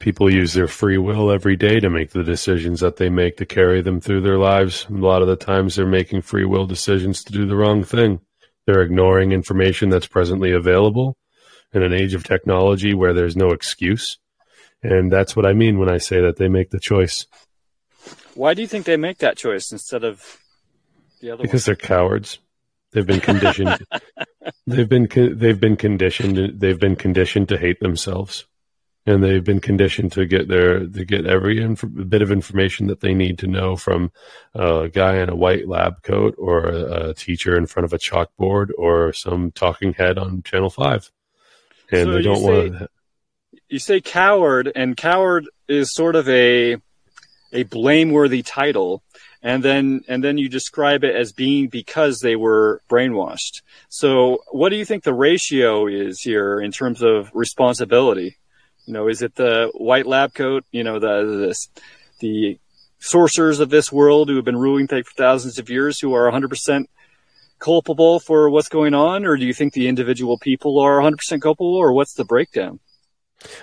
people 0.00 0.32
use 0.32 0.54
their 0.54 0.66
free 0.66 0.98
will 0.98 1.30
every 1.30 1.56
day 1.56 1.78
to 1.78 1.88
make 1.88 2.10
the 2.10 2.24
decisions 2.24 2.80
that 2.80 2.96
they 2.96 3.08
make 3.08 3.36
to 3.36 3.46
carry 3.46 3.82
them 3.82 4.00
through 4.00 4.22
their 4.22 4.38
lives. 4.38 4.86
A 4.88 4.94
lot 4.94 5.22
of 5.22 5.28
the 5.28 5.36
times 5.36 5.76
they're 5.76 5.86
making 5.86 6.22
free 6.22 6.46
will 6.46 6.66
decisions 6.66 7.22
to 7.24 7.32
do 7.32 7.46
the 7.46 7.54
wrong 7.54 7.84
thing. 7.84 8.20
They're 8.66 8.82
ignoring 8.82 9.30
information 9.30 9.90
that's 9.90 10.06
presently 10.06 10.52
available 10.52 11.16
in 11.72 11.82
an 11.82 11.92
age 11.92 12.14
of 12.14 12.24
technology 12.24 12.94
where 12.94 13.12
there's 13.12 13.36
no 13.36 13.50
excuse. 13.50 14.18
And 14.82 15.12
that's 15.12 15.36
what 15.36 15.46
I 15.46 15.52
mean 15.52 15.78
when 15.78 15.90
I 15.90 15.98
say 15.98 16.20
that 16.22 16.36
they 16.36 16.48
make 16.48 16.70
the 16.70 16.80
choice. 16.80 17.26
Why 18.34 18.54
do 18.54 18.62
you 18.62 18.68
think 18.68 18.86
they 18.86 18.96
make 18.96 19.18
that 19.18 19.36
choice 19.36 19.72
instead 19.72 20.04
of 20.04 20.38
the 21.20 21.30
other 21.32 21.42
Because 21.42 21.66
one? 21.66 21.76
they're 21.78 21.86
cowards. 21.86 22.38
They've 22.92 23.06
been 23.06 23.20
conditioned. 23.20 23.86
they've 24.66 24.88
been 24.88 25.08
they've 25.36 25.60
been 25.60 25.76
conditioned. 25.76 26.60
They've 26.60 26.78
been 26.78 26.96
conditioned 26.96 27.48
to 27.50 27.58
hate 27.58 27.80
themselves 27.80 28.46
and 29.06 29.24
they've 29.24 29.44
been 29.44 29.60
conditioned 29.60 30.12
to 30.12 30.26
get 30.26 30.48
their 30.48 30.86
to 30.86 31.04
get 31.04 31.26
every 31.26 31.60
inf- 31.60 31.84
bit 32.08 32.22
of 32.22 32.30
information 32.30 32.86
that 32.88 33.00
they 33.00 33.14
need 33.14 33.38
to 33.38 33.46
know 33.46 33.76
from 33.76 34.12
a 34.54 34.88
guy 34.88 35.16
in 35.16 35.28
a 35.28 35.36
white 35.36 35.66
lab 35.68 36.02
coat 36.02 36.34
or 36.38 36.66
a, 36.66 37.08
a 37.10 37.14
teacher 37.14 37.56
in 37.56 37.66
front 37.66 37.84
of 37.84 37.92
a 37.92 37.98
chalkboard 37.98 38.70
or 38.76 39.12
some 39.12 39.50
talking 39.52 39.94
head 39.94 40.18
on 40.18 40.42
Channel 40.42 40.70
Five, 40.70 41.10
and 41.90 42.06
so 42.06 42.12
they 42.12 42.22
don't 42.22 42.42
want 42.42 42.78
to. 42.78 42.88
You 43.68 43.78
say 43.78 44.00
coward, 44.00 44.70
and 44.74 44.96
coward 44.96 45.48
is 45.68 45.94
sort 45.94 46.16
of 46.16 46.28
a 46.28 46.76
a 47.52 47.64
blameworthy 47.64 48.42
title 48.42 49.02
and 49.42 49.62
then 49.62 50.02
and 50.08 50.22
then 50.22 50.38
you 50.38 50.48
describe 50.48 51.04
it 51.04 51.14
as 51.14 51.32
being 51.32 51.68
because 51.68 52.20
they 52.20 52.36
were 52.36 52.82
brainwashed. 52.90 53.62
So, 53.88 54.42
what 54.50 54.68
do 54.68 54.76
you 54.76 54.84
think 54.84 55.02
the 55.02 55.14
ratio 55.14 55.86
is 55.86 56.20
here 56.20 56.60
in 56.60 56.72
terms 56.72 57.02
of 57.02 57.30
responsibility? 57.32 58.36
You 58.86 58.92
know, 58.92 59.08
is 59.08 59.22
it 59.22 59.34
the 59.36 59.70
white 59.74 60.06
lab 60.06 60.34
coat? 60.34 60.64
You 60.72 60.84
know, 60.84 60.98
the 60.98 61.24
the, 61.46 61.80
the 62.20 62.58
sorcerers 62.98 63.60
of 63.60 63.70
this 63.70 63.90
world 63.90 64.28
who 64.28 64.36
have 64.36 64.44
been 64.44 64.58
ruling 64.58 64.86
for 64.86 65.02
thousands 65.16 65.58
of 65.58 65.70
years 65.70 65.98
who 65.98 66.12
are 66.12 66.30
100% 66.30 66.84
culpable 67.58 68.20
for 68.20 68.50
what's 68.50 68.68
going 68.68 68.92
on, 68.92 69.24
or 69.24 69.38
do 69.38 69.46
you 69.46 69.54
think 69.54 69.72
the 69.72 69.88
individual 69.88 70.38
people 70.38 70.78
are 70.80 71.00
100% 71.00 71.40
culpable, 71.40 71.76
or 71.76 71.94
what's 71.94 72.14
the 72.14 72.24
breakdown? 72.24 72.78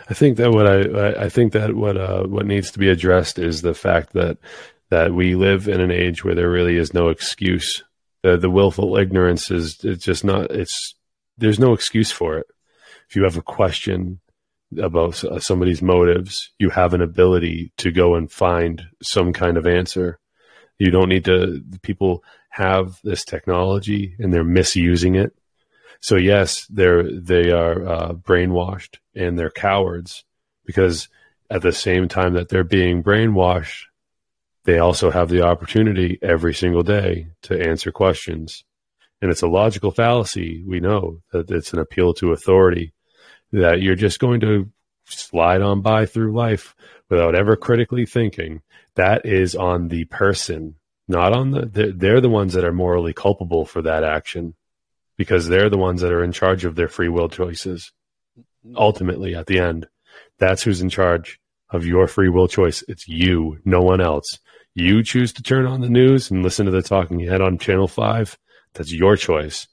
I 0.09 0.13
think 0.13 0.37
that 0.37 0.51
what 0.51 0.67
I 0.67 1.25
I 1.25 1.29
think 1.29 1.53
that 1.53 1.75
what 1.75 1.97
uh, 1.97 2.23
what 2.23 2.45
needs 2.45 2.71
to 2.71 2.79
be 2.79 2.89
addressed 2.89 3.39
is 3.39 3.61
the 3.61 3.73
fact 3.73 4.13
that 4.13 4.37
that 4.89 5.13
we 5.13 5.35
live 5.35 5.67
in 5.67 5.81
an 5.81 5.91
age 5.91 6.23
where 6.23 6.35
there 6.35 6.49
really 6.49 6.77
is 6.77 6.93
no 6.93 7.09
excuse. 7.09 7.83
The 8.23 8.37
the 8.37 8.49
willful 8.49 8.97
ignorance 8.97 9.51
is 9.51 9.83
it's 9.83 10.03
just 10.03 10.23
not 10.23 10.51
it's 10.51 10.95
there's 11.37 11.59
no 11.59 11.73
excuse 11.73 12.11
for 12.11 12.37
it. 12.37 12.47
If 13.09 13.15
you 13.15 13.23
have 13.23 13.37
a 13.37 13.41
question, 13.41 14.19
about 14.77 15.15
somebody's 15.39 15.81
motives, 15.81 16.51
you 16.59 16.69
have 16.69 16.93
an 16.93 17.01
ability 17.01 17.71
to 17.77 17.91
go 17.91 18.15
and 18.15 18.31
find 18.31 18.83
some 19.01 19.33
kind 19.33 19.57
of 19.57 19.65
answer. 19.65 20.19
You 20.77 20.91
don't 20.91 21.09
need 21.09 21.25
to, 21.25 21.61
people 21.81 22.23
have 22.49 22.99
this 23.03 23.23
technology 23.23 24.15
and 24.19 24.33
they're 24.33 24.43
misusing 24.43 25.15
it. 25.15 25.33
So 26.01 26.15
yes, 26.15 26.65
they're, 26.67 27.03
they 27.03 27.51
are 27.51 27.87
uh, 27.87 28.13
brainwashed 28.13 28.97
and 29.15 29.37
they're 29.37 29.49
cowards 29.49 30.23
because 30.65 31.09
at 31.49 31.61
the 31.61 31.71
same 31.71 32.07
time 32.07 32.33
that 32.33 32.49
they're 32.49 32.63
being 32.63 33.03
brainwashed, 33.03 33.83
they 34.65 34.79
also 34.79 35.11
have 35.11 35.29
the 35.29 35.43
opportunity 35.43 36.19
every 36.21 36.53
single 36.53 36.83
day 36.83 37.27
to 37.43 37.59
answer 37.59 37.91
questions. 37.91 38.63
And 39.21 39.31
it's 39.31 39.41
a 39.41 39.47
logical 39.47 39.91
fallacy. 39.91 40.63
We 40.67 40.79
know 40.79 41.21
that 41.31 41.49
it's 41.49 41.73
an 41.73 41.79
appeal 41.79 42.13
to 42.15 42.33
authority 42.33 42.93
that 43.51 43.81
you're 43.81 43.95
just 43.95 44.19
going 44.19 44.41
to 44.41 44.69
slide 45.05 45.61
on 45.61 45.81
by 45.81 46.05
through 46.05 46.33
life 46.33 46.75
without 47.09 47.33
ever 47.33 47.55
critically 47.55 48.05
thinking, 48.05 48.61
that 48.95 49.25
is 49.25 49.55
on 49.55 49.87
the 49.87 50.03
person, 50.05 50.75
not 51.07 51.33
on 51.33 51.51
the, 51.51 51.65
they're, 51.65 51.91
they're 51.91 52.21
the 52.21 52.29
ones 52.29 52.53
that 52.53 52.65
are 52.65 52.73
morally 52.73 53.13
culpable 53.13 53.65
for 53.65 53.81
that 53.81 54.03
action 54.03 54.53
because 55.17 55.47
they're 55.47 55.69
the 55.69 55.77
ones 55.77 56.01
that 56.01 56.13
are 56.13 56.23
in 56.23 56.31
charge 56.31 56.65
of 56.65 56.75
their 56.75 56.87
free 56.87 57.09
will 57.09 57.29
choices. 57.29 57.91
Ultimately, 58.75 59.35
at 59.35 59.47
the 59.47 59.59
end, 59.59 59.87
that's 60.37 60.63
who's 60.63 60.81
in 60.81 60.89
charge 60.89 61.39
of 61.69 61.85
your 61.85 62.07
free 62.07 62.29
will 62.29 62.47
choice. 62.47 62.83
It's 62.87 63.07
you, 63.07 63.59
no 63.65 63.81
one 63.81 64.01
else. 64.01 64.39
You 64.73 65.03
choose 65.03 65.33
to 65.33 65.43
turn 65.43 65.65
on 65.65 65.81
the 65.81 65.89
news 65.89 66.29
and 66.29 66.43
listen 66.43 66.65
to 66.65 66.71
the 66.71 66.81
talking 66.81 67.19
head 67.19 67.41
on 67.41 67.57
channel 67.57 67.87
five. 67.87 68.37
That's 68.73 68.93
your 68.93 69.15
choice. 69.15 69.67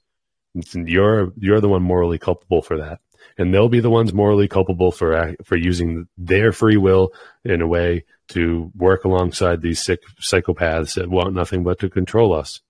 You're, 0.74 1.33
you're 1.37 1.61
the 1.61 1.68
one 1.68 1.83
morally 1.83 2.18
culpable 2.18 2.62
for 2.62 2.78
that 2.78 3.00
and 3.38 3.52
they'll 3.52 3.68
be 3.68 3.80
the 3.80 3.90
ones 3.90 4.12
morally 4.12 4.48
culpable 4.48 4.92
for 4.92 5.35
for 5.44 5.57
using 5.57 6.09
their 6.16 6.52
free 6.52 6.76
will 6.76 7.12
in 7.44 7.61
a 7.61 7.66
way 7.66 8.04
to 8.28 8.70
work 8.76 9.04
alongside 9.04 9.61
these 9.61 9.85
sick 9.85 10.00
psychopaths 10.20 10.94
that 10.94 11.11
want 11.11 11.35
nothing 11.35 11.62
but 11.62 11.78
to 11.80 11.90
control 11.90 12.35
us. 12.35 12.61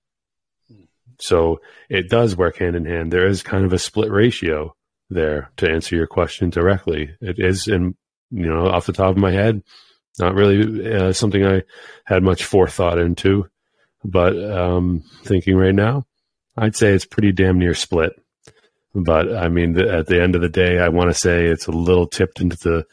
So 1.21 1.61
it 1.89 2.09
does 2.09 2.37
work 2.37 2.59
hand 2.59 2.77
in 2.77 2.85
hand. 2.85 3.13
There 3.13 3.27
is 3.27 3.43
kind 3.43 3.65
of 3.65 3.73
a 3.73 3.79
split 3.79 4.11
ratio 4.11 4.75
there 5.11 5.51
to 5.59 5.71
answer 5.71 5.97
your 5.97 6.07
question 6.07 6.51
directly. 6.51 7.11
It 7.21 7.37
is, 7.39 7.69
in 7.69 7.97
you 8.31 8.47
know, 8.47 8.67
off 8.67 8.87
the 8.87 8.93
top 8.93 9.11
of 9.11 9.17
my 9.17 9.31
head, 9.31 9.63
not 10.19 10.35
really 10.35 10.93
uh, 10.93 11.13
something 11.13 11.45
I 11.45 11.63
had 12.05 12.23
much 12.23 12.45
forethought 12.45 12.99
into, 12.99 13.49
but 14.05 14.37
um, 14.37 15.03
thinking 15.25 15.57
right 15.57 15.75
now, 15.75 16.05
I'd 16.57 16.77
say 16.77 16.93
it's 16.93 17.05
pretty 17.05 17.33
damn 17.33 17.59
near 17.59 17.75
split. 17.75 18.13
But 18.95 19.37
I 19.37 19.49
mean, 19.49 19.79
at 19.79 20.07
the 20.07 20.23
end 20.23 20.37
of 20.37 20.41
the 20.41 20.49
day, 20.49 20.79
I 20.79 20.89
want 20.89 21.11
to 21.11 21.15
say 21.15 21.47
it's 21.47 21.67
a 21.67 21.73
little 21.73 22.07
tipped 22.07 22.41
into 22.41 22.57
the, 22.57 22.87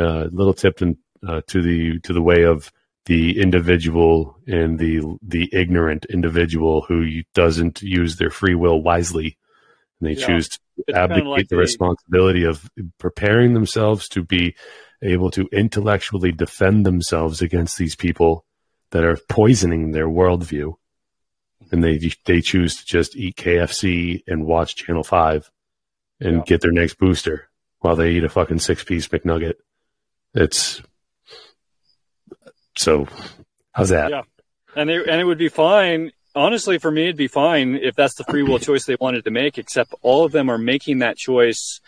uh, 0.00 0.28
little 0.30 0.54
tipped 0.54 0.82
in, 0.82 0.98
uh, 1.26 1.40
to 1.48 1.62
the 1.62 1.98
to 2.00 2.12
the 2.12 2.22
way 2.22 2.44
of 2.44 2.70
the 3.08 3.40
individual 3.40 4.38
and 4.46 4.78
the 4.78 5.00
the 5.22 5.48
ignorant 5.52 6.04
individual 6.10 6.82
who 6.82 7.22
doesn't 7.34 7.80
use 7.80 8.16
their 8.16 8.28
free 8.28 8.54
will 8.54 8.82
wisely 8.82 9.38
and 9.98 10.10
they 10.10 10.20
yeah. 10.20 10.26
choose 10.26 10.48
to 10.50 10.58
it's 10.86 10.96
abdicate 10.96 11.26
like 11.26 11.48
the, 11.48 11.56
the 11.56 11.60
responsibility 11.60 12.44
of 12.44 12.70
preparing 12.98 13.54
themselves 13.54 14.10
to 14.10 14.22
be 14.22 14.54
able 15.02 15.30
to 15.30 15.48
intellectually 15.52 16.32
defend 16.32 16.84
themselves 16.84 17.40
against 17.40 17.78
these 17.78 17.96
people 17.96 18.44
that 18.90 19.04
are 19.04 19.18
poisoning 19.30 19.90
their 19.90 20.06
worldview 20.06 20.74
and 21.72 21.82
they 21.82 21.98
they 22.26 22.42
choose 22.42 22.76
to 22.76 22.84
just 22.84 23.16
eat 23.16 23.36
KFC 23.36 24.22
and 24.26 24.44
watch 24.44 24.76
Channel 24.76 25.02
Five 25.02 25.50
and 26.20 26.36
yeah. 26.36 26.42
get 26.46 26.60
their 26.60 26.72
next 26.72 26.98
booster 26.98 27.48
while 27.80 27.96
they 27.96 28.12
eat 28.12 28.24
a 28.24 28.28
fucking 28.28 28.58
six 28.58 28.84
piece 28.84 29.08
McNugget. 29.08 29.54
It's 30.34 30.82
so 32.78 33.06
how's 33.72 33.90
that? 33.90 34.10
Yeah, 34.10 34.22
and 34.76 34.90
it, 34.90 35.08
and 35.08 35.20
it 35.20 35.24
would 35.24 35.38
be 35.38 35.48
fine. 35.48 36.12
Honestly, 36.34 36.78
for 36.78 36.90
me, 36.90 37.04
it'd 37.04 37.16
be 37.16 37.28
fine 37.28 37.74
if 37.74 37.94
that's 37.94 38.14
the 38.14 38.24
free 38.24 38.42
will 38.42 38.58
choice 38.68 38.84
they 38.84 38.96
wanted 39.00 39.24
to 39.24 39.30
make. 39.30 39.58
Except 39.58 39.92
all 40.02 40.24
of 40.24 40.32
them 40.32 40.48
are 40.50 40.58
making 40.58 41.00
that 41.00 41.16
choice 41.16 41.80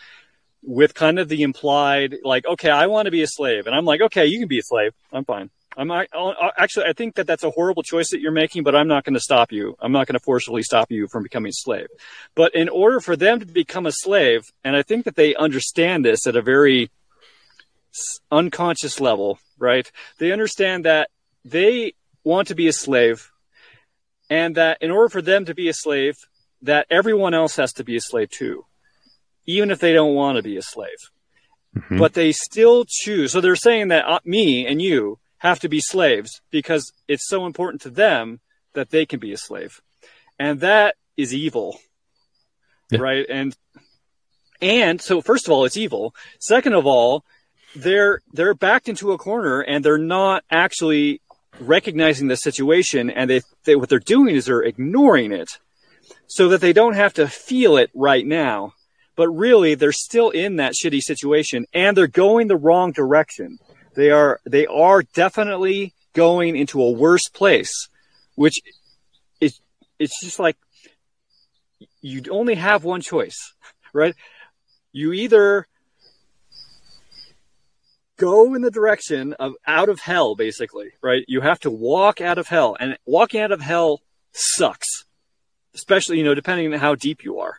with 0.63 0.93
kind 0.93 1.17
of 1.17 1.27
the 1.27 1.41
implied, 1.41 2.17
like, 2.23 2.45
okay, 2.45 2.69
I 2.69 2.87
want 2.87 3.05
to 3.05 3.11
be 3.11 3.23
a 3.23 3.27
slave, 3.27 3.65
and 3.65 3.75
I'm 3.75 3.85
like, 3.85 4.01
okay, 4.01 4.25
you 4.25 4.39
can 4.39 4.47
be 4.47 4.59
a 4.59 4.63
slave. 4.63 4.93
I'm 5.11 5.25
fine. 5.25 5.49
I'm 5.77 5.89
I, 5.89 6.05
actually 6.57 6.87
I 6.87 6.93
think 6.93 7.15
that 7.15 7.27
that's 7.27 7.43
a 7.43 7.49
horrible 7.49 7.81
choice 7.81 8.09
that 8.11 8.19
you're 8.19 8.31
making, 8.31 8.63
but 8.63 8.75
I'm 8.75 8.89
not 8.89 9.05
going 9.05 9.13
to 9.13 9.21
stop 9.21 9.51
you. 9.53 9.75
I'm 9.79 9.93
not 9.93 10.05
going 10.05 10.19
to 10.19 10.19
forcibly 10.19 10.63
stop 10.63 10.91
you 10.91 11.07
from 11.07 11.23
becoming 11.23 11.49
a 11.49 11.53
slave. 11.53 11.87
But 12.35 12.53
in 12.53 12.67
order 12.67 12.99
for 12.99 13.15
them 13.15 13.39
to 13.39 13.45
become 13.45 13.85
a 13.85 13.91
slave, 13.93 14.51
and 14.65 14.75
I 14.75 14.83
think 14.83 15.05
that 15.05 15.15
they 15.15 15.33
understand 15.35 16.03
this 16.03 16.27
at 16.27 16.35
a 16.35 16.41
very 16.41 16.91
unconscious 18.31 18.99
level, 18.99 19.39
right? 19.57 19.91
They 20.17 20.31
understand 20.31 20.85
that 20.85 21.09
they 21.43 21.93
want 22.23 22.47
to 22.49 22.55
be 22.55 22.67
a 22.67 22.73
slave, 22.73 23.31
and 24.29 24.55
that 24.55 24.77
in 24.81 24.91
order 24.91 25.09
for 25.09 25.21
them 25.21 25.45
to 25.45 25.55
be 25.55 25.69
a 25.69 25.73
slave, 25.73 26.15
that 26.61 26.87
everyone 26.89 27.33
else 27.33 27.55
has 27.55 27.73
to 27.73 27.83
be 27.83 27.95
a 27.95 28.01
slave 28.01 28.29
too, 28.29 28.65
even 29.45 29.71
if 29.71 29.79
they 29.79 29.93
don't 29.93 30.15
want 30.15 30.37
to 30.37 30.43
be 30.43 30.57
a 30.57 30.61
slave. 30.61 30.97
Mm-hmm. 31.75 31.97
But 31.97 32.13
they 32.13 32.31
still 32.31 32.85
choose. 32.87 33.31
So 33.31 33.41
they're 33.41 33.55
saying 33.55 33.89
that 33.89 34.05
uh, 34.05 34.19
me 34.25 34.67
and 34.67 34.81
you 34.81 35.19
have 35.37 35.59
to 35.61 35.69
be 35.69 35.79
slaves 35.79 36.41
because 36.51 36.91
it's 37.07 37.27
so 37.27 37.45
important 37.45 37.81
to 37.81 37.89
them 37.89 38.41
that 38.73 38.89
they 38.89 39.05
can 39.05 39.19
be 39.19 39.31
a 39.31 39.37
slave. 39.37 39.81
And 40.37 40.59
that 40.59 40.95
is 41.17 41.33
evil. 41.33 41.79
Yeah. 42.91 42.99
Right? 42.99 43.25
And 43.29 43.55
and 44.61 45.01
so 45.01 45.21
first 45.21 45.47
of 45.47 45.51
all 45.51 45.65
it's 45.65 45.77
evil. 45.77 46.13
Second 46.39 46.73
of 46.73 46.85
all, 46.85 47.23
they're 47.75 48.21
they're 48.33 48.53
backed 48.53 48.89
into 48.89 49.11
a 49.11 49.17
corner 49.17 49.61
and 49.61 49.83
they're 49.83 49.97
not 49.97 50.43
actually 50.49 51.21
recognizing 51.59 52.27
the 52.27 52.35
situation 52.35 53.09
and 53.09 53.29
they, 53.29 53.41
they 53.65 53.75
what 53.75 53.89
they're 53.89 53.99
doing 53.99 54.35
is 54.35 54.45
they're 54.45 54.63
ignoring 54.63 55.31
it 55.31 55.59
so 56.27 56.49
that 56.49 56.61
they 56.61 56.73
don't 56.73 56.95
have 56.95 57.13
to 57.13 57.27
feel 57.27 57.77
it 57.77 57.89
right 57.93 58.25
now. 58.25 58.73
But 59.15 59.29
really 59.29 59.75
they're 59.75 59.91
still 59.91 60.29
in 60.29 60.55
that 60.55 60.73
shitty 60.73 61.01
situation 61.01 61.65
and 61.73 61.95
they're 61.95 62.07
going 62.07 62.47
the 62.47 62.55
wrong 62.55 62.91
direction. 62.91 63.59
They 63.93 64.09
are 64.09 64.39
they 64.45 64.65
are 64.67 65.03
definitely 65.03 65.93
going 66.13 66.55
into 66.55 66.81
a 66.81 66.91
worse 66.91 67.27
place, 67.29 67.89
which 68.35 68.61
is 69.39 69.59
it's 69.99 70.19
just 70.21 70.39
like 70.39 70.57
you 72.01 72.23
only 72.31 72.55
have 72.55 72.83
one 72.83 73.01
choice, 73.01 73.53
right? 73.93 74.15
You 74.91 75.13
either 75.13 75.67
go 78.21 78.53
in 78.53 78.61
the 78.61 78.71
direction 78.71 79.33
of 79.33 79.53
out 79.65 79.89
of 79.89 79.99
hell, 79.99 80.35
basically, 80.35 80.91
right? 81.01 81.25
You 81.27 81.41
have 81.41 81.59
to 81.61 81.71
walk 81.71 82.21
out 82.21 82.37
of 82.37 82.47
hell, 82.47 82.77
and 82.79 82.97
walking 83.05 83.41
out 83.41 83.51
of 83.51 83.61
hell 83.61 83.99
sucks, 84.31 85.05
especially 85.73 86.19
you 86.19 86.23
know 86.23 86.35
depending 86.35 86.71
on 86.71 86.79
how 86.79 86.93
deep 86.95 87.23
you 87.23 87.39
are, 87.39 87.55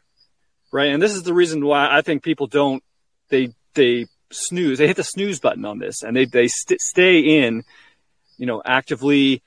right? 0.72 0.92
And 0.92 1.02
this 1.02 1.14
is 1.14 1.24
the 1.24 1.34
reason 1.34 1.66
why 1.66 1.88
I 1.90 2.02
think 2.02 2.22
people 2.22 2.46
don't 2.46 2.82
they 3.28 3.52
they 3.74 4.06
snooze. 4.30 4.78
They 4.78 4.86
hit 4.86 4.96
the 4.96 5.04
snooze 5.04 5.40
button 5.40 5.64
on 5.64 5.78
this, 5.80 6.02
and 6.02 6.16
they 6.16 6.26
they 6.26 6.46
st- 6.46 6.80
stay 6.80 7.18
in, 7.18 7.64
you 8.38 8.46
know, 8.46 8.62
actively 8.64 9.42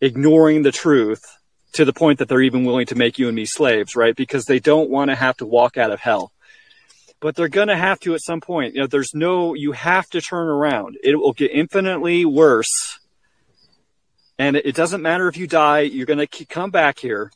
ignoring 0.00 0.62
the 0.62 0.72
truth 0.72 1.24
to 1.72 1.84
the 1.84 1.92
point 1.92 2.20
that 2.20 2.28
they're 2.28 2.42
even 2.42 2.64
willing 2.64 2.86
to 2.86 2.94
make 2.94 3.18
you 3.18 3.26
and 3.26 3.34
me 3.34 3.44
slaves, 3.44 3.96
right? 3.96 4.14
Because 4.14 4.44
they 4.44 4.60
don't 4.60 4.90
want 4.90 5.10
to 5.10 5.16
have 5.16 5.36
to 5.38 5.46
walk 5.46 5.76
out 5.76 5.90
of 5.90 6.00
hell. 6.00 6.32
But 7.20 7.34
they're 7.34 7.48
going 7.48 7.68
to 7.68 7.76
have 7.76 7.98
to 8.00 8.14
at 8.14 8.22
some 8.22 8.40
point. 8.40 8.74
You 8.74 8.82
know, 8.82 8.86
there's 8.86 9.14
no, 9.14 9.54
you 9.54 9.72
have 9.72 10.08
to 10.10 10.20
turn 10.20 10.48
around. 10.48 10.98
It 11.02 11.16
will 11.16 11.32
get 11.32 11.50
infinitely 11.50 12.24
worse. 12.24 12.98
And 14.38 14.56
it 14.56 14.74
doesn't 14.74 15.00
matter 15.00 15.28
if 15.28 15.36
you 15.36 15.46
die, 15.46 15.80
you're 15.80 16.06
going 16.06 16.26
to 16.26 16.44
come 16.44 16.70
back 16.70 16.98
here. 16.98 17.32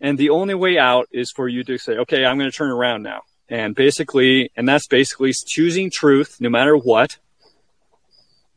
And 0.00 0.16
the 0.16 0.30
only 0.30 0.54
way 0.54 0.78
out 0.78 1.08
is 1.12 1.30
for 1.30 1.46
you 1.46 1.62
to 1.64 1.78
say, 1.78 1.92
okay, 1.98 2.24
I'm 2.24 2.38
going 2.38 2.50
to 2.50 2.56
turn 2.56 2.70
around 2.70 3.02
now. 3.02 3.22
And 3.48 3.74
basically, 3.74 4.50
and 4.56 4.66
that's 4.66 4.86
basically 4.86 5.32
choosing 5.32 5.90
truth 5.90 6.38
no 6.40 6.48
matter 6.48 6.76
what. 6.76 7.18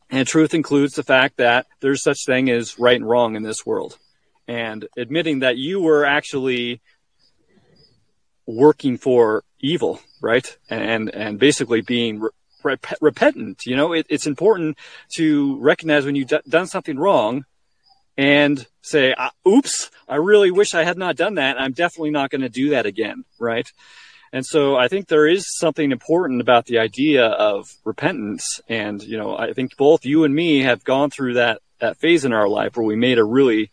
And 0.09 0.25
truth 0.27 0.53
includes 0.53 0.93
the 0.93 1.03
fact 1.03 1.37
that 1.37 1.67
there's 1.81 2.01
such 2.01 2.25
thing 2.25 2.49
as 2.49 2.79
right 2.79 2.95
and 2.95 3.07
wrong 3.07 3.35
in 3.35 3.43
this 3.43 3.65
world. 3.65 3.97
And 4.47 4.87
admitting 4.95 5.39
that 5.39 5.57
you 5.57 5.81
were 5.81 6.05
actually 6.05 6.81
working 8.45 8.97
for 8.97 9.43
evil, 9.65 9.99
right? 10.21 10.57
And, 10.69 11.13
and 11.13 11.39
basically 11.39 11.81
being 11.81 12.21
re- 12.63 12.77
repentant. 13.01 13.65
You 13.65 13.75
know, 13.75 13.93
it, 13.93 14.05
it's 14.09 14.27
important 14.27 14.77
to 15.15 15.57
recognize 15.59 16.05
when 16.05 16.15
you've 16.15 16.29
d- 16.29 16.39
done 16.47 16.67
something 16.67 16.97
wrong 16.97 17.45
and 18.17 18.65
say, 18.81 19.13
ah, 19.17 19.31
oops, 19.47 19.91
I 20.07 20.15
really 20.15 20.51
wish 20.51 20.73
I 20.73 20.83
had 20.83 20.97
not 20.97 21.15
done 21.15 21.35
that. 21.35 21.59
I'm 21.59 21.73
definitely 21.73 22.11
not 22.11 22.29
going 22.29 22.41
to 22.41 22.49
do 22.49 22.69
that 22.69 22.85
again, 22.85 23.25
right? 23.39 23.67
And 24.31 24.45
so 24.45 24.75
I 24.75 24.87
think 24.87 25.07
there 25.07 25.27
is 25.27 25.45
something 25.57 25.91
important 25.91 26.41
about 26.41 26.65
the 26.65 26.79
idea 26.79 27.25
of 27.25 27.67
repentance. 27.83 28.61
And, 28.67 29.01
you 29.01 29.17
know, 29.17 29.37
I 29.37 29.53
think 29.53 29.77
both 29.77 30.05
you 30.05 30.23
and 30.23 30.33
me 30.33 30.61
have 30.63 30.83
gone 30.83 31.09
through 31.09 31.35
that, 31.35 31.61
that 31.79 31.97
phase 31.97 32.25
in 32.25 32.33
our 32.33 32.47
life 32.47 32.75
where 32.75 32.85
we 32.85 32.95
made 32.95 33.17
a 33.17 33.23
really 33.23 33.71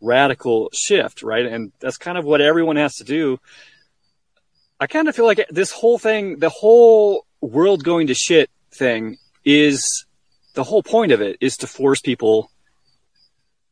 radical 0.00 0.70
shift, 0.72 1.22
right? 1.22 1.46
And 1.46 1.72
that's 1.80 1.96
kind 1.96 2.18
of 2.18 2.24
what 2.24 2.40
everyone 2.40 2.76
has 2.76 2.94
to 2.96 3.04
do. 3.04 3.38
I 4.84 4.86
kind 4.86 5.08
of 5.08 5.16
feel 5.16 5.24
like 5.24 5.46
this 5.48 5.72
whole 5.72 5.96
thing, 5.96 6.40
the 6.40 6.50
whole 6.50 7.24
world 7.40 7.82
going 7.82 8.08
to 8.08 8.14
shit 8.14 8.50
thing 8.70 9.16
is 9.42 10.04
the 10.52 10.62
whole 10.62 10.82
point 10.82 11.10
of 11.10 11.22
it 11.22 11.38
is 11.40 11.56
to 11.56 11.66
force 11.66 12.02
people 12.02 12.50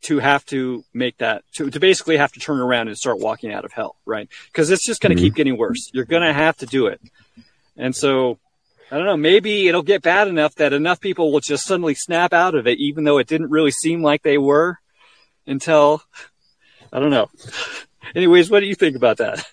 to 0.04 0.20
have 0.20 0.42
to 0.46 0.86
make 0.94 1.18
that 1.18 1.44
to, 1.56 1.68
to 1.68 1.78
basically 1.78 2.16
have 2.16 2.32
to 2.32 2.40
turn 2.40 2.60
around 2.60 2.88
and 2.88 2.96
start 2.96 3.18
walking 3.18 3.52
out 3.52 3.66
of 3.66 3.72
hell, 3.72 3.96
right? 4.06 4.26
Because 4.46 4.70
it's 4.70 4.86
just 4.86 5.02
going 5.02 5.10
to 5.10 5.16
mm-hmm. 5.16 5.26
keep 5.26 5.34
getting 5.34 5.58
worse. 5.58 5.90
You're 5.92 6.06
going 6.06 6.22
to 6.22 6.32
have 6.32 6.56
to 6.56 6.66
do 6.66 6.86
it. 6.86 6.98
And 7.76 7.94
so 7.94 8.38
I 8.90 8.96
don't 8.96 9.04
know, 9.04 9.18
maybe 9.18 9.68
it'll 9.68 9.82
get 9.82 10.00
bad 10.00 10.28
enough 10.28 10.54
that 10.54 10.72
enough 10.72 10.98
people 10.98 11.30
will 11.30 11.40
just 11.40 11.66
suddenly 11.66 11.94
snap 11.94 12.32
out 12.32 12.54
of 12.54 12.66
it, 12.66 12.78
even 12.78 13.04
though 13.04 13.18
it 13.18 13.26
didn't 13.26 13.50
really 13.50 13.70
seem 13.70 14.02
like 14.02 14.22
they 14.22 14.38
were 14.38 14.78
until 15.46 16.02
I 16.90 17.00
don't 17.00 17.10
know. 17.10 17.28
Anyways, 18.14 18.48
what 18.48 18.60
do 18.60 18.66
you 18.66 18.74
think 18.74 18.96
about 18.96 19.18
that? 19.18 19.44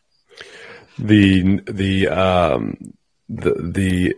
The, 0.99 1.61
the, 1.65 2.07
um, 2.07 2.93
the, 3.27 3.53
the, 3.53 4.15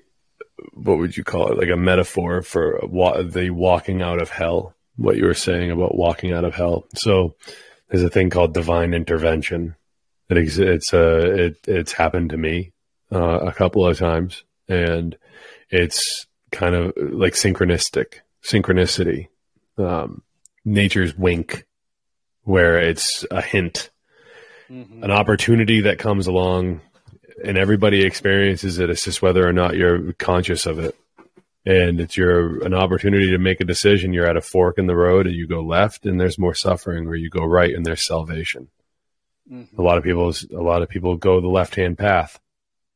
what 0.74 0.98
would 0.98 1.16
you 1.16 1.24
call 1.24 1.52
it? 1.52 1.58
Like 1.58 1.70
a 1.70 1.78
metaphor 1.78 2.42
for 2.42 2.80
wa- 2.84 3.22
the 3.22 3.50
walking 3.52 4.02
out 4.02 4.22
of 4.22 4.30
hell 4.30 4.76
what 4.98 5.18
you 5.18 5.26
were 5.26 5.34
saying 5.34 5.72
about 5.72 5.96
walking 5.96 6.34
out 6.34 6.44
of 6.44 6.54
hell. 6.54 6.86
So 6.96 7.36
there's 7.90 8.04
a 8.04 8.10
thing 8.10 8.30
called 8.30 8.54
divine 8.54 8.94
intervention. 8.94 9.76
It 10.30 10.38
ex- 10.38 10.58
it's 10.58 10.94
uh, 10.94 11.34
it, 11.34 11.58
it's 11.68 11.94
happened 11.94 12.32
to 12.32 12.38
me 12.38 12.72
uh, 13.12 13.40
a 13.40 13.52
couple 13.54 13.86
of 13.86 13.98
times, 13.98 14.44
and 14.68 15.18
it's 15.70 16.28
kind 16.52 16.76
of 16.76 16.94
like 16.98 17.34
synchronistic 17.34 18.20
synchronicity, 18.44 19.28
um, 19.78 20.22
nature's 20.66 21.16
wink, 21.16 21.66
where 22.44 22.80
it's 22.80 23.26
a 23.32 23.42
hint, 23.42 23.90
mm-hmm. 24.72 25.04
an 25.04 25.12
opportunity 25.12 25.82
that 25.82 26.00
comes 26.00 26.28
along, 26.28 26.82
and 27.44 27.58
everybody 27.58 28.06
experiences 28.06 28.80
it. 28.80 28.90
It's 28.90 29.04
just 29.04 29.22
whether 29.22 29.48
or 29.48 29.54
not 29.54 29.76
you're 29.76 30.14
conscious 30.14 30.66
of 30.66 30.80
it 30.80 30.96
and 31.66 32.02
it's 32.02 32.18
your 32.18 32.64
an 32.64 32.74
opportunity 32.74 33.32
to 33.32 33.38
make 33.38 33.62
a 33.62 33.66
decision. 33.66 34.14
You're 34.14 34.28
at 34.28 34.38
a 34.38 34.42
fork 34.42 34.78
in 34.78 34.88
the 34.88 34.96
road, 34.96 35.28
and 35.28 35.36
you 35.36 35.48
go 35.48 35.62
left, 35.62 36.06
and 36.06 36.20
there's 36.20 36.40
more 36.40 36.56
suffering, 36.56 37.08
or 37.08 37.16
you 37.16 37.30
go 37.30 37.46
right, 37.46 37.74
and 37.74 37.86
there's 37.86 38.04
salvation. 38.04 38.70
Mm-hmm. 39.52 39.80
A 39.80 39.84
lot 39.84 39.98
of 39.98 40.04
people, 40.04 40.34
a 40.52 40.62
lot 40.62 40.82
of 40.82 40.90
people 40.90 41.18
go 41.18 41.40
the 41.40 41.48
left 41.48 41.76
hand 41.76 41.98
path, 41.98 42.40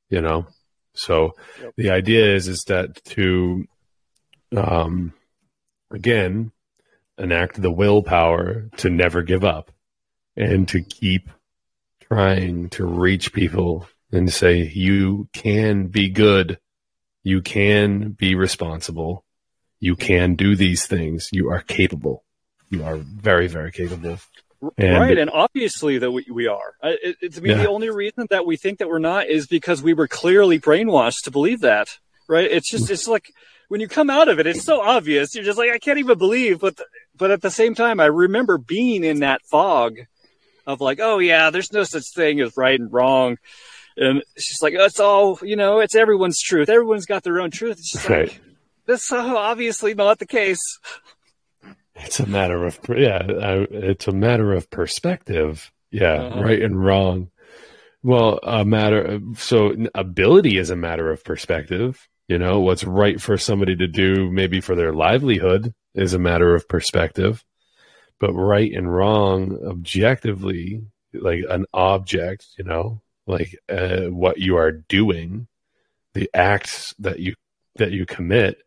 you 0.09 0.21
know. 0.21 0.47
So 0.93 1.35
yep. 1.61 1.73
the 1.77 1.91
idea 1.91 2.33
is 2.35 2.47
is 2.47 2.63
that 2.65 3.03
to, 3.05 3.65
um, 4.55 5.13
again, 5.91 6.51
enact 7.17 7.61
the 7.61 7.71
willpower 7.71 8.69
to 8.77 8.89
never 8.89 9.21
give 9.21 9.43
up, 9.43 9.71
and 10.35 10.67
to 10.69 10.81
keep 10.81 11.29
trying 12.07 12.69
to 12.69 12.85
reach 12.85 13.33
people 13.33 13.87
and 14.11 14.31
say 14.31 14.71
you 14.73 15.27
can 15.33 15.87
be 15.87 16.09
good 16.09 16.59
you 17.25 17.41
can 17.41 18.11
be 18.11 18.35
responsible. 18.35 19.25
You 19.79 19.95
can 19.95 20.35
do 20.35 20.55
these 20.55 20.85
things. 20.85 21.29
You 21.33 21.49
are 21.49 21.59
capable. 21.59 22.23
You 22.69 22.83
are 22.83 22.97
very, 22.97 23.47
very 23.47 23.71
capable. 23.71 24.19
And 24.77 24.93
right, 24.93 25.17
and 25.17 25.31
obviously 25.31 25.97
that 25.97 26.11
we, 26.11 26.25
we 26.31 26.47
are. 26.47 26.75
It, 26.83 27.17
it, 27.21 27.33
to 27.33 27.41
me, 27.41 27.49
yeah. 27.49 27.57
the 27.57 27.67
only 27.67 27.89
reason 27.89 28.27
that 28.29 28.45
we 28.45 28.57
think 28.57 28.77
that 28.77 28.89
we're 28.89 28.99
not 28.99 29.27
is 29.27 29.47
because 29.47 29.81
we 29.81 29.95
were 29.95 30.07
clearly 30.07 30.59
brainwashed 30.59 31.23
to 31.23 31.31
believe 31.31 31.61
that. 31.61 31.97
Right? 32.29 32.49
It's 32.49 32.69
just 32.69 32.91
it's 32.91 33.07
like 33.07 33.31
when 33.69 33.81
you 33.81 33.87
come 33.87 34.11
out 34.11 34.29
of 34.29 34.39
it, 34.39 34.45
it's 34.45 34.63
so 34.63 34.79
obvious. 34.79 35.33
You're 35.33 35.43
just 35.43 35.57
like, 35.57 35.71
I 35.71 35.79
can't 35.79 35.99
even 35.99 36.19
believe. 36.19 36.59
But 36.59 36.79
but 37.17 37.31
at 37.31 37.41
the 37.41 37.51
same 37.51 37.73
time, 37.73 37.99
I 37.99 38.05
remember 38.05 38.59
being 38.59 39.03
in 39.03 39.21
that 39.21 39.41
fog 39.49 39.97
of 40.65 40.81
like, 40.81 40.99
oh 41.01 41.19
yeah, 41.19 41.49
there's 41.49 41.73
no 41.73 41.83
such 41.83 42.05
thing 42.13 42.39
as 42.41 42.57
right 42.57 42.79
and 42.79 42.91
wrong. 42.91 43.37
And 43.97 44.23
she's 44.37 44.61
like, 44.61 44.73
it's 44.73 44.99
all 44.99 45.39
you 45.41 45.55
know, 45.55 45.79
it's 45.79 45.95
everyone's 45.95 46.41
truth. 46.41 46.69
Everyone's 46.69 47.05
got 47.05 47.23
their 47.23 47.39
own 47.39 47.51
truth. 47.51 47.77
It's 47.79 47.91
just 47.91 48.09
right. 48.09 48.27
like 48.27 48.41
that's 48.85 49.07
so 49.07 49.37
obviously 49.37 49.93
not 49.93 50.19
the 50.19 50.25
case. 50.25 50.79
It's 51.95 52.19
a 52.19 52.25
matter 52.25 52.65
of 52.65 52.79
yeah, 52.89 53.21
it's 53.25 54.07
a 54.07 54.11
matter 54.11 54.53
of 54.53 54.69
perspective. 54.69 55.71
Yeah, 55.91 56.13
uh-huh. 56.13 56.41
right 56.43 56.61
and 56.61 56.83
wrong. 56.83 57.29
Well, 58.03 58.39
a 58.43 58.63
matter 58.63 59.01
of, 59.01 59.41
so 59.41 59.73
ability 59.95 60.57
is 60.57 60.69
a 60.69 60.75
matter 60.75 61.11
of 61.11 61.23
perspective. 61.23 62.07
You 62.27 62.37
know, 62.37 62.59
what's 62.59 62.83
right 62.83 63.19
for 63.19 63.37
somebody 63.37 63.75
to 63.77 63.87
do, 63.87 64.29
maybe 64.29 64.61
for 64.61 64.75
their 64.75 64.93
livelihood, 64.93 65.73
is 65.93 66.13
a 66.13 66.19
matter 66.19 66.53
of 66.53 66.67
perspective. 66.67 67.43
But 68.19 68.33
right 68.33 68.71
and 68.71 68.93
wrong, 68.93 69.57
objectively, 69.65 70.83
like 71.13 71.43
an 71.49 71.65
object, 71.73 72.47
you 72.57 72.63
know, 72.63 73.01
like 73.27 73.57
uh, 73.69 74.03
what 74.03 74.37
you 74.37 74.57
are 74.57 74.71
doing, 74.71 75.47
the 76.13 76.29
acts 76.33 76.95
that 76.99 77.19
you 77.19 77.35
that 77.75 77.91
you 77.91 78.05
commit 78.05 78.61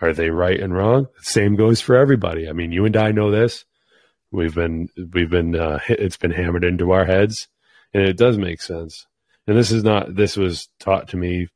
are 0.00 0.12
they 0.12 0.30
right 0.30 0.60
and 0.60 0.74
wrong? 0.74 1.08
Same 1.20 1.56
goes 1.56 1.80
for 1.80 1.96
everybody. 1.96 2.48
I 2.48 2.52
mean, 2.52 2.72
you 2.72 2.84
and 2.84 2.96
I 2.96 3.12
know 3.12 3.30
this. 3.30 3.64
We've 4.30 4.54
been 4.54 4.88
we've 4.96 5.30
been 5.30 5.54
uh, 5.54 5.80
it's 5.88 6.16
been 6.16 6.32
hammered 6.32 6.64
into 6.64 6.90
our 6.90 7.04
heads, 7.04 7.48
and 7.94 8.02
it 8.02 8.16
does 8.16 8.36
make 8.36 8.60
sense. 8.60 9.06
And 9.46 9.56
this 9.56 9.70
is 9.70 9.84
not 9.84 10.14
this 10.14 10.36
was 10.36 10.68
taught 10.80 11.08
to 11.08 11.16
me 11.16 11.48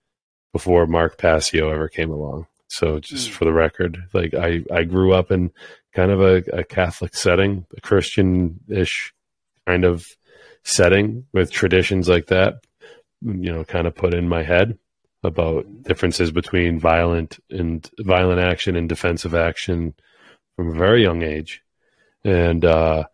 before 0.53 0.86
Mark 0.86 1.18
Passio 1.18 1.70
ever 1.70 1.88
came 1.88 2.11
along. 2.11 2.47
So 2.71 3.01
just 3.01 3.31
mm. 3.31 3.33
for 3.33 3.45
the 3.45 3.53
record, 3.53 3.99
like 4.12 4.33
I 4.33 4.62
I 4.73 4.85
grew 4.85 5.12
up 5.12 5.31
in 5.31 5.51
kind 5.93 6.12
of 6.12 6.21
a, 6.21 6.37
a 6.53 6.64
Catholic 6.64 7.14
setting, 7.16 7.66
a 7.77 7.81
Christian 7.81 8.61
ish 8.68 9.12
kind 9.66 9.85
of 9.85 10.07
setting 10.62 11.27
with 11.33 11.51
traditions 11.51 12.09
like 12.09 12.27
that, 12.27 12.64
you 13.23 13.53
know, 13.53 13.64
kind 13.64 13.87
of 13.87 13.95
put 13.95 14.14
in 14.14 14.29
my 14.29 14.45
head 14.45 14.79
about 15.25 15.66
differences 15.83 16.31
between 16.31 16.79
violent 16.79 17.41
and 17.51 17.91
violent 17.99 18.41
action 18.41 18.77
and 18.77 18.89
defensive 18.89 19.35
action 19.35 19.95
from 20.55 20.71
a 20.71 20.79
very 20.79 21.03
young 21.03 21.23
age. 21.23 21.62
And 22.25 22.64
uh, 22.64 23.05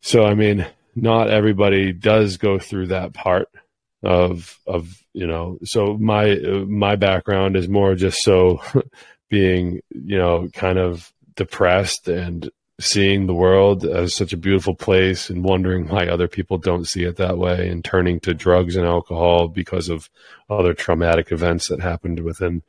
so, 0.00 0.24
I 0.24 0.34
mean, 0.34 0.64
not 0.94 1.28
everybody 1.28 1.92
does 1.92 2.36
go 2.36 2.58
through 2.60 2.88
that 2.88 3.14
part 3.14 3.48
of 4.02 4.58
of 4.64 4.99
you 5.12 5.26
know. 5.26 5.58
So 5.64 5.96
my 5.98 6.36
my 6.66 6.96
background 6.96 7.56
is 7.56 7.68
more 7.68 7.94
just 7.94 8.22
so 8.22 8.60
being 9.28 9.80
you 9.90 10.18
know 10.18 10.48
kind 10.52 10.78
of 10.78 11.12
depressed 11.36 12.08
and 12.08 12.50
seeing 12.80 13.26
the 13.26 13.34
world 13.34 13.84
as 13.84 14.14
such 14.14 14.32
a 14.32 14.38
beautiful 14.38 14.74
place 14.74 15.28
and 15.28 15.44
wondering 15.44 15.86
why 15.86 16.06
other 16.06 16.26
people 16.26 16.56
don't 16.56 16.88
see 16.88 17.04
it 17.04 17.16
that 17.16 17.36
way 17.36 17.68
and 17.68 17.84
turning 17.84 18.18
to 18.18 18.32
drugs 18.32 18.74
and 18.74 18.86
alcohol 18.86 19.48
because 19.48 19.88
of 19.90 20.08
other 20.48 20.72
traumatic 20.72 21.30
events 21.30 21.68
that 21.68 21.80
happened 21.80 22.20
within 22.20 22.62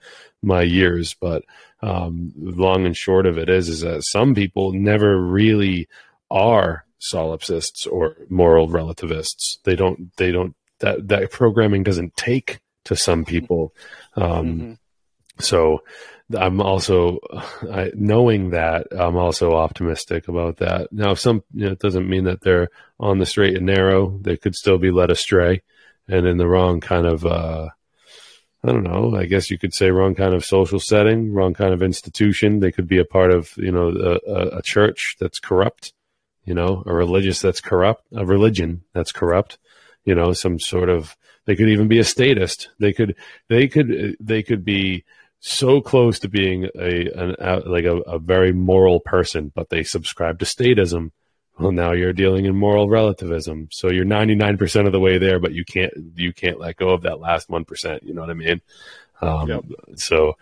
my 0.44 0.62
years. 0.62 1.14
But 1.14 1.44
um, 1.82 2.34
long 2.38 2.86
and 2.86 2.96
short 2.96 3.26
of 3.26 3.38
it 3.38 3.50
is, 3.50 3.70
is 3.70 3.82
that 3.82 4.04
some 4.04 4.36
people 4.36 4.74
never 4.74 5.18
really 5.18 5.88
are 6.30 6.86
solipsists 7.00 7.88
or 7.88 8.18
moral 8.30 8.68
relativists. 8.68 9.60
They 9.64 9.76
don't, 9.76 10.16
they 10.18 10.32
don't, 10.32 10.56
that, 10.82 11.08
that 11.08 11.32
programming 11.32 11.84
doesn't 11.84 12.16
take 12.16 12.60
to 12.86 12.96
some 12.96 13.26
people. 13.26 13.74
Um, 14.16 14.24
mm-hmm. 14.24 14.74
So 15.40 15.84
I'm 16.38 16.62
also 16.62 17.20
I, 17.72 17.92
knowing 17.96 18.52
that 18.52 18.88
I'm 18.92 19.18
also 19.18 19.54
optimistic 19.54 20.28
about 20.28 20.58
that. 20.58 20.92
Now, 20.92 21.14
some 21.14 21.44
you 21.54 21.66
know, 21.66 21.72
it 21.72 21.80
doesn't 21.80 22.10
mean 22.10 22.26
that 22.26 22.42
they're 22.42 22.70
on 23.00 23.20
the 23.20 23.26
straight 23.26 23.56
and 23.56 23.66
narrow. 23.66 24.18
They 24.22 24.38
could 24.38 24.56
still 24.56 24.78
be 24.78 24.92
led 24.92 25.10
astray 25.10 25.62
and 26.08 26.26
in 26.26 26.38
the 26.38 26.48
wrong 26.48 26.80
kind 26.80 27.06
of 27.06 27.26
uh, 27.26 27.70
I 28.64 28.68
don't 28.68 28.84
know. 28.84 29.16
I 29.16 29.26
guess 29.26 29.50
you 29.50 29.58
could 29.58 29.74
say 29.74 29.90
wrong 29.90 30.14
kind 30.14 30.36
of 30.36 30.46
social 30.46 30.80
setting, 30.80 31.34
wrong 31.34 31.54
kind 31.54 31.74
of 31.74 31.82
institution. 31.82 32.60
They 32.60 32.72
could 32.72 32.88
be 32.88 33.00
a 33.00 33.06
part 33.06 33.32
of 33.32 33.56
you 33.58 33.72
know 33.72 33.90
a, 34.28 34.58
a 34.58 34.62
church 34.62 35.16
that's 35.20 35.40
corrupt, 35.40 35.94
you 36.46 36.54
know, 36.54 36.84
a 36.86 36.94
religious 36.94 37.42
that's 37.42 37.62
corrupt, 37.62 38.06
a 38.14 38.26
religion 38.26 38.84
that's 38.94 39.12
corrupt, 39.12 39.58
you 40.06 40.16
know, 40.16 40.34
some 40.34 40.60
sort 40.60 40.90
of. 40.90 41.16
They 41.46 41.56
could 41.56 41.70
even 41.70 41.88
be 41.88 41.98
a 41.98 42.04
statist. 42.04 42.70
They 42.80 42.94
could 42.94 43.16
they 43.50 43.68
could 43.68 44.16
they 44.20 44.44
could 44.44 44.64
be 44.64 45.06
so 45.40 45.82
close 45.82 46.20
to 46.20 46.30
being 46.30 46.70
a 46.76 47.10
an 47.10 47.36
like 47.66 47.86
a, 47.86 47.98
a 47.98 48.20
very 48.20 48.54
moral 48.54 49.00
person, 49.00 49.52
but 49.54 49.70
they 49.70 49.84
subscribe 49.84 50.40
to 50.40 50.46
statism. 50.46 51.12
Well, 51.60 51.72
now 51.72 51.92
you're 51.92 52.14
dealing 52.14 52.46
in 52.46 52.56
moral 52.56 52.90
relativism. 52.90 53.68
So 53.72 53.92
you're 53.92 54.06
99% 54.06 54.86
of 54.86 54.92
the 54.92 55.00
way 55.00 55.18
there, 55.18 55.40
but 55.40 55.52
you 55.52 55.66
can't 55.66 55.94
you 56.16 56.32
can't 56.32 56.60
let 56.60 56.78
go 56.78 56.90
of 56.90 57.02
that 57.02 57.20
last 57.20 57.50
one 57.50 57.66
percent. 57.66 58.04
You 58.04 58.14
know 58.14 58.22
what 58.22 58.30
I 58.30 58.36
mean? 58.36 58.62
Um, 59.20 59.50
yep. 59.50 59.64
So 59.96 60.38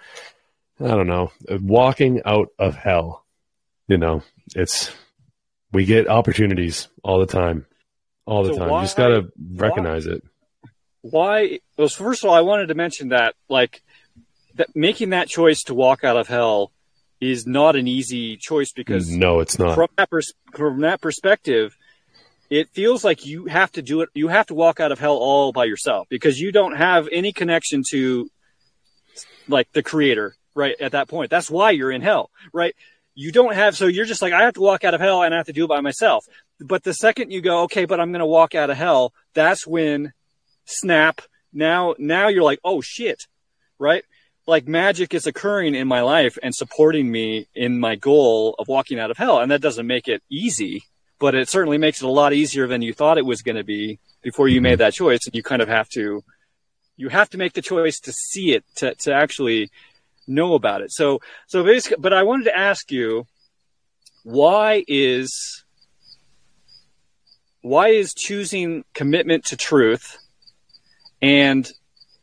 I 0.79 0.87
don't 0.87 1.07
know. 1.07 1.31
Walking 1.49 2.21
out 2.25 2.49
of 2.59 2.75
hell. 2.75 3.25
You 3.87 3.97
know, 3.97 4.21
it's 4.55 4.91
we 5.71 5.85
get 5.85 6.07
opportunities 6.07 6.89
all 7.03 7.19
the 7.19 7.25
time, 7.25 7.65
all 8.29 8.43
the 8.43 8.53
so 8.53 8.59
time. 8.59 8.69
Why, 8.69 8.81
you 8.81 8.85
just 8.85 8.97
gotta 8.97 9.31
recognize 9.55 10.05
why, 10.05 10.13
it. 10.13 10.23
Why? 11.01 11.59
Well, 11.77 11.89
first 11.89 12.23
of 12.23 12.29
all, 12.29 12.35
I 12.35 12.41
wanted 12.41 12.67
to 12.67 12.75
mention 12.75 13.09
that 13.09 13.35
like 13.49 13.81
that 14.55 14.75
making 14.75 15.09
that 15.09 15.27
choice 15.27 15.63
to 15.63 15.73
walk 15.73 16.03
out 16.03 16.17
of 16.17 16.27
hell 16.27 16.71
is 17.19 17.45
not 17.45 17.75
an 17.75 17.87
easy 17.87 18.37
choice 18.37 18.71
because 18.71 19.09
mm, 19.09 19.17
no, 19.17 19.39
it's 19.39 19.57
not. 19.59 19.75
From 19.75 19.87
that, 19.97 20.09
pers- 20.09 20.33
from 20.53 20.81
that 20.81 21.01
perspective, 21.01 21.75
it 22.49 22.69
feels 22.69 23.03
like 23.03 23.25
you 23.25 23.45
have 23.45 23.71
to 23.73 23.81
do 23.81 24.01
it. 24.01 24.09
You 24.13 24.27
have 24.27 24.47
to 24.47 24.53
walk 24.53 24.79
out 24.79 24.91
of 24.91 24.99
hell 24.99 25.17
all 25.17 25.51
by 25.51 25.65
yourself 25.65 26.07
because 26.09 26.39
you 26.39 26.51
don't 26.51 26.75
have 26.75 27.09
any 27.11 27.33
connection 27.33 27.83
to 27.91 28.29
like 29.47 29.71
the 29.73 29.83
creator 29.83 30.35
right 30.55 30.75
at 30.79 30.91
that 30.93 31.07
point. 31.07 31.31
That's 31.31 31.49
why 31.49 31.71
you're 31.71 31.91
in 31.91 32.01
hell, 32.01 32.29
right? 32.53 32.75
You 33.15 33.31
don't 33.31 33.55
have, 33.55 33.75
so 33.75 33.87
you're 33.87 34.05
just 34.05 34.21
like, 34.21 34.33
I 34.33 34.43
have 34.43 34.53
to 34.53 34.61
walk 34.61 34.83
out 34.83 34.93
of 34.93 35.01
hell 35.01 35.23
and 35.23 35.33
I 35.33 35.37
have 35.37 35.47
to 35.47 35.53
do 35.53 35.65
it 35.65 35.69
by 35.69 35.81
myself. 35.81 36.25
But 36.59 36.83
the 36.83 36.93
second 36.93 37.31
you 37.31 37.41
go, 37.41 37.63
okay, 37.63 37.85
but 37.85 37.99
I'm 37.99 38.11
going 38.11 38.19
to 38.19 38.25
walk 38.25 38.55
out 38.55 38.69
of 38.69 38.77
hell, 38.77 39.13
that's 39.33 39.67
when 39.67 40.13
snap. 40.65 41.21
Now, 41.51 41.95
now 41.97 42.27
you're 42.27 42.43
like, 42.43 42.59
oh 42.63 42.81
shit, 42.81 43.25
right? 43.77 44.03
like 44.49 44.67
magic 44.67 45.13
is 45.13 45.27
occurring 45.27 45.75
in 45.75 45.87
my 45.87 46.01
life 46.01 46.37
and 46.43 46.53
supporting 46.53 47.09
me 47.09 47.47
in 47.55 47.79
my 47.79 47.95
goal 47.95 48.55
of 48.59 48.67
walking 48.67 48.99
out 48.99 49.11
of 49.11 49.17
hell. 49.17 49.39
And 49.39 49.51
that 49.51 49.61
doesn't 49.61 49.87
make 49.87 50.09
it 50.09 50.21
easy, 50.29 50.83
but 51.19 51.35
it 51.35 51.47
certainly 51.47 51.77
makes 51.77 52.01
it 52.01 52.05
a 52.05 52.11
lot 52.11 52.33
easier 52.33 52.67
than 52.67 52.81
you 52.81 52.93
thought 52.93 53.17
it 53.17 53.25
was 53.25 53.41
going 53.41 53.55
to 53.55 53.63
be 53.63 53.99
before 54.21 54.49
you 54.49 54.59
made 54.59 54.79
that 54.79 54.93
choice. 54.93 55.25
And 55.25 55.35
you 55.35 55.43
kind 55.43 55.61
of 55.61 55.69
have 55.69 55.87
to, 55.89 56.23
you 56.97 57.09
have 57.09 57.29
to 57.29 57.37
make 57.37 57.53
the 57.53 57.61
choice 57.61 57.99
to 58.01 58.11
see 58.11 58.53
it, 58.53 58.65
to, 58.77 58.95
to 58.95 59.13
actually 59.13 59.69
know 60.29 60.53
about 60.53 60.81
it. 60.81 60.91
So, 60.91 61.19
so 61.47 61.63
basically, 61.63 61.97
but 61.99 62.13
I 62.13 62.23
wanted 62.23 62.45
to 62.45 62.57
ask 62.57 62.91
you, 62.91 63.25
why 64.23 64.83
is, 64.87 65.63
why 67.61 67.89
is 67.89 68.13
choosing 68.13 68.83
commitment 68.93 69.45
to 69.45 69.57
truth 69.57 70.17
and 71.21 71.69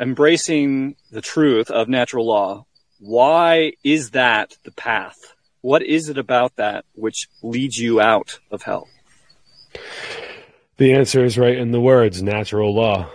embracing 0.00 0.96
the 1.11 1.20
truth 1.20 1.70
of 1.70 1.88
natural 1.88 2.26
law, 2.26 2.66
why 2.98 3.72
is 3.84 4.11
that 4.11 4.57
the 4.64 4.72
path? 4.72 5.34
What 5.61 5.82
is 5.82 6.09
it 6.09 6.18
about 6.18 6.57
that 6.57 6.84
which 6.94 7.28
leads 7.42 7.76
you 7.78 8.00
out 8.00 8.38
of 8.50 8.62
hell? 8.62 8.88
The 10.76 10.94
answer 10.94 11.24
is 11.24 11.38
right 11.38 11.57
in 11.57 11.72
the 11.72 11.80
words 11.80 12.22
natural 12.22 12.74
law. 12.74 13.11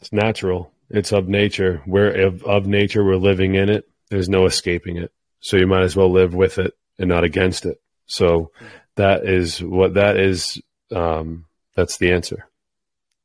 It's 0.00 0.12
natural. 0.12 0.72
It's 0.88 1.12
of 1.12 1.28
nature. 1.28 1.82
We're 1.86 2.26
of, 2.26 2.42
of 2.44 2.66
nature. 2.66 3.04
We're 3.04 3.16
living 3.16 3.54
in 3.54 3.68
it. 3.68 3.89
There's 4.10 4.28
no 4.28 4.46
escaping 4.46 4.96
it. 4.96 5.12
So 5.40 5.56
you 5.56 5.66
might 5.66 5.82
as 5.82 5.96
well 5.96 6.10
live 6.10 6.34
with 6.34 6.58
it 6.58 6.74
and 6.98 7.08
not 7.08 7.24
against 7.24 7.64
it. 7.64 7.80
So 8.06 8.50
that 8.96 9.24
is 9.24 9.62
what 9.62 9.94
that 9.94 10.16
is. 10.16 10.60
Um, 10.94 11.46
that's 11.74 11.96
the 11.96 12.12
answer. 12.12 12.48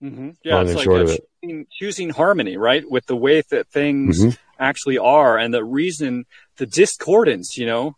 Mm-hmm. 0.02 0.32
Yeah, 0.44 0.56
Long 0.56 0.68
it's 0.68 0.76
like 0.76 1.20
choosing, 1.42 1.68
choosing, 1.72 2.10
harmony, 2.12 2.58
right, 2.58 2.90
with 2.90 3.06
the 3.08 3.16
way 3.16 3.42
that 3.50 3.68
things 3.70 4.24
mm-hmm. 4.24 4.36
actually 4.60 4.98
are, 4.98 5.38
and 5.38 5.54
the 5.54 5.64
reason, 5.64 6.26
the 6.58 6.66
discordance, 6.66 7.58
you 7.58 7.66
know, 7.66 7.96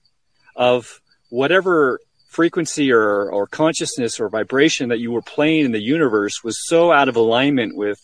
of 0.55 1.01
whatever 1.29 1.99
frequency 2.29 2.91
or 2.91 3.29
or 3.31 3.47
consciousness 3.47 4.19
or 4.19 4.29
vibration 4.29 4.89
that 4.89 4.99
you 4.99 5.11
were 5.11 5.21
playing 5.21 5.65
in 5.65 5.71
the 5.71 5.81
universe 5.81 6.43
was 6.43 6.67
so 6.67 6.91
out 6.91 7.09
of 7.09 7.15
alignment 7.15 7.75
with 7.75 7.99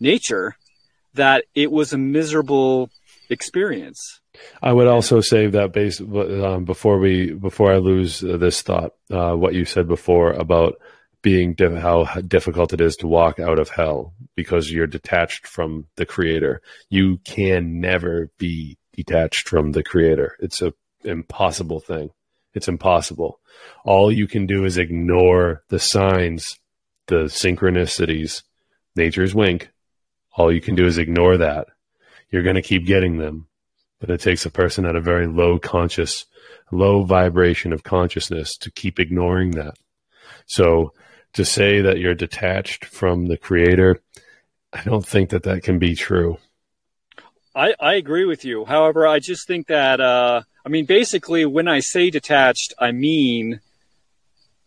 nature 0.00 0.56
that 1.14 1.44
it 1.54 1.70
was 1.70 1.92
a 1.92 1.98
miserable 1.98 2.88
experience. 3.30 4.20
I 4.62 4.72
would 4.72 4.86
also 4.86 5.20
say 5.20 5.48
that 5.48 5.72
base 5.72 6.00
um, 6.00 6.64
before 6.64 6.98
we 6.98 7.32
before 7.32 7.72
I 7.72 7.78
lose 7.78 8.20
this 8.20 8.62
thought, 8.62 8.92
uh, 9.10 9.34
what 9.34 9.54
you 9.54 9.64
said 9.64 9.88
before 9.88 10.32
about 10.32 10.76
being 11.22 11.56
how 11.58 12.04
difficult 12.20 12.72
it 12.72 12.80
is 12.80 12.96
to 12.96 13.08
walk 13.08 13.40
out 13.40 13.58
of 13.58 13.68
hell 13.68 14.14
because 14.36 14.70
you're 14.70 14.86
detached 14.86 15.46
from 15.46 15.86
the 15.96 16.06
creator. 16.06 16.62
You 16.90 17.18
can 17.24 17.80
never 17.80 18.30
be 18.38 18.78
detached 18.92 19.48
from 19.48 19.72
the 19.72 19.82
creator. 19.82 20.36
It's 20.40 20.62
a 20.62 20.72
impossible 21.04 21.80
thing. 21.80 22.10
It's 22.54 22.68
impossible. 22.68 23.40
All 23.84 24.10
you 24.10 24.26
can 24.26 24.46
do 24.46 24.64
is 24.64 24.78
ignore 24.78 25.62
the 25.68 25.78
signs, 25.78 26.58
the 27.06 27.24
synchronicities, 27.24 28.42
nature's 28.96 29.34
wink. 29.34 29.70
All 30.36 30.52
you 30.52 30.60
can 30.60 30.74
do 30.74 30.86
is 30.86 30.98
ignore 30.98 31.38
that. 31.38 31.68
You're 32.30 32.42
going 32.42 32.56
to 32.56 32.62
keep 32.62 32.86
getting 32.86 33.18
them, 33.18 33.46
but 34.00 34.10
it 34.10 34.20
takes 34.20 34.44
a 34.44 34.50
person 34.50 34.84
at 34.84 34.96
a 34.96 35.00
very 35.00 35.26
low 35.26 35.58
conscious, 35.58 36.26
low 36.70 37.02
vibration 37.02 37.72
of 37.72 37.82
consciousness 37.82 38.56
to 38.58 38.70
keep 38.70 39.00
ignoring 39.00 39.52
that. 39.52 39.76
So 40.46 40.92
to 41.34 41.44
say 41.44 41.80
that 41.80 41.98
you're 41.98 42.14
detached 42.14 42.84
from 42.84 43.26
the 43.26 43.36
creator, 43.36 44.00
I 44.72 44.82
don't 44.82 45.06
think 45.06 45.30
that 45.30 45.44
that 45.44 45.62
can 45.62 45.78
be 45.78 45.94
true. 45.94 46.38
I, 47.54 47.74
I 47.80 47.94
agree 47.94 48.24
with 48.24 48.44
you. 48.44 48.64
However, 48.64 49.06
I 49.06 49.18
just 49.18 49.46
think 49.46 49.66
that, 49.68 50.00
uh, 50.00 50.42
I 50.64 50.68
mean, 50.68 50.84
basically, 50.84 51.44
when 51.46 51.66
I 51.66 51.80
say 51.80 52.10
detached, 52.10 52.74
I 52.78 52.92
mean 52.92 53.60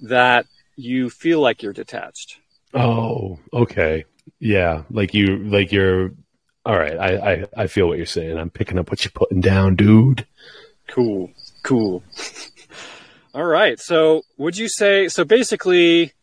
that 0.01 0.47
you 0.75 1.09
feel 1.09 1.39
like 1.39 1.61
you're 1.61 1.73
detached. 1.73 2.39
Oh, 2.73 3.39
okay. 3.53 4.05
Yeah. 4.39 4.83
Like 4.89 5.13
you, 5.13 5.37
like 5.37 5.71
you're, 5.71 6.11
all 6.65 6.77
right. 6.77 6.97
I, 6.97 7.15
I, 7.15 7.45
I 7.57 7.67
feel 7.67 7.87
what 7.87 7.97
you're 7.97 8.05
saying. 8.05 8.37
I'm 8.37 8.49
picking 8.49 8.77
up 8.77 8.89
what 8.89 9.03
you're 9.03 9.11
putting 9.13 9.41
down, 9.41 9.75
dude. 9.75 10.25
Cool. 10.87 11.31
Cool. 11.63 12.03
all 13.33 13.45
right. 13.45 13.79
So, 13.79 14.23
would 14.37 14.57
you 14.57 14.67
say, 14.67 15.07
so 15.07 15.23
basically, 15.23 16.13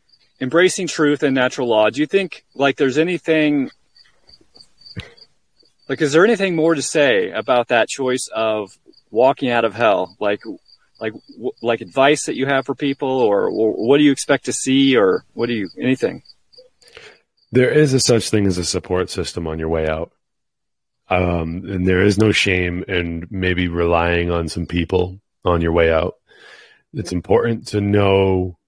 embracing 0.40 0.86
truth 0.86 1.22
and 1.22 1.34
natural 1.34 1.68
law, 1.68 1.90
do 1.90 2.00
you 2.00 2.06
think 2.06 2.44
like 2.54 2.76
there's 2.76 2.98
anything 2.98 3.70
like 5.88 6.02
is 6.02 6.12
there 6.12 6.24
anything 6.24 6.54
more 6.54 6.74
to 6.74 6.82
say 6.82 7.30
about 7.30 7.68
that 7.68 7.88
choice 7.88 8.28
of 8.34 8.78
walking 9.10 9.50
out 9.50 9.64
of 9.64 9.74
hell? 9.74 10.16
Like 10.20 10.42
like 11.00 11.14
like 11.62 11.80
advice 11.80 12.26
that 12.26 12.36
you 12.36 12.46
have 12.46 12.66
for 12.66 12.74
people 12.74 13.08
or, 13.08 13.48
or 13.48 13.72
what 13.72 13.98
do 13.98 14.04
you 14.04 14.12
expect 14.12 14.44
to 14.46 14.52
see 14.52 14.96
or 14.96 15.24
what 15.34 15.46
do 15.46 15.54
you 15.54 15.68
anything? 15.80 16.22
There 17.50 17.70
is 17.70 17.94
a 17.94 18.00
such 18.00 18.28
thing 18.28 18.46
as 18.46 18.58
a 18.58 18.64
support 18.64 19.08
system 19.08 19.46
on 19.46 19.58
your 19.58 19.70
way 19.70 19.88
out. 19.88 20.12
Um, 21.10 21.64
and 21.64 21.86
there 21.86 22.02
is 22.02 22.18
no 22.18 22.32
shame 22.32 22.84
in 22.86 23.26
maybe 23.30 23.68
relying 23.68 24.30
on 24.30 24.48
some 24.48 24.66
people 24.66 25.20
on 25.44 25.60
your 25.60 25.72
way 25.72 25.90
out. 25.92 26.16
It's 26.92 27.12
important 27.12 27.68
to 27.68 27.80
know 27.80 28.58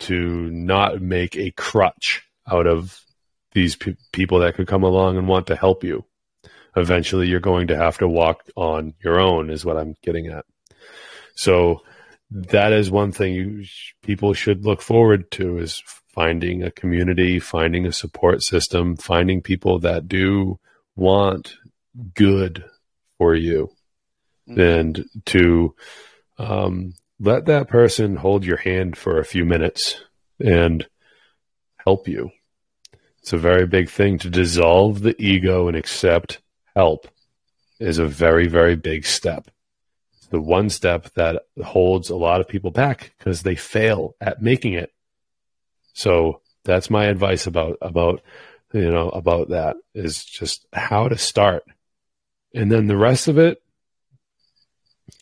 to 0.00 0.50
not 0.50 1.00
make 1.00 1.36
a 1.36 1.52
crutch 1.52 2.22
out 2.50 2.66
of 2.66 3.00
these 3.52 3.76
pe- 3.76 3.96
people 4.12 4.40
that 4.40 4.54
could 4.54 4.66
come 4.66 4.82
along 4.82 5.16
and 5.16 5.28
want 5.28 5.46
to 5.46 5.56
help 5.56 5.84
you. 5.84 6.04
Eventually, 6.74 7.28
you're 7.28 7.40
going 7.40 7.68
to 7.68 7.76
have 7.76 7.98
to 7.98 8.08
walk 8.08 8.42
on 8.56 8.94
your 9.04 9.20
own, 9.20 9.50
is 9.50 9.64
what 9.64 9.76
I'm 9.76 9.94
getting 10.02 10.28
at. 10.28 10.44
So, 11.34 11.82
that 12.30 12.72
is 12.72 12.90
one 12.90 13.12
thing 13.12 13.34
you 13.34 13.64
people 14.02 14.32
should 14.32 14.64
look 14.64 14.80
forward 14.80 15.30
to 15.32 15.58
is 15.58 15.82
finding 16.08 16.62
a 16.62 16.70
community, 16.70 17.38
finding 17.38 17.86
a 17.86 17.92
support 17.92 18.42
system, 18.42 18.96
finding 18.96 19.42
people 19.42 19.78
that 19.80 20.08
do 20.08 20.58
want 20.96 21.56
good 22.14 22.64
for 23.18 23.34
you, 23.34 23.70
mm-hmm. 24.48 24.60
and 24.60 25.04
to 25.26 25.74
um, 26.38 26.94
let 27.20 27.46
that 27.46 27.68
person 27.68 28.16
hold 28.16 28.44
your 28.44 28.56
hand 28.56 28.96
for 28.96 29.18
a 29.18 29.24
few 29.24 29.44
minutes 29.44 30.02
and 30.40 30.86
help 31.76 32.08
you. 32.08 32.30
It's 33.20 33.32
a 33.32 33.38
very 33.38 33.66
big 33.66 33.88
thing 33.88 34.18
to 34.18 34.30
dissolve 34.30 35.00
the 35.00 35.14
ego 35.22 35.68
and 35.68 35.76
accept 35.76 36.40
help 36.74 37.06
is 37.78 37.98
a 37.98 38.06
very, 38.06 38.48
very 38.48 38.74
big 38.74 39.06
step. 39.06 39.48
It's 40.16 40.26
the 40.26 40.40
one 40.40 40.70
step 40.70 41.10
that 41.14 41.42
holds 41.62 42.10
a 42.10 42.16
lot 42.16 42.40
of 42.40 42.48
people 42.48 42.72
back 42.72 43.12
because 43.18 43.42
they 43.42 43.54
fail 43.54 44.16
at 44.20 44.42
making 44.42 44.72
it. 44.72 44.92
So 45.92 46.40
that's 46.64 46.90
my 46.90 47.06
advice 47.06 47.46
about, 47.46 47.78
about, 47.80 48.22
you 48.72 48.90
know, 48.90 49.08
about 49.08 49.50
that 49.50 49.76
is 49.94 50.24
just 50.24 50.66
how 50.72 51.08
to 51.08 51.18
start. 51.18 51.64
And 52.54 52.70
then 52.70 52.86
the 52.86 52.96
rest 52.96 53.28
of 53.28 53.38
it, 53.38 53.62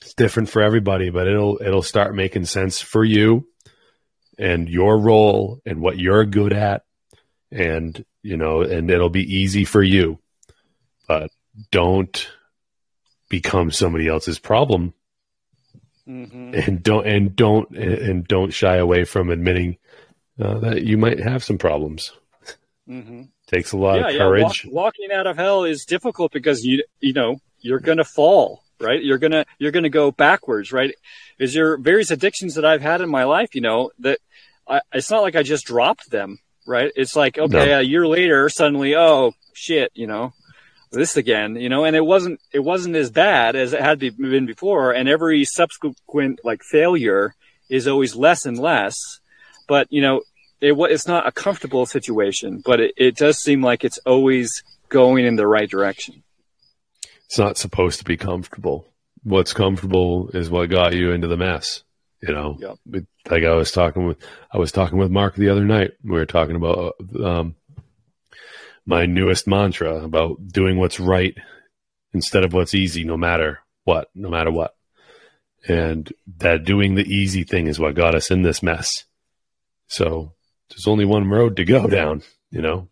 it's 0.03 0.15
different 0.15 0.49
for 0.49 0.63
everybody, 0.63 1.11
but 1.11 1.27
it'll 1.27 1.61
it'll 1.63 1.83
start 1.83 2.15
making 2.15 2.45
sense 2.45 2.81
for 2.81 3.05
you 3.05 3.47
and 4.39 4.69
your 4.69 4.99
role 4.99 5.61
and 5.67 5.81
what 5.81 5.99
you're 5.99 6.25
good 6.25 6.53
at 6.53 6.85
and 7.53 8.05
you 8.23 8.37
know 8.37 8.63
and 8.63 8.91
it'll 8.91 9.11
be 9.11 9.37
easy 9.37 9.65
for 9.65 9.83
you. 9.83 10.19
But 11.07 11.31
don't 11.71 12.29
become 13.29 13.71
somebody 13.71 14.09
else's 14.09 14.39
problem. 14.39 14.95
Mm-hmm. 16.09 16.55
And 16.55 16.83
don't 16.83 17.07
and 17.07 17.37
don't 17.37 17.71
and 17.77 18.27
don't 18.27 18.53
shy 18.53 18.77
away 18.77 19.05
from 19.05 19.31
admitting 19.31 19.77
uh, 20.41 20.59
that 20.61 20.83
you 20.83 20.99
might 20.99 21.21
have 21.21 21.45
some 21.45 21.59
problems. 21.59 22.13
Mm-hmm. 22.91 23.23
Takes 23.47 23.73
a 23.73 23.77
lot 23.77 24.01
yeah, 24.01 24.09
of 24.09 24.19
courage. 24.19 24.65
Yeah. 24.65 24.73
Walk, 24.73 24.95
walking 24.97 25.13
out 25.13 25.27
of 25.27 25.37
hell 25.37 25.65
is 25.65 25.85
difficult 25.85 26.33
because 26.33 26.65
you 26.65 26.83
you 27.01 27.13
know 27.13 27.41
you're 27.61 27.81
going 27.81 27.99
to 27.99 28.05
fall 28.05 28.63
right? 28.81 29.03
You're 29.03 29.19
gonna 29.19 29.45
you're 29.59 29.71
gonna 29.71 29.91
go 29.91 30.11
backwards, 30.11 30.73
right? 30.73 30.95
Is 31.39 31.55
your 31.55 31.77
various 31.77 32.11
addictions 32.11 32.55
that 32.55 32.65
I've 32.65 32.83
had 32.83 33.01
in 33.01 33.09
my 33.09 33.25
life, 33.25 33.55
you 33.55 33.61
know, 33.61 33.91
that 34.01 34.19
I, 34.67 34.81
it's 34.93 35.11
not 35.11 35.23
like 35.23 35.37
I 35.37 35.43
just 35.43 35.67
dropped 35.67 36.11
them, 36.11 36.39
right? 36.67 36.91
It's 36.97 37.15
like 37.15 37.39
okay, 37.39 37.67
no. 37.67 37.79
a 37.79 37.83
year 37.83 38.07
later, 38.07 38.49
suddenly, 38.49 38.97
oh 38.97 39.33
shit, 39.53 39.93
you 39.95 40.07
know, 40.07 40.33
this 40.91 41.17
again, 41.17 41.57
you 41.57 41.69
know, 41.69 41.85
and 41.85 41.95
it 41.95 42.05
wasn't 42.05 42.41
it 42.53 42.61
wasn't 42.61 42.97
as 42.97 43.11
bad 43.11 43.55
as 43.55 43.73
it 43.73 43.81
had 43.81 43.99
been 43.99 44.47
before, 44.47 44.93
and 44.93 45.09
every 45.09 45.45
subsequent 45.45 46.41
like 46.43 46.63
failure 46.63 47.35
is 47.69 47.87
always 47.87 48.17
less 48.17 48.47
and 48.47 48.59
less, 48.59 48.97
but 49.69 49.87
you 49.91 50.03
know, 50.03 50.23
it 50.61 50.75
it's 50.79 51.07
not 51.07 51.27
a 51.27 51.33
comfortable 51.33 51.87
situation, 51.87 52.63
but 52.65 52.81
it, 52.81 52.95
it 52.97 53.17
does 53.17 53.39
seem 53.39 53.63
like 53.63 53.85
it's 53.85 53.99
always 53.99 54.63
going 54.89 55.25
in 55.25 55.37
the 55.37 55.47
right 55.47 55.71
direction 55.71 56.23
it's 57.31 57.39
not 57.39 57.57
supposed 57.57 58.01
to 58.01 58.05
be 58.05 58.17
comfortable. 58.17 58.93
What's 59.23 59.53
comfortable 59.53 60.31
is 60.31 60.51
what 60.51 60.69
got 60.69 60.95
you 60.95 61.13
into 61.13 61.29
the 61.29 61.37
mess. 61.37 61.85
You 62.21 62.35
know, 62.35 62.59
yep. 62.59 63.05
like 63.31 63.45
I 63.45 63.55
was 63.55 63.71
talking 63.71 64.05
with, 64.05 64.19
I 64.53 64.59
was 64.59 64.73
talking 64.73 64.99
with 64.99 65.13
Mark 65.13 65.37
the 65.37 65.51
other 65.51 65.65
night. 65.65 65.93
We 66.03 66.11
were 66.11 66.27
talking 66.27 66.57
about 66.57 66.97
um, 67.25 67.55
my 68.85 69.07
newest 69.07 69.47
mantra 69.47 70.03
about 70.03 70.49
doing 70.49 70.77
what's 70.77 70.99
right 70.99 71.37
instead 72.13 72.43
of 72.43 72.53
what's 72.53 72.75
easy, 72.75 73.05
no 73.05 73.17
matter 73.17 73.61
what, 73.85 74.09
no 74.13 74.29
matter 74.29 74.51
what. 74.51 74.75
And 75.69 76.13
that 76.39 76.65
doing 76.65 76.97
the 76.97 77.07
easy 77.07 77.45
thing 77.45 77.69
is 77.69 77.79
what 77.79 77.95
got 77.95 78.17
us 78.17 78.33
in 78.33 78.43
this 78.43 78.61
mess. 78.61 79.05
So 79.87 80.33
there's 80.71 80.87
only 80.87 81.05
one 81.05 81.29
road 81.29 81.57
to 81.57 81.65
go 81.65 81.87
down, 81.87 82.23
you 82.51 82.63
know, 82.63 82.89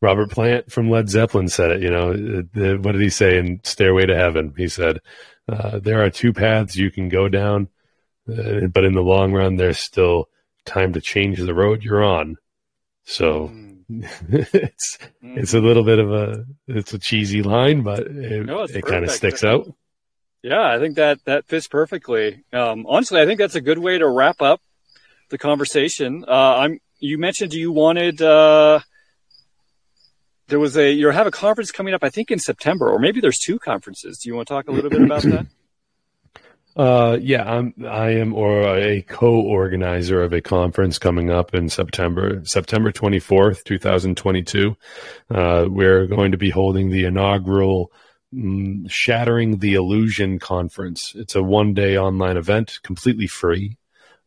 Robert 0.00 0.30
Plant 0.30 0.70
from 0.70 0.90
Led 0.90 1.08
Zeppelin 1.08 1.48
said 1.48 1.72
it. 1.72 1.82
You 1.82 1.90
know, 1.90 2.12
the, 2.12 2.78
what 2.80 2.92
did 2.92 3.00
he 3.00 3.10
say 3.10 3.38
in 3.38 3.60
Stairway 3.64 4.06
to 4.06 4.16
Heaven? 4.16 4.54
He 4.56 4.68
said, 4.68 5.00
uh, 5.48 5.78
"There 5.80 6.02
are 6.04 6.10
two 6.10 6.32
paths 6.32 6.76
you 6.76 6.90
can 6.90 7.08
go 7.08 7.28
down, 7.28 7.68
uh, 8.28 8.68
but 8.72 8.84
in 8.84 8.94
the 8.94 9.02
long 9.02 9.32
run, 9.32 9.56
there's 9.56 9.78
still 9.78 10.28
time 10.64 10.92
to 10.92 11.00
change 11.00 11.38
the 11.38 11.54
road 11.54 11.82
you're 11.82 12.04
on." 12.04 12.36
So 13.04 13.48
mm. 13.48 13.78
it's 14.28 14.98
mm. 15.22 15.36
it's 15.36 15.54
a 15.54 15.60
little 15.60 15.84
bit 15.84 15.98
of 15.98 16.12
a 16.12 16.44
it's 16.68 16.94
a 16.94 16.98
cheesy 16.98 17.42
line, 17.42 17.82
but 17.82 18.00
it, 18.00 18.46
no, 18.46 18.62
it 18.62 18.84
kind 18.84 19.04
of 19.04 19.10
sticks 19.10 19.42
out. 19.42 19.68
Yeah, 20.42 20.72
I 20.72 20.78
think 20.78 20.94
that 20.96 21.24
that 21.24 21.46
fits 21.46 21.66
perfectly. 21.66 22.44
Um, 22.52 22.86
honestly, 22.88 23.20
I 23.20 23.26
think 23.26 23.40
that's 23.40 23.56
a 23.56 23.60
good 23.60 23.78
way 23.78 23.98
to 23.98 24.08
wrap 24.08 24.40
up 24.40 24.60
the 25.30 25.38
conversation. 25.38 26.24
Uh, 26.26 26.56
I'm. 26.56 26.80
You 27.00 27.18
mentioned 27.18 27.54
you 27.54 27.70
wanted 27.70 28.20
uh, 28.20 28.80
there 30.48 30.58
was 30.58 30.76
a 30.76 30.90
you 30.90 31.08
have 31.10 31.26
a 31.26 31.30
conference 31.30 31.70
coming 31.70 31.94
up, 31.94 32.02
I 32.02 32.10
think 32.10 32.30
in 32.30 32.38
September, 32.38 32.88
or 32.90 32.98
maybe 32.98 33.20
there's 33.20 33.38
two 33.38 33.58
conferences. 33.58 34.18
Do 34.18 34.28
you 34.28 34.34
want 34.34 34.48
to 34.48 34.54
talk 34.54 34.68
a 34.68 34.72
little 34.72 34.90
bit 34.90 35.02
about 35.02 35.22
that? 35.22 35.46
Uh, 36.76 37.18
yeah, 37.20 37.42
I'm 37.42 37.74
I 37.84 38.10
am 38.10 38.32
or 38.32 38.76
a 38.76 39.02
co-organizer 39.02 40.22
of 40.22 40.32
a 40.32 40.40
conference 40.40 40.96
coming 40.96 41.28
up 41.28 41.52
in 41.52 41.68
September, 41.68 42.40
September 42.44 42.92
24th, 42.92 43.64
2022. 43.64 44.76
Uh, 45.28 45.66
we're 45.68 46.06
going 46.06 46.30
to 46.30 46.38
be 46.38 46.50
holding 46.50 46.90
the 46.90 47.04
inaugural 47.04 47.90
um, 48.32 48.86
Shattering 48.86 49.58
the 49.58 49.74
Illusion 49.74 50.38
conference. 50.38 51.14
It's 51.16 51.34
a 51.34 51.42
one-day 51.42 51.98
online 51.98 52.36
event, 52.36 52.78
completely 52.84 53.26
free. 53.26 53.76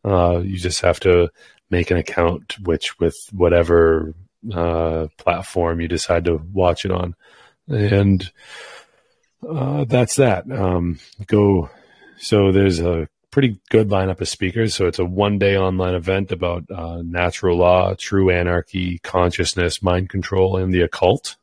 Uh, 0.04 0.40
you 0.40 0.58
just 0.58 0.82
have 0.82 1.00
to 1.02 1.30
make 1.72 1.90
an 1.92 1.98
account, 1.98 2.58
which 2.64 3.00
with 3.00 3.16
whatever 3.32 4.14
uh, 4.54 5.08
platform 5.18 5.82
you 5.82 5.88
decide 5.88 6.26
to 6.26 6.42
watch 6.54 6.86
it 6.86 6.92
on. 6.92 7.16
And 7.68 8.30
uh, 9.48 9.86
that's 9.86 10.16
that. 10.18 10.52
Um, 10.52 11.00
go. 11.28 11.70
So 12.18 12.52
there's 12.52 12.80
a 12.80 13.08
pretty 13.32 13.60
good 13.70 13.90
lineup 13.90 14.22
of 14.22 14.30
speakers. 14.30 14.76
So 14.76 14.86
it's 14.88 15.00
a 15.00 15.06
one 15.06 15.40
day 15.40 15.58
online 15.58 15.96
event 15.96 16.32
about 16.32 16.70
uh, 16.70 17.02
natural 17.04 17.58
law, 17.58 17.96
true 17.98 18.30
anarchy, 18.30 19.00
consciousness, 19.00 19.82
mind 19.82 20.10
control, 20.10 20.58
and 20.58 20.74
the 20.74 20.82
occult. 20.82 21.38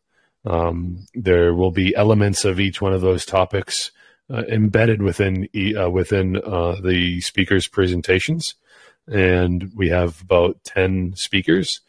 Um, 0.45 1.07
there 1.15 1.55
will 1.55 1.73
be 1.73 1.97
elements 1.97 2.45
of 2.45 2.61
each 2.61 2.81
one 2.81 2.93
of 2.93 3.01
those 3.01 3.27
topics 3.27 3.91
uh, 4.31 4.43
embedded 4.49 5.03
within 5.03 5.49
uh, 5.79 5.91
within 5.91 6.37
uh, 6.37 6.77
the 6.83 7.21
speakers' 7.21 7.67
presentations, 7.67 8.55
and 9.11 9.73
we 9.75 9.89
have 9.89 10.21
about 10.21 10.63
ten 10.65 11.15
speakers, 11.17 11.81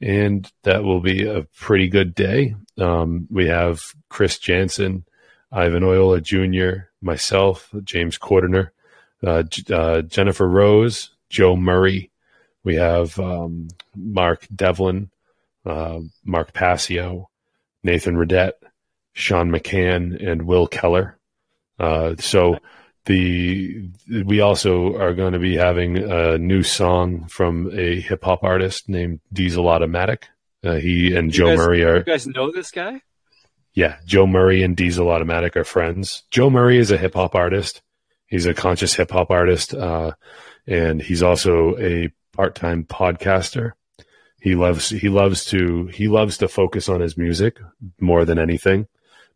and 0.00 0.50
that 0.62 0.84
will 0.84 1.00
be 1.00 1.26
a 1.26 1.42
pretty 1.56 1.88
good 1.88 2.14
day. 2.14 2.54
Um, 2.78 3.26
we 3.30 3.46
have 3.48 3.82
Chris 4.08 4.38
Jansen, 4.38 5.04
Ivan 5.50 5.82
Oyola 5.82 6.22
Jr., 6.22 6.88
myself, 7.00 7.70
James 7.84 8.18
Cordiner, 8.18 8.70
uh, 9.24 9.44
uh, 9.70 10.02
Jennifer 10.02 10.48
Rose, 10.48 11.10
Joe 11.30 11.56
Murray. 11.56 12.10
We 12.64 12.74
have 12.76 13.18
um, 13.18 13.68
Mark 13.94 14.46
Devlin, 14.54 15.10
uh, 15.64 16.00
Mark 16.24 16.52
Passio, 16.52 17.30
Nathan 17.82 18.16
Redette, 18.16 18.54
Sean 19.12 19.50
McCann, 19.50 20.22
and 20.24 20.42
Will 20.42 20.66
Keller. 20.66 21.16
Uh, 21.78 22.16
so 22.18 22.58
the 23.06 23.88
we 24.24 24.40
also 24.40 24.96
are 24.96 25.14
going 25.14 25.32
to 25.32 25.38
be 25.38 25.56
having 25.56 25.96
a 25.96 26.38
new 26.38 26.62
song 26.62 27.26
from 27.28 27.70
a 27.72 28.00
hip 28.00 28.24
hop 28.24 28.42
artist 28.42 28.88
named 28.88 29.20
Diesel 29.32 29.68
Automatic. 29.68 30.28
Uh, 30.64 30.74
he 30.74 31.14
and 31.14 31.30
Joe 31.30 31.48
guys, 31.48 31.58
Murray 31.58 31.84
are. 31.84 31.96
You 31.98 32.04
guys 32.04 32.26
know 32.26 32.52
this 32.52 32.70
guy? 32.70 33.00
Yeah, 33.74 33.98
Joe 34.06 34.26
Murray 34.26 34.62
and 34.62 34.76
Diesel 34.76 35.08
Automatic 35.10 35.56
are 35.56 35.64
friends. 35.64 36.24
Joe 36.30 36.50
Murray 36.50 36.78
is 36.78 36.90
a 36.90 36.96
hip 36.96 37.14
hop 37.14 37.34
artist. 37.34 37.82
He's 38.26 38.46
a 38.46 38.54
conscious 38.54 38.94
hip 38.94 39.10
hop 39.10 39.30
artist, 39.30 39.74
uh, 39.74 40.12
and 40.66 41.00
he's 41.00 41.22
also 41.22 41.76
a 41.78 42.10
part 42.32 42.54
time 42.54 42.84
podcaster. 42.84 43.72
He 44.40 44.54
loves 44.54 44.90
he 44.90 45.08
loves 45.08 45.44
to 45.46 45.86
he 45.86 46.08
loves 46.08 46.38
to 46.38 46.48
focus 46.48 46.88
on 46.88 47.00
his 47.00 47.16
music 47.16 47.58
more 48.00 48.24
than 48.24 48.38
anything, 48.38 48.88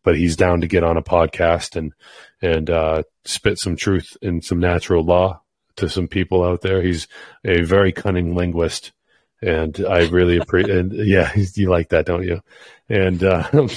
but 0.02 0.16
he's 0.16 0.36
down 0.36 0.60
to 0.60 0.66
get 0.66 0.84
on 0.84 0.96
a 0.96 1.02
podcast 1.02 1.76
and 1.76 1.92
and 2.42 2.70
uh, 2.70 3.02
spit 3.24 3.58
some 3.58 3.76
truth 3.76 4.16
and 4.22 4.44
some 4.44 4.58
natural 4.58 5.04
law 5.04 5.42
to 5.76 5.88
some 5.88 6.08
people 6.08 6.44
out 6.44 6.62
there. 6.62 6.82
He's 6.82 7.06
a 7.44 7.62
very 7.62 7.92
cunning 7.92 8.34
linguist, 8.34 8.92
and 9.42 9.78
I 9.88 10.08
really 10.08 10.38
appreciate. 10.38 10.76
and 10.76 10.92
yeah, 10.92 11.32
you 11.54 11.70
like 11.70 11.90
that, 11.90 12.06
don't 12.06 12.24
you? 12.24 12.40
And 12.88 13.22
uh, 13.22 13.48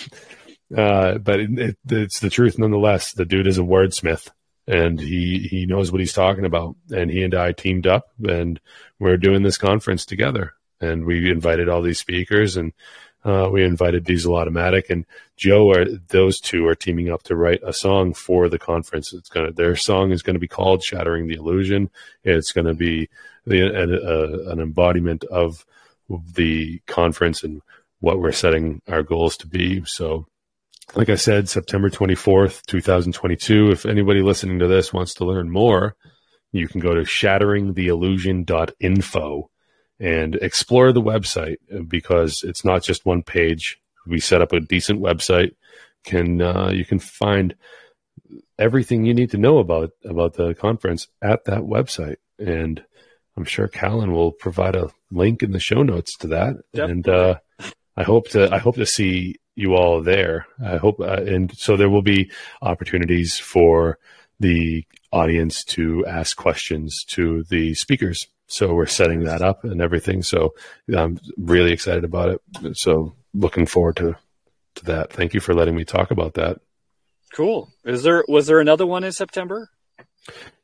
uh, 0.78 1.18
but 1.18 1.40
it, 1.40 1.60
it, 1.60 1.78
it's 1.90 2.20
the 2.20 2.30
truth 2.30 2.58
nonetheless. 2.58 3.14
The 3.14 3.26
dude 3.26 3.48
is 3.48 3.58
a 3.58 3.62
wordsmith 3.62 4.30
and 4.68 5.00
he 5.00 5.48
he 5.50 5.66
knows 5.66 5.92
what 5.92 6.00
he's 6.00 6.14
talking 6.14 6.46
about. 6.46 6.76
And 6.92 7.10
he 7.10 7.24
and 7.24 7.36
I 7.36 7.52
teamed 7.52 7.88
up, 7.88 8.12
and 8.24 8.60
we're 9.00 9.18
doing 9.18 9.44
this 9.44 9.58
conference 9.58 10.06
together. 10.06 10.54
And 10.80 11.06
we 11.06 11.32
invited 11.32 11.70
all 11.70 11.82
these 11.82 12.00
speakers, 12.00 12.58
and 12.58 12.74
uh, 13.26 13.50
we 13.52 13.64
invited 13.64 14.04
Diesel 14.04 14.36
Automatic 14.36 14.90
and 14.90 15.06
Joe. 15.38 15.72
Are 15.72 15.86
those 16.10 16.40
two 16.40 16.68
are 16.68 16.76
teaming 16.76 17.10
up 17.10 17.24
to 17.24 17.36
write 17.36 17.62
a 17.64 17.74
song 17.74 18.14
for 18.14 18.50
the 18.50 18.60
conference? 18.60 19.14
It's 19.14 19.30
gonna 19.30 19.52
their 19.52 19.76
song 19.76 20.12
is 20.12 20.22
going 20.22 20.36
to 20.36 20.40
be 20.40 20.48
called 20.48 20.84
"Shattering 20.84 21.28
the 21.28 21.36
Illusion." 21.36 21.90
It's 22.24 22.52
going 22.52 22.68
to 22.68 22.74
be 22.74 23.10
the, 23.46 23.62
a, 23.62 23.88
a, 23.88 24.52
an 24.52 24.60
embodiment 24.60 25.24
of 25.26 25.66
the 26.34 26.80
conference 26.86 27.44
and 27.44 27.62
what 28.00 28.20
we're 28.20 28.32
setting 28.32 28.82
our 28.88 29.04
goals 29.04 29.38
to 29.38 29.48
be. 29.48 29.84
So 29.86 30.28
like 30.96 31.10
I 31.10 31.16
said, 31.16 31.50
September 31.50 31.90
24th, 31.90 32.62
2022. 32.68 33.72
If 33.72 33.86
anybody 33.86 34.22
listening 34.22 34.60
to 34.60 34.68
this 34.68 34.94
wants 34.94 35.16
to 35.16 35.26
learn 35.26 35.50
more, 35.50 35.96
you 36.52 36.68
can 36.68 36.82
go 36.82 36.94
to 36.94 37.02
shatteringtheillusion.info 37.02 39.50
and 40.00 40.36
explore 40.36 40.92
the 40.92 41.02
website 41.02 41.58
because 41.88 42.44
it's 42.44 42.66
not 42.66 42.84
just 42.84 43.06
one 43.06 43.24
page. 43.24 43.80
We 44.06 44.20
set 44.20 44.42
up 44.42 44.54
a 44.54 44.60
decent 44.60 45.02
website. 45.02 45.56
Can 46.04 46.42
uh, 46.42 46.72
you 46.74 46.86
can 46.86 47.00
find 47.00 47.56
everything 48.60 49.06
you 49.06 49.14
need 49.14 49.32
to 49.32 49.38
know 49.38 49.60
about 49.60 49.92
about 50.04 50.34
the 50.34 50.54
conference 50.54 51.08
at 51.22 51.46
that 51.46 51.62
website, 51.62 52.18
and 52.38 52.84
I'm 53.38 53.46
sure 53.46 53.68
Callan 53.68 54.12
will 54.12 54.32
provide 54.32 54.76
a 54.76 54.90
link 55.12 55.44
in 55.44 55.52
the 55.52 55.60
show 55.60 55.84
notes 55.84 56.18
to 56.18 56.28
that. 56.28 56.56
Definitely. 56.74 56.92
And 56.92 57.10
uh, 57.10 57.36
I 57.96 58.04
hope 58.04 58.30
to 58.30 58.54
I 58.54 58.58
hope 58.58 58.76
to 58.76 58.86
see 58.86 59.36
you 59.56 59.76
all 59.76 60.02
there. 60.02 60.48
I 60.64 60.78
hope, 60.78 61.00
uh, 61.00 61.22
and 61.26 61.56
so 61.56 61.78
there 61.78 61.90
will 61.90 62.02
be 62.02 62.32
opportunities 62.62 63.38
for 63.38 64.00
the 64.40 64.84
audience 65.12 65.64
to 65.64 66.06
ask 66.06 66.36
questions 66.36 67.04
to 67.10 67.44
the 67.50 67.76
speakers. 67.76 68.28
So 68.54 68.74
we're 68.74 68.86
setting 68.86 69.24
that 69.26 69.42
up 69.42 69.64
and 69.64 69.82
everything. 69.82 70.24
So 70.24 70.54
I'm 70.96 71.20
really 71.38 71.72
excited 71.72 72.04
about 72.04 72.30
it. 72.30 72.78
So 72.78 73.16
looking 73.34 73.66
forward 73.66 73.98
to 73.98 74.16
to 74.76 74.86
that. 74.86 75.14
Thank 75.14 75.34
you 75.34 75.40
for 75.40 75.54
letting 75.54 75.76
me 75.76 75.86
talk 75.86 76.12
about 76.12 76.34
that. 76.36 76.60
Cool. 77.34 77.70
Is 77.84 78.04
there 78.04 78.24
was 78.28 78.48
there 78.48 78.60
another 78.60 78.86
one 78.86 79.04
in 79.04 79.12
September? 79.12 79.70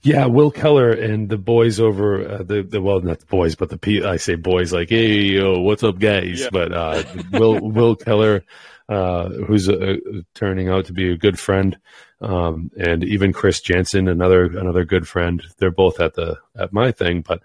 Yeah, 0.01 0.27
Will 0.27 0.51
Keller 0.51 0.91
and 0.91 1.27
the 1.27 1.37
boys 1.37 1.79
over 1.79 2.25
uh, 2.27 2.43
the 2.43 2.63
the 2.63 2.81
well, 2.81 3.01
not 3.01 3.19
the 3.19 3.25
boys, 3.25 3.55
but 3.55 3.69
the 3.69 3.77
P. 3.77 4.03
I 4.03 4.17
say 4.17 4.35
boys 4.35 4.71
like, 4.71 4.89
hey, 4.89 5.21
yo, 5.23 5.59
what's 5.59 5.83
up, 5.83 5.99
guys? 5.99 6.41
Yeah. 6.41 6.49
But 6.51 6.71
uh, 6.71 7.03
Will 7.31 7.59
Will 7.69 7.95
Keller 7.95 8.43
uh, 8.89 9.29
who's 9.29 9.67
a, 9.67 9.93
a, 9.93 9.97
turning 10.33 10.67
out 10.67 10.85
to 10.85 10.93
be 10.93 11.11
a 11.11 11.17
good 11.17 11.37
friend, 11.37 11.77
um, 12.21 12.71
and 12.75 13.03
even 13.03 13.31
Chris 13.31 13.61
Jansen, 13.61 14.07
another 14.07 14.45
another 14.45 14.83
good 14.83 15.07
friend. 15.07 15.43
They're 15.57 15.69
both 15.69 15.99
at 15.99 16.15
the 16.15 16.39
at 16.57 16.73
my 16.73 16.91
thing, 16.91 17.21
but 17.21 17.41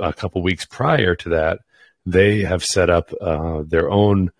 a 0.00 0.12
couple 0.12 0.42
weeks 0.42 0.64
prior 0.66 1.14
to 1.16 1.30
that, 1.30 1.60
they 2.06 2.40
have 2.40 2.64
set 2.64 2.90
up 2.90 3.12
uh, 3.20 3.62
their 3.66 3.90
own 3.90 4.30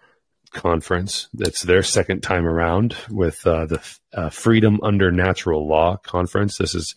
conference. 0.52 1.28
It's 1.38 1.62
their 1.62 1.82
second 1.82 2.22
time 2.22 2.46
around 2.46 2.96
with 3.10 3.46
uh, 3.46 3.66
the 3.66 3.96
uh, 4.12 4.28
Freedom 4.28 4.78
Under 4.82 5.10
Natural 5.10 5.66
Law 5.66 5.96
conference. 5.98 6.58
This 6.58 6.74
is 6.74 6.94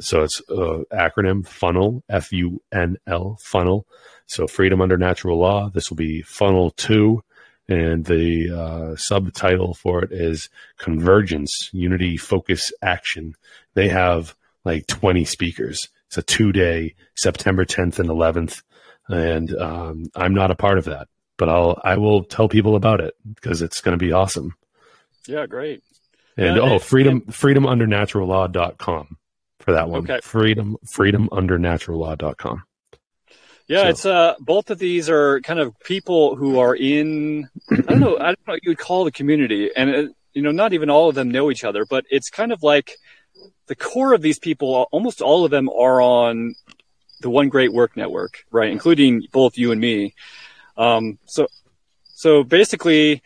so 0.00 0.22
it's 0.22 0.40
uh, 0.50 0.82
acronym 0.92 1.46
Funnel 1.46 2.02
F 2.08 2.32
U 2.32 2.60
N 2.72 2.96
L 3.06 3.38
Funnel. 3.40 3.86
So 4.26 4.46
Freedom 4.46 4.80
Under 4.80 4.96
Natural 4.96 5.38
Law. 5.38 5.70
This 5.70 5.90
will 5.90 5.96
be 5.96 6.22
Funnel 6.22 6.70
Two 6.72 7.22
and 7.68 8.04
the 8.04 8.50
uh, 8.50 8.96
subtitle 8.96 9.74
for 9.74 10.04
it 10.04 10.12
is 10.12 10.48
Convergence, 10.78 11.70
Unity, 11.72 12.16
Focus, 12.16 12.72
Action. 12.82 13.34
They 13.74 13.88
have 13.88 14.36
like 14.64 14.86
20 14.86 15.24
speakers. 15.24 15.88
It's 16.08 16.18
a 16.18 16.22
two 16.22 16.52
day, 16.52 16.94
September 17.14 17.64
10th 17.64 17.98
and 17.98 18.08
11th. 18.08 18.62
And 19.08 19.54
um, 19.56 20.04
I'm 20.14 20.34
not 20.34 20.50
a 20.50 20.56
part 20.56 20.78
of 20.78 20.84
that, 20.86 21.08
but 21.36 21.48
I'll, 21.48 21.80
I 21.84 21.96
will 21.96 22.24
tell 22.24 22.48
people 22.48 22.76
about 22.76 23.00
it 23.00 23.14
because 23.34 23.62
it's 23.62 23.80
going 23.80 23.98
to 23.98 24.04
be 24.04 24.12
awesome. 24.12 24.54
Yeah, 25.26 25.46
great. 25.46 25.82
And 26.36 26.56
yeah, 26.56 26.62
oh, 26.62 26.78
freedom, 26.78 27.22
freedomundernaturallaw.com 27.22 29.16
for 29.60 29.72
that 29.72 29.88
one. 29.88 30.04
Okay. 30.04 30.20
Freedom, 30.22 30.76
freedomundernaturallaw.com. 30.86 32.62
Yeah, 33.68 33.82
so. 33.82 33.88
it's 33.88 34.06
uh 34.06 34.34
both 34.38 34.70
of 34.70 34.78
these 34.78 35.10
are 35.10 35.40
kind 35.40 35.58
of 35.58 35.78
people 35.80 36.36
who 36.36 36.60
are 36.60 36.76
in 36.76 37.48
I 37.72 37.76
don't 37.76 38.00
know 38.00 38.16
I 38.18 38.26
don't 38.26 38.46
know 38.46 38.52
what 38.54 38.60
you 38.62 38.70
would 38.70 38.78
call 38.78 39.04
the 39.04 39.10
community, 39.10 39.70
and 39.76 39.90
uh, 39.94 40.12
you 40.34 40.42
know 40.42 40.52
not 40.52 40.72
even 40.72 40.88
all 40.88 41.08
of 41.08 41.16
them 41.16 41.30
know 41.30 41.50
each 41.50 41.64
other, 41.64 41.84
but 41.84 42.04
it's 42.08 42.30
kind 42.30 42.52
of 42.52 42.62
like 42.62 42.96
the 43.66 43.76
core 43.76 44.12
of 44.14 44.22
these 44.22 44.38
people. 44.38 44.88
Almost 44.92 45.20
all 45.20 45.44
of 45.44 45.50
them 45.50 45.68
are 45.68 46.00
on 46.00 46.54
the 47.20 47.30
One 47.30 47.48
Great 47.48 47.72
Work 47.72 47.96
Network, 47.96 48.44
right? 48.50 48.70
Including 48.70 49.22
both 49.32 49.56
you 49.56 49.72
and 49.72 49.80
me. 49.80 50.14
Um, 50.76 51.18
so 51.26 51.46
so 52.16 52.42
basically, 52.42 53.22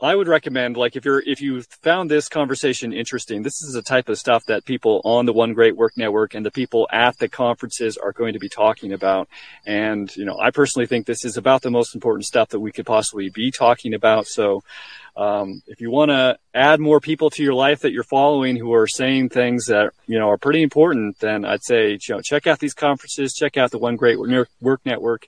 I 0.00 0.14
would 0.14 0.28
recommend, 0.28 0.76
like, 0.76 0.94
if 0.94 1.04
you're 1.04 1.22
if 1.26 1.40
you 1.40 1.62
found 1.82 2.10
this 2.10 2.28
conversation 2.28 2.92
interesting, 2.92 3.42
this 3.42 3.62
is 3.62 3.72
the 3.72 3.82
type 3.82 4.08
of 4.08 4.18
stuff 4.18 4.44
that 4.46 4.64
people 4.64 5.00
on 5.04 5.26
the 5.26 5.32
One 5.32 5.54
Great 5.54 5.76
Work 5.76 5.96
Network 5.96 6.34
and 6.34 6.46
the 6.46 6.50
people 6.50 6.86
at 6.92 7.18
the 7.18 7.28
conferences 7.28 7.96
are 7.96 8.12
going 8.12 8.34
to 8.34 8.38
be 8.38 8.48
talking 8.48 8.92
about. 8.92 9.28
And 9.66 10.14
you 10.16 10.24
know, 10.24 10.38
I 10.38 10.50
personally 10.50 10.86
think 10.86 11.06
this 11.06 11.24
is 11.24 11.36
about 11.36 11.62
the 11.62 11.70
most 11.70 11.94
important 11.94 12.26
stuff 12.26 12.50
that 12.50 12.60
we 12.60 12.70
could 12.70 12.86
possibly 12.86 13.30
be 13.30 13.50
talking 13.50 13.94
about. 13.94 14.26
So, 14.26 14.62
um, 15.18 15.62
if 15.66 15.80
you 15.80 15.90
want 15.90 16.12
to 16.12 16.38
add 16.54 16.78
more 16.78 17.00
people 17.00 17.28
to 17.30 17.42
your 17.42 17.54
life 17.54 17.80
that 17.80 17.90
you're 17.90 18.04
following 18.04 18.54
who 18.54 18.72
are 18.72 18.86
saying 18.86 19.30
things 19.30 19.66
that 19.66 19.90
you 20.06 20.16
know 20.16 20.28
are 20.28 20.38
pretty 20.38 20.62
important, 20.62 21.18
then 21.18 21.44
I'd 21.44 21.64
say 21.64 21.90
you 21.90 22.14
know 22.14 22.20
check 22.22 22.46
out 22.46 22.60
these 22.60 22.74
conferences, 22.74 23.34
check 23.34 23.56
out 23.56 23.72
the 23.72 23.78
One 23.78 23.96
Great 23.96 24.20
Work 24.60 24.80
Network, 24.84 25.26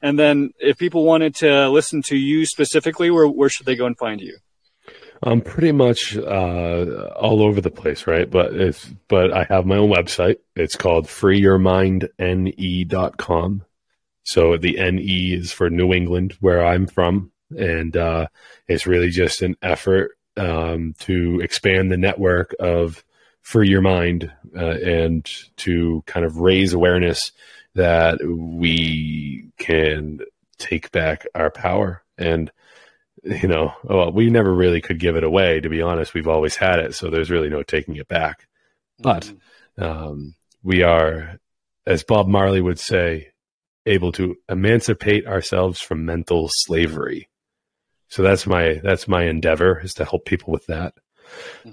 and 0.00 0.16
then 0.16 0.52
if 0.60 0.78
people 0.78 1.04
wanted 1.04 1.34
to 1.36 1.68
listen 1.70 2.02
to 2.02 2.16
you 2.16 2.46
specifically, 2.46 3.10
where, 3.10 3.26
where 3.26 3.48
should 3.48 3.66
they 3.66 3.74
go 3.74 3.86
and 3.86 3.98
find 3.98 4.20
you? 4.20 4.36
I'm 5.24 5.40
pretty 5.40 5.72
much 5.72 6.16
uh, 6.16 7.10
all 7.16 7.42
over 7.42 7.60
the 7.60 7.70
place, 7.70 8.06
right? 8.06 8.30
But 8.30 8.54
it's 8.54 8.88
but 9.08 9.32
I 9.32 9.42
have 9.48 9.66
my 9.66 9.78
own 9.78 9.90
website. 9.90 10.36
It's 10.54 10.76
called 10.76 11.06
freeyourmindne.com. 11.06 13.64
So 14.24 14.56
the 14.56 14.90
NE 14.90 15.32
is 15.32 15.50
for 15.50 15.68
New 15.68 15.92
England, 15.92 16.36
where 16.38 16.64
I'm 16.64 16.86
from, 16.86 17.31
and 17.58 17.96
uh, 17.96 18.26
it's 18.68 18.86
really 18.86 19.10
just 19.10 19.42
an 19.42 19.56
effort 19.62 20.12
um, 20.36 20.94
to 21.00 21.40
expand 21.40 21.90
the 21.90 21.96
network 21.96 22.54
of 22.58 23.04
Free 23.40 23.68
Your 23.68 23.80
Mind 23.82 24.32
uh, 24.56 24.76
and 24.84 25.28
to 25.58 26.02
kind 26.06 26.24
of 26.24 26.38
raise 26.38 26.72
awareness 26.72 27.32
that 27.74 28.18
we 28.24 29.50
can 29.58 30.20
take 30.58 30.92
back 30.92 31.26
our 31.34 31.50
power. 31.50 32.02
And, 32.18 32.50
you 33.24 33.48
know, 33.48 33.72
well, 33.82 34.12
we 34.12 34.30
never 34.30 34.54
really 34.54 34.80
could 34.80 35.00
give 35.00 35.16
it 35.16 35.24
away, 35.24 35.60
to 35.60 35.68
be 35.68 35.82
honest. 35.82 36.14
We've 36.14 36.28
always 36.28 36.56
had 36.56 36.78
it. 36.78 36.94
So 36.94 37.10
there's 37.10 37.30
really 37.30 37.48
no 37.48 37.62
taking 37.62 37.96
it 37.96 38.08
back. 38.08 38.46
But 38.98 39.32
Mm-hmm. 39.78 39.82
um, 39.82 40.34
we 40.62 40.82
are, 40.82 41.40
as 41.86 42.04
Bob 42.04 42.28
Marley 42.28 42.60
would 42.60 42.78
say, 42.78 43.28
able 43.86 44.12
to 44.12 44.36
emancipate 44.48 45.26
ourselves 45.26 45.80
from 45.80 46.04
mental 46.04 46.48
slavery. 46.48 47.28
So 48.12 48.22
that's 48.22 48.46
my 48.46 48.78
that's 48.84 49.08
my 49.08 49.24
endeavor 49.24 49.80
is 49.80 49.94
to 49.94 50.04
help 50.04 50.26
people 50.26 50.52
with 50.52 50.66
that. 50.66 50.92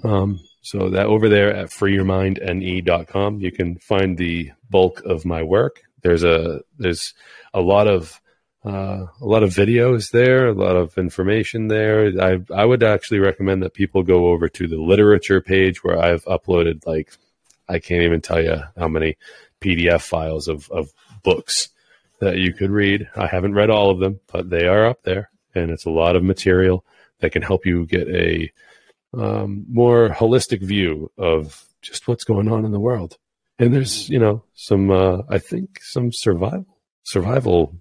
Um, 0.02 0.40
so 0.62 0.88
that 0.88 1.04
over 1.04 1.28
there 1.28 1.54
at 1.54 1.68
freeyourmindne.com, 1.68 3.40
you 3.40 3.52
can 3.52 3.76
find 3.76 4.16
the 4.16 4.52
bulk 4.70 5.02
of 5.04 5.26
my 5.26 5.42
work. 5.42 5.82
There's 6.00 6.24
a 6.24 6.62
there's 6.78 7.12
a 7.52 7.60
lot 7.60 7.88
of 7.88 8.22
uh, 8.64 9.04
a 9.20 9.26
lot 9.26 9.42
of 9.42 9.50
videos 9.50 10.12
there, 10.12 10.46
a 10.46 10.54
lot 10.54 10.76
of 10.76 10.96
information 10.96 11.68
there. 11.68 12.10
I 12.18 12.38
I 12.54 12.64
would 12.64 12.82
actually 12.82 13.18
recommend 13.18 13.62
that 13.62 13.74
people 13.74 14.02
go 14.02 14.28
over 14.28 14.48
to 14.48 14.66
the 14.66 14.80
literature 14.80 15.42
page 15.42 15.84
where 15.84 15.98
I've 15.98 16.24
uploaded 16.24 16.86
like 16.86 17.12
I 17.68 17.80
can't 17.80 18.04
even 18.04 18.22
tell 18.22 18.42
you 18.42 18.62
how 18.78 18.88
many 18.88 19.18
PDF 19.60 20.00
files 20.00 20.48
of 20.48 20.70
of 20.70 20.90
books 21.22 21.68
that 22.20 22.38
you 22.38 22.54
could 22.54 22.70
read. 22.70 23.10
I 23.14 23.26
haven't 23.26 23.52
read 23.52 23.68
all 23.68 23.90
of 23.90 23.98
them, 23.98 24.20
but 24.32 24.48
they 24.48 24.66
are 24.66 24.86
up 24.86 25.02
there, 25.02 25.30
and 25.54 25.70
it's 25.70 25.84
a 25.86 25.90
lot 25.90 26.16
of 26.16 26.22
material 26.22 26.84
that 27.20 27.30
can 27.32 27.42
help 27.42 27.66
you 27.66 27.86
get 27.86 28.08
a 28.08 28.50
um, 29.12 29.64
more 29.68 30.08
holistic 30.10 30.62
view 30.62 31.10
of 31.18 31.64
just 31.82 32.06
what's 32.08 32.24
going 32.24 32.50
on 32.50 32.64
in 32.64 32.72
the 32.72 32.80
world. 32.80 33.16
And 33.58 33.74
there's, 33.74 34.08
you 34.08 34.18
know, 34.18 34.44
some, 34.54 34.90
uh, 34.90 35.22
I 35.28 35.38
think 35.38 35.80
some 35.82 36.10
survival, 36.12 36.66
survival 37.02 37.76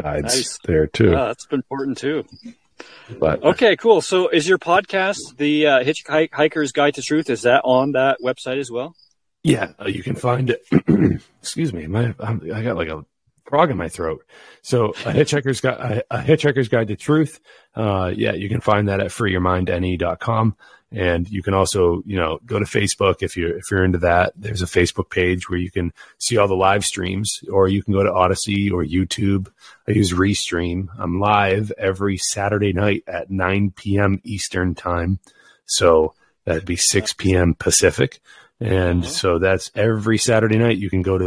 guides 0.00 0.34
Nice. 0.36 0.58
there 0.66 0.86
too. 0.86 1.12
Yeah, 1.12 1.26
that's 1.26 1.46
important 1.50 1.96
too. 1.98 2.24
but 3.18 3.42
Okay, 3.42 3.76
cool. 3.76 4.00
So 4.00 4.28
is 4.28 4.48
your 4.48 4.58
podcast, 4.58 5.36
the 5.36 5.66
uh, 5.66 5.84
Hitchhiker's 5.84 6.72
Guide 6.72 6.94
to 6.94 7.02
Truth, 7.02 7.30
is 7.30 7.42
that 7.42 7.62
on 7.64 7.92
that 7.92 8.18
website 8.22 8.58
as 8.58 8.70
well? 8.70 8.94
yeah, 9.44 9.72
uh, 9.78 9.86
you 9.86 10.02
can 10.02 10.14
find 10.16 10.50
it. 10.50 10.62
excuse 11.40 11.72
me, 11.72 11.86
my 11.86 12.14
I'm, 12.18 12.40
I 12.52 12.62
got 12.62 12.76
like 12.76 12.88
a 12.88 13.04
frog 13.44 13.70
in 13.70 13.76
my 13.76 13.88
throat. 13.88 14.24
So 14.62 14.90
a 14.90 15.12
hitchhiker's 15.12 15.60
guide, 15.60 16.02
a, 16.10 16.18
a 16.18 16.22
hitchhiker's 16.22 16.68
guide 16.68 16.88
to 16.88 16.96
truth. 16.96 17.40
Uh, 17.74 18.12
yeah, 18.14 18.32
you 18.32 18.48
can 18.48 18.60
find 18.60 18.88
that 18.88 19.00
at 19.00 19.08
freeyourmindne.com. 19.08 20.56
And 20.90 21.28
you 21.28 21.42
can 21.42 21.54
also, 21.54 22.02
you 22.06 22.16
know, 22.16 22.38
go 22.46 22.60
to 22.60 22.64
Facebook 22.64 23.16
if 23.20 23.36
you're 23.36 23.56
if 23.56 23.64
you're 23.68 23.84
into 23.84 23.98
that. 23.98 24.32
There's 24.36 24.62
a 24.62 24.66
Facebook 24.66 25.10
page 25.10 25.50
where 25.50 25.58
you 25.58 25.70
can 25.70 25.92
see 26.18 26.36
all 26.36 26.46
the 26.46 26.54
live 26.54 26.84
streams, 26.84 27.40
or 27.50 27.66
you 27.66 27.82
can 27.82 27.94
go 27.94 28.04
to 28.04 28.12
Odysee 28.12 28.70
or 28.70 28.84
YouTube. 28.84 29.48
I 29.88 29.92
use 29.92 30.12
Restream. 30.12 30.86
I'm 30.96 31.18
live 31.18 31.72
every 31.78 32.16
Saturday 32.16 32.72
night 32.72 33.02
at 33.08 33.28
9 33.28 33.72
p.m. 33.74 34.20
Eastern 34.22 34.76
time, 34.76 35.18
so 35.66 36.14
that'd 36.44 36.64
be 36.64 36.76
6 36.76 37.12
p.m. 37.14 37.54
Pacific. 37.54 38.20
And 38.60 39.02
Mhm. 39.02 39.06
so 39.06 39.38
that's 39.38 39.70
every 39.74 40.16
Saturday 40.16 40.56
night. 40.58 40.78
You 40.78 40.88
can 40.88 41.02
go 41.02 41.18
to 41.18 41.24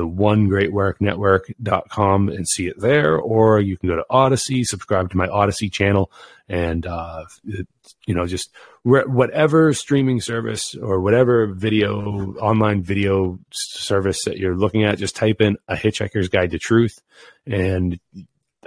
onegreatworknetwork.com 1.07 2.29
and 2.29 2.47
see 2.47 2.67
it 2.67 2.79
there, 2.79 3.17
or 3.17 3.59
you 3.59 3.77
can 3.77 3.89
go 3.89 3.95
to 3.95 4.05
Odysee, 4.09 4.63
subscribe 4.63 5.09
to 5.11 5.17
my 5.17 5.27
Odysee 5.27 5.69
channel, 5.71 6.11
and, 6.49 6.85
uh, 6.87 7.25
it- 7.45 7.67
you 8.05 8.15
know, 8.15 8.25
just 8.25 8.49
where, 8.83 9.07
whatever 9.07 9.73
streaming 9.73 10.21
service 10.21 10.73
or 10.75 11.01
whatever 11.01 11.47
video, 11.47 12.33
online 12.39 12.81
video 12.81 13.37
service 13.51 14.23
that 14.23 14.37
you're 14.37 14.55
looking 14.55 14.83
at, 14.85 14.97
just 14.97 15.15
type 15.15 15.41
in 15.41 15.57
a 15.67 15.75
hitchhiker's 15.75 16.29
guide 16.29 16.51
to 16.51 16.59
truth 16.59 17.01
and 17.45 17.99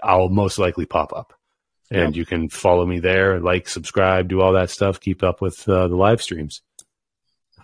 I'll 0.02 0.28
most 0.28 0.58
likely 0.58 0.84
pop 0.86 1.12
up. 1.14 1.32
And 1.90 2.16
you 2.16 2.24
can 2.24 2.48
follow 2.48 2.86
me 2.86 3.00
there, 3.00 3.40
like, 3.40 3.68
subscribe, 3.68 4.28
do 4.28 4.40
all 4.40 4.52
that 4.52 4.70
stuff, 4.70 5.00
keep 5.00 5.22
up 5.24 5.40
with 5.42 5.68
uh, 5.68 5.88
the 5.88 5.96
live 5.96 6.22
streams. 6.22 6.62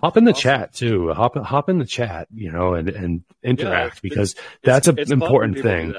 Hop 0.03 0.17
in 0.17 0.25
the 0.25 0.33
Awesome. 0.33 0.41
chat 0.43 0.73
too. 0.75 1.13
Hop 1.13 1.37
hop 1.37 1.69
in 1.69 1.79
the 1.79 1.85
chat, 1.87 2.29
you 2.33 2.51
know, 2.53 2.75
and 2.75 2.89
and 2.89 3.25
interact 3.43 3.99
it's- 3.99 4.01
because 4.01 4.35
that's 4.63 4.89
an 4.89 4.99
it's 4.99 5.11
fun 5.11 5.19
when 5.21 5.27
important 5.29 5.63
thing. 5.63 5.95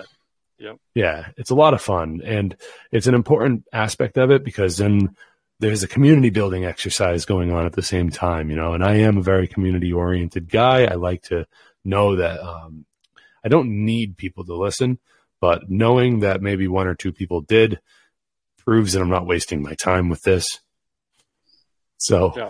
Yeah, 0.95 1.27
it's 1.37 1.51
a 1.51 1.55
lot 1.55 1.73
of 1.75 1.81
fun 1.81 2.21
and 2.23 2.55
it's 2.91 3.05
an 3.07 3.13
important 3.13 3.65
aspect 3.71 4.17
of 4.17 4.31
it 4.31 4.43
because 4.43 4.77
then 4.77 5.15
there's 5.59 5.83
a 5.83 5.87
community 5.87 6.29
building 6.31 6.65
exercise 6.65 7.25
going 7.25 7.51
on 7.51 7.65
at 7.65 7.73
the 7.73 7.83
same 7.83 8.09
time, 8.09 8.49
you 8.49 8.55
know, 8.55 8.73
and 8.73 8.83
I 8.83 8.95
am 8.97 9.17
a 9.17 9.21
very 9.21 9.47
community 9.47 9.93
oriented 9.93 10.49
guy. 10.49 10.85
I 10.85 10.95
like 10.95 11.23
to 11.23 11.45
know 11.85 12.15
that 12.15 12.39
um, 12.41 12.85
I 13.43 13.49
don't 13.49 13.85
need 13.85 14.17
people 14.17 14.45
to 14.45 14.55
listen, 14.55 14.99
but 15.39 15.69
knowing 15.69 16.19
that 16.21 16.41
maybe 16.41 16.67
one 16.67 16.87
or 16.87 16.95
two 16.95 17.11
people 17.11 17.41
did 17.41 17.79
proves 18.57 18.93
that 18.93 19.01
I'm 19.01 19.09
not 19.09 19.27
wasting 19.27 19.61
my 19.61 19.73
time 19.75 20.09
with 20.09 20.23
this. 20.23 20.59
So, 21.97 22.33
Yeah. 22.35 22.49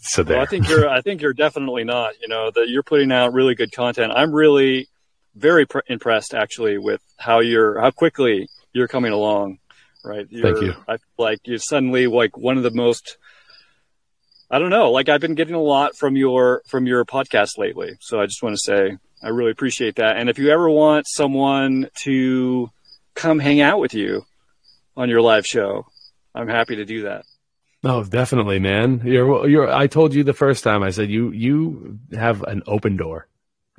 So 0.00 0.22
there. 0.22 0.36
Well, 0.36 0.42
I 0.42 0.46
think 0.46 0.68
you're. 0.68 0.88
I 0.88 1.00
think 1.00 1.20
you're 1.20 1.32
definitely 1.32 1.84
not. 1.84 2.14
You 2.20 2.28
know 2.28 2.50
that 2.50 2.68
you're 2.68 2.82
putting 2.82 3.12
out 3.12 3.32
really 3.32 3.54
good 3.54 3.72
content. 3.72 4.12
I'm 4.14 4.32
really 4.32 4.88
very 5.34 5.66
pr- 5.66 5.80
impressed 5.86 6.34
actually 6.34 6.78
with 6.78 7.02
how 7.18 7.40
you're 7.40 7.78
how 7.80 7.90
quickly 7.90 8.48
you're 8.72 8.88
coming 8.88 9.12
along. 9.12 9.58
Right. 10.04 10.26
You're, 10.30 10.54
Thank 10.54 10.64
you. 10.64 10.74
I 10.88 10.96
feel 10.96 11.08
like 11.18 11.40
you're 11.44 11.58
suddenly 11.58 12.06
like 12.06 12.36
one 12.36 12.56
of 12.56 12.62
the 12.62 12.70
most. 12.70 13.18
I 14.50 14.58
don't 14.58 14.70
know. 14.70 14.92
Like 14.92 15.08
I've 15.08 15.20
been 15.20 15.34
getting 15.34 15.54
a 15.54 15.62
lot 15.62 15.96
from 15.96 16.16
your 16.16 16.62
from 16.66 16.86
your 16.86 17.04
podcast 17.04 17.58
lately. 17.58 17.96
So 18.00 18.20
I 18.20 18.26
just 18.26 18.42
want 18.42 18.54
to 18.54 18.60
say 18.60 18.96
I 19.22 19.28
really 19.28 19.50
appreciate 19.50 19.96
that. 19.96 20.16
And 20.16 20.30
if 20.30 20.38
you 20.38 20.50
ever 20.50 20.70
want 20.70 21.06
someone 21.08 21.88
to 22.02 22.70
come 23.14 23.38
hang 23.38 23.60
out 23.60 23.80
with 23.80 23.94
you 23.94 24.24
on 24.96 25.08
your 25.08 25.20
live 25.20 25.46
show, 25.46 25.86
I'm 26.34 26.48
happy 26.48 26.76
to 26.76 26.84
do 26.84 27.02
that. 27.02 27.24
No, 27.86 28.02
definitely, 28.02 28.58
man. 28.58 29.02
You're, 29.04 29.48
you're, 29.48 29.72
I 29.72 29.86
told 29.86 30.12
you 30.12 30.24
the 30.24 30.32
first 30.32 30.64
time, 30.64 30.82
I 30.82 30.90
said, 30.90 31.08
you, 31.08 31.30
you 31.30 32.00
have 32.12 32.42
an 32.42 32.64
open 32.66 32.96
door, 32.96 33.28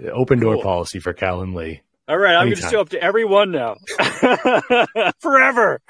open 0.02 0.40
door 0.40 0.54
Cool. 0.54 0.64
policy 0.64 1.00
for 1.00 1.12
Callan 1.12 1.54
Lee. 1.54 1.82
All 2.08 2.18
right, 2.18 2.36
I'm 2.36 2.46
going 2.46 2.56
to 2.56 2.70
show 2.70 2.80
up 2.80 2.88
to 2.90 3.04
every 3.04 3.26
one 3.26 3.52
now, 3.52 3.76
forever. 5.20 5.82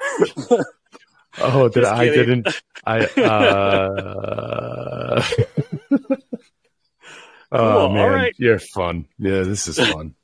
Oh, 1.40 1.68
did 1.68 1.84
I 1.84 2.06
didn't, 2.06 2.48
I, 2.84 3.06
uh, 3.16 5.22
oh 7.52 7.88
man, 7.90 8.12
right. 8.12 8.34
you're 8.38 8.58
fun. 8.58 9.06
Yeah, 9.20 9.42
this 9.42 9.68
is 9.68 9.78
fun. 9.78 10.16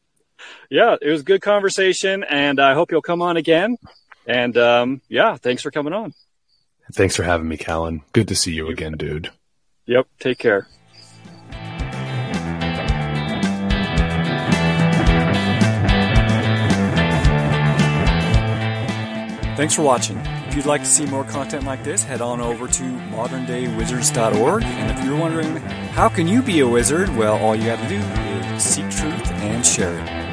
Yeah, 0.71 0.97
it 1.01 1.09
was 1.09 1.21
a 1.21 1.25
good 1.25 1.41
conversation, 1.41 2.25
and 2.25 2.59
I 2.59 2.75
hope 2.75 2.91
you'll 2.91 3.01
come 3.01 3.23
on 3.23 3.37
again. 3.37 3.77
And 4.27 4.57
um, 4.57 5.03
yeah, 5.09 5.37
thanks 5.37 5.63
for 5.63 5.71
coming 5.71 5.93
on. 5.93 6.15
Thanks 6.93 7.16
for 7.16 7.22
having 7.22 7.49
me, 7.49 7.57
Callan. 7.57 8.03
Good 8.12 8.28
to 8.28 8.37
see 8.37 8.53
you 8.53 8.68
again, 8.68 8.93
dude. 8.93 9.30
Yep, 9.87 10.07
take 10.20 10.39
care. 10.39 10.66
Thanks 19.57 19.74
for 19.74 19.82
watching. 19.82 20.18
If 20.49 20.57
you'd 20.57 20.66
like 20.66 20.82
to 20.82 20.89
see 20.89 21.07
more 21.07 21.22
content 21.24 21.64
like 21.64 21.85
this, 21.85 22.03
head 22.03 22.20
on 22.20 22.41
over 22.41 22.66
to 22.66 22.82
moderndayWizards.org. 22.82 24.64
And 24.64 24.99
if 24.99 25.05
you're 25.05 25.16
wondering 25.16 25.57
how 25.93 26.09
can 26.09 26.26
you 26.26 26.43
be 26.43 26.61
a 26.61 26.66
wizard, 26.66 27.09
well, 27.16 27.37
all 27.39 27.55
you 27.55 27.70
have 27.70 27.80
to 27.82 27.89
do 27.89 27.97
is 28.55 28.62
seek 28.62 28.91
truth 28.91 29.30
and 29.30 29.64
share 29.64 29.97
it. 29.97 30.24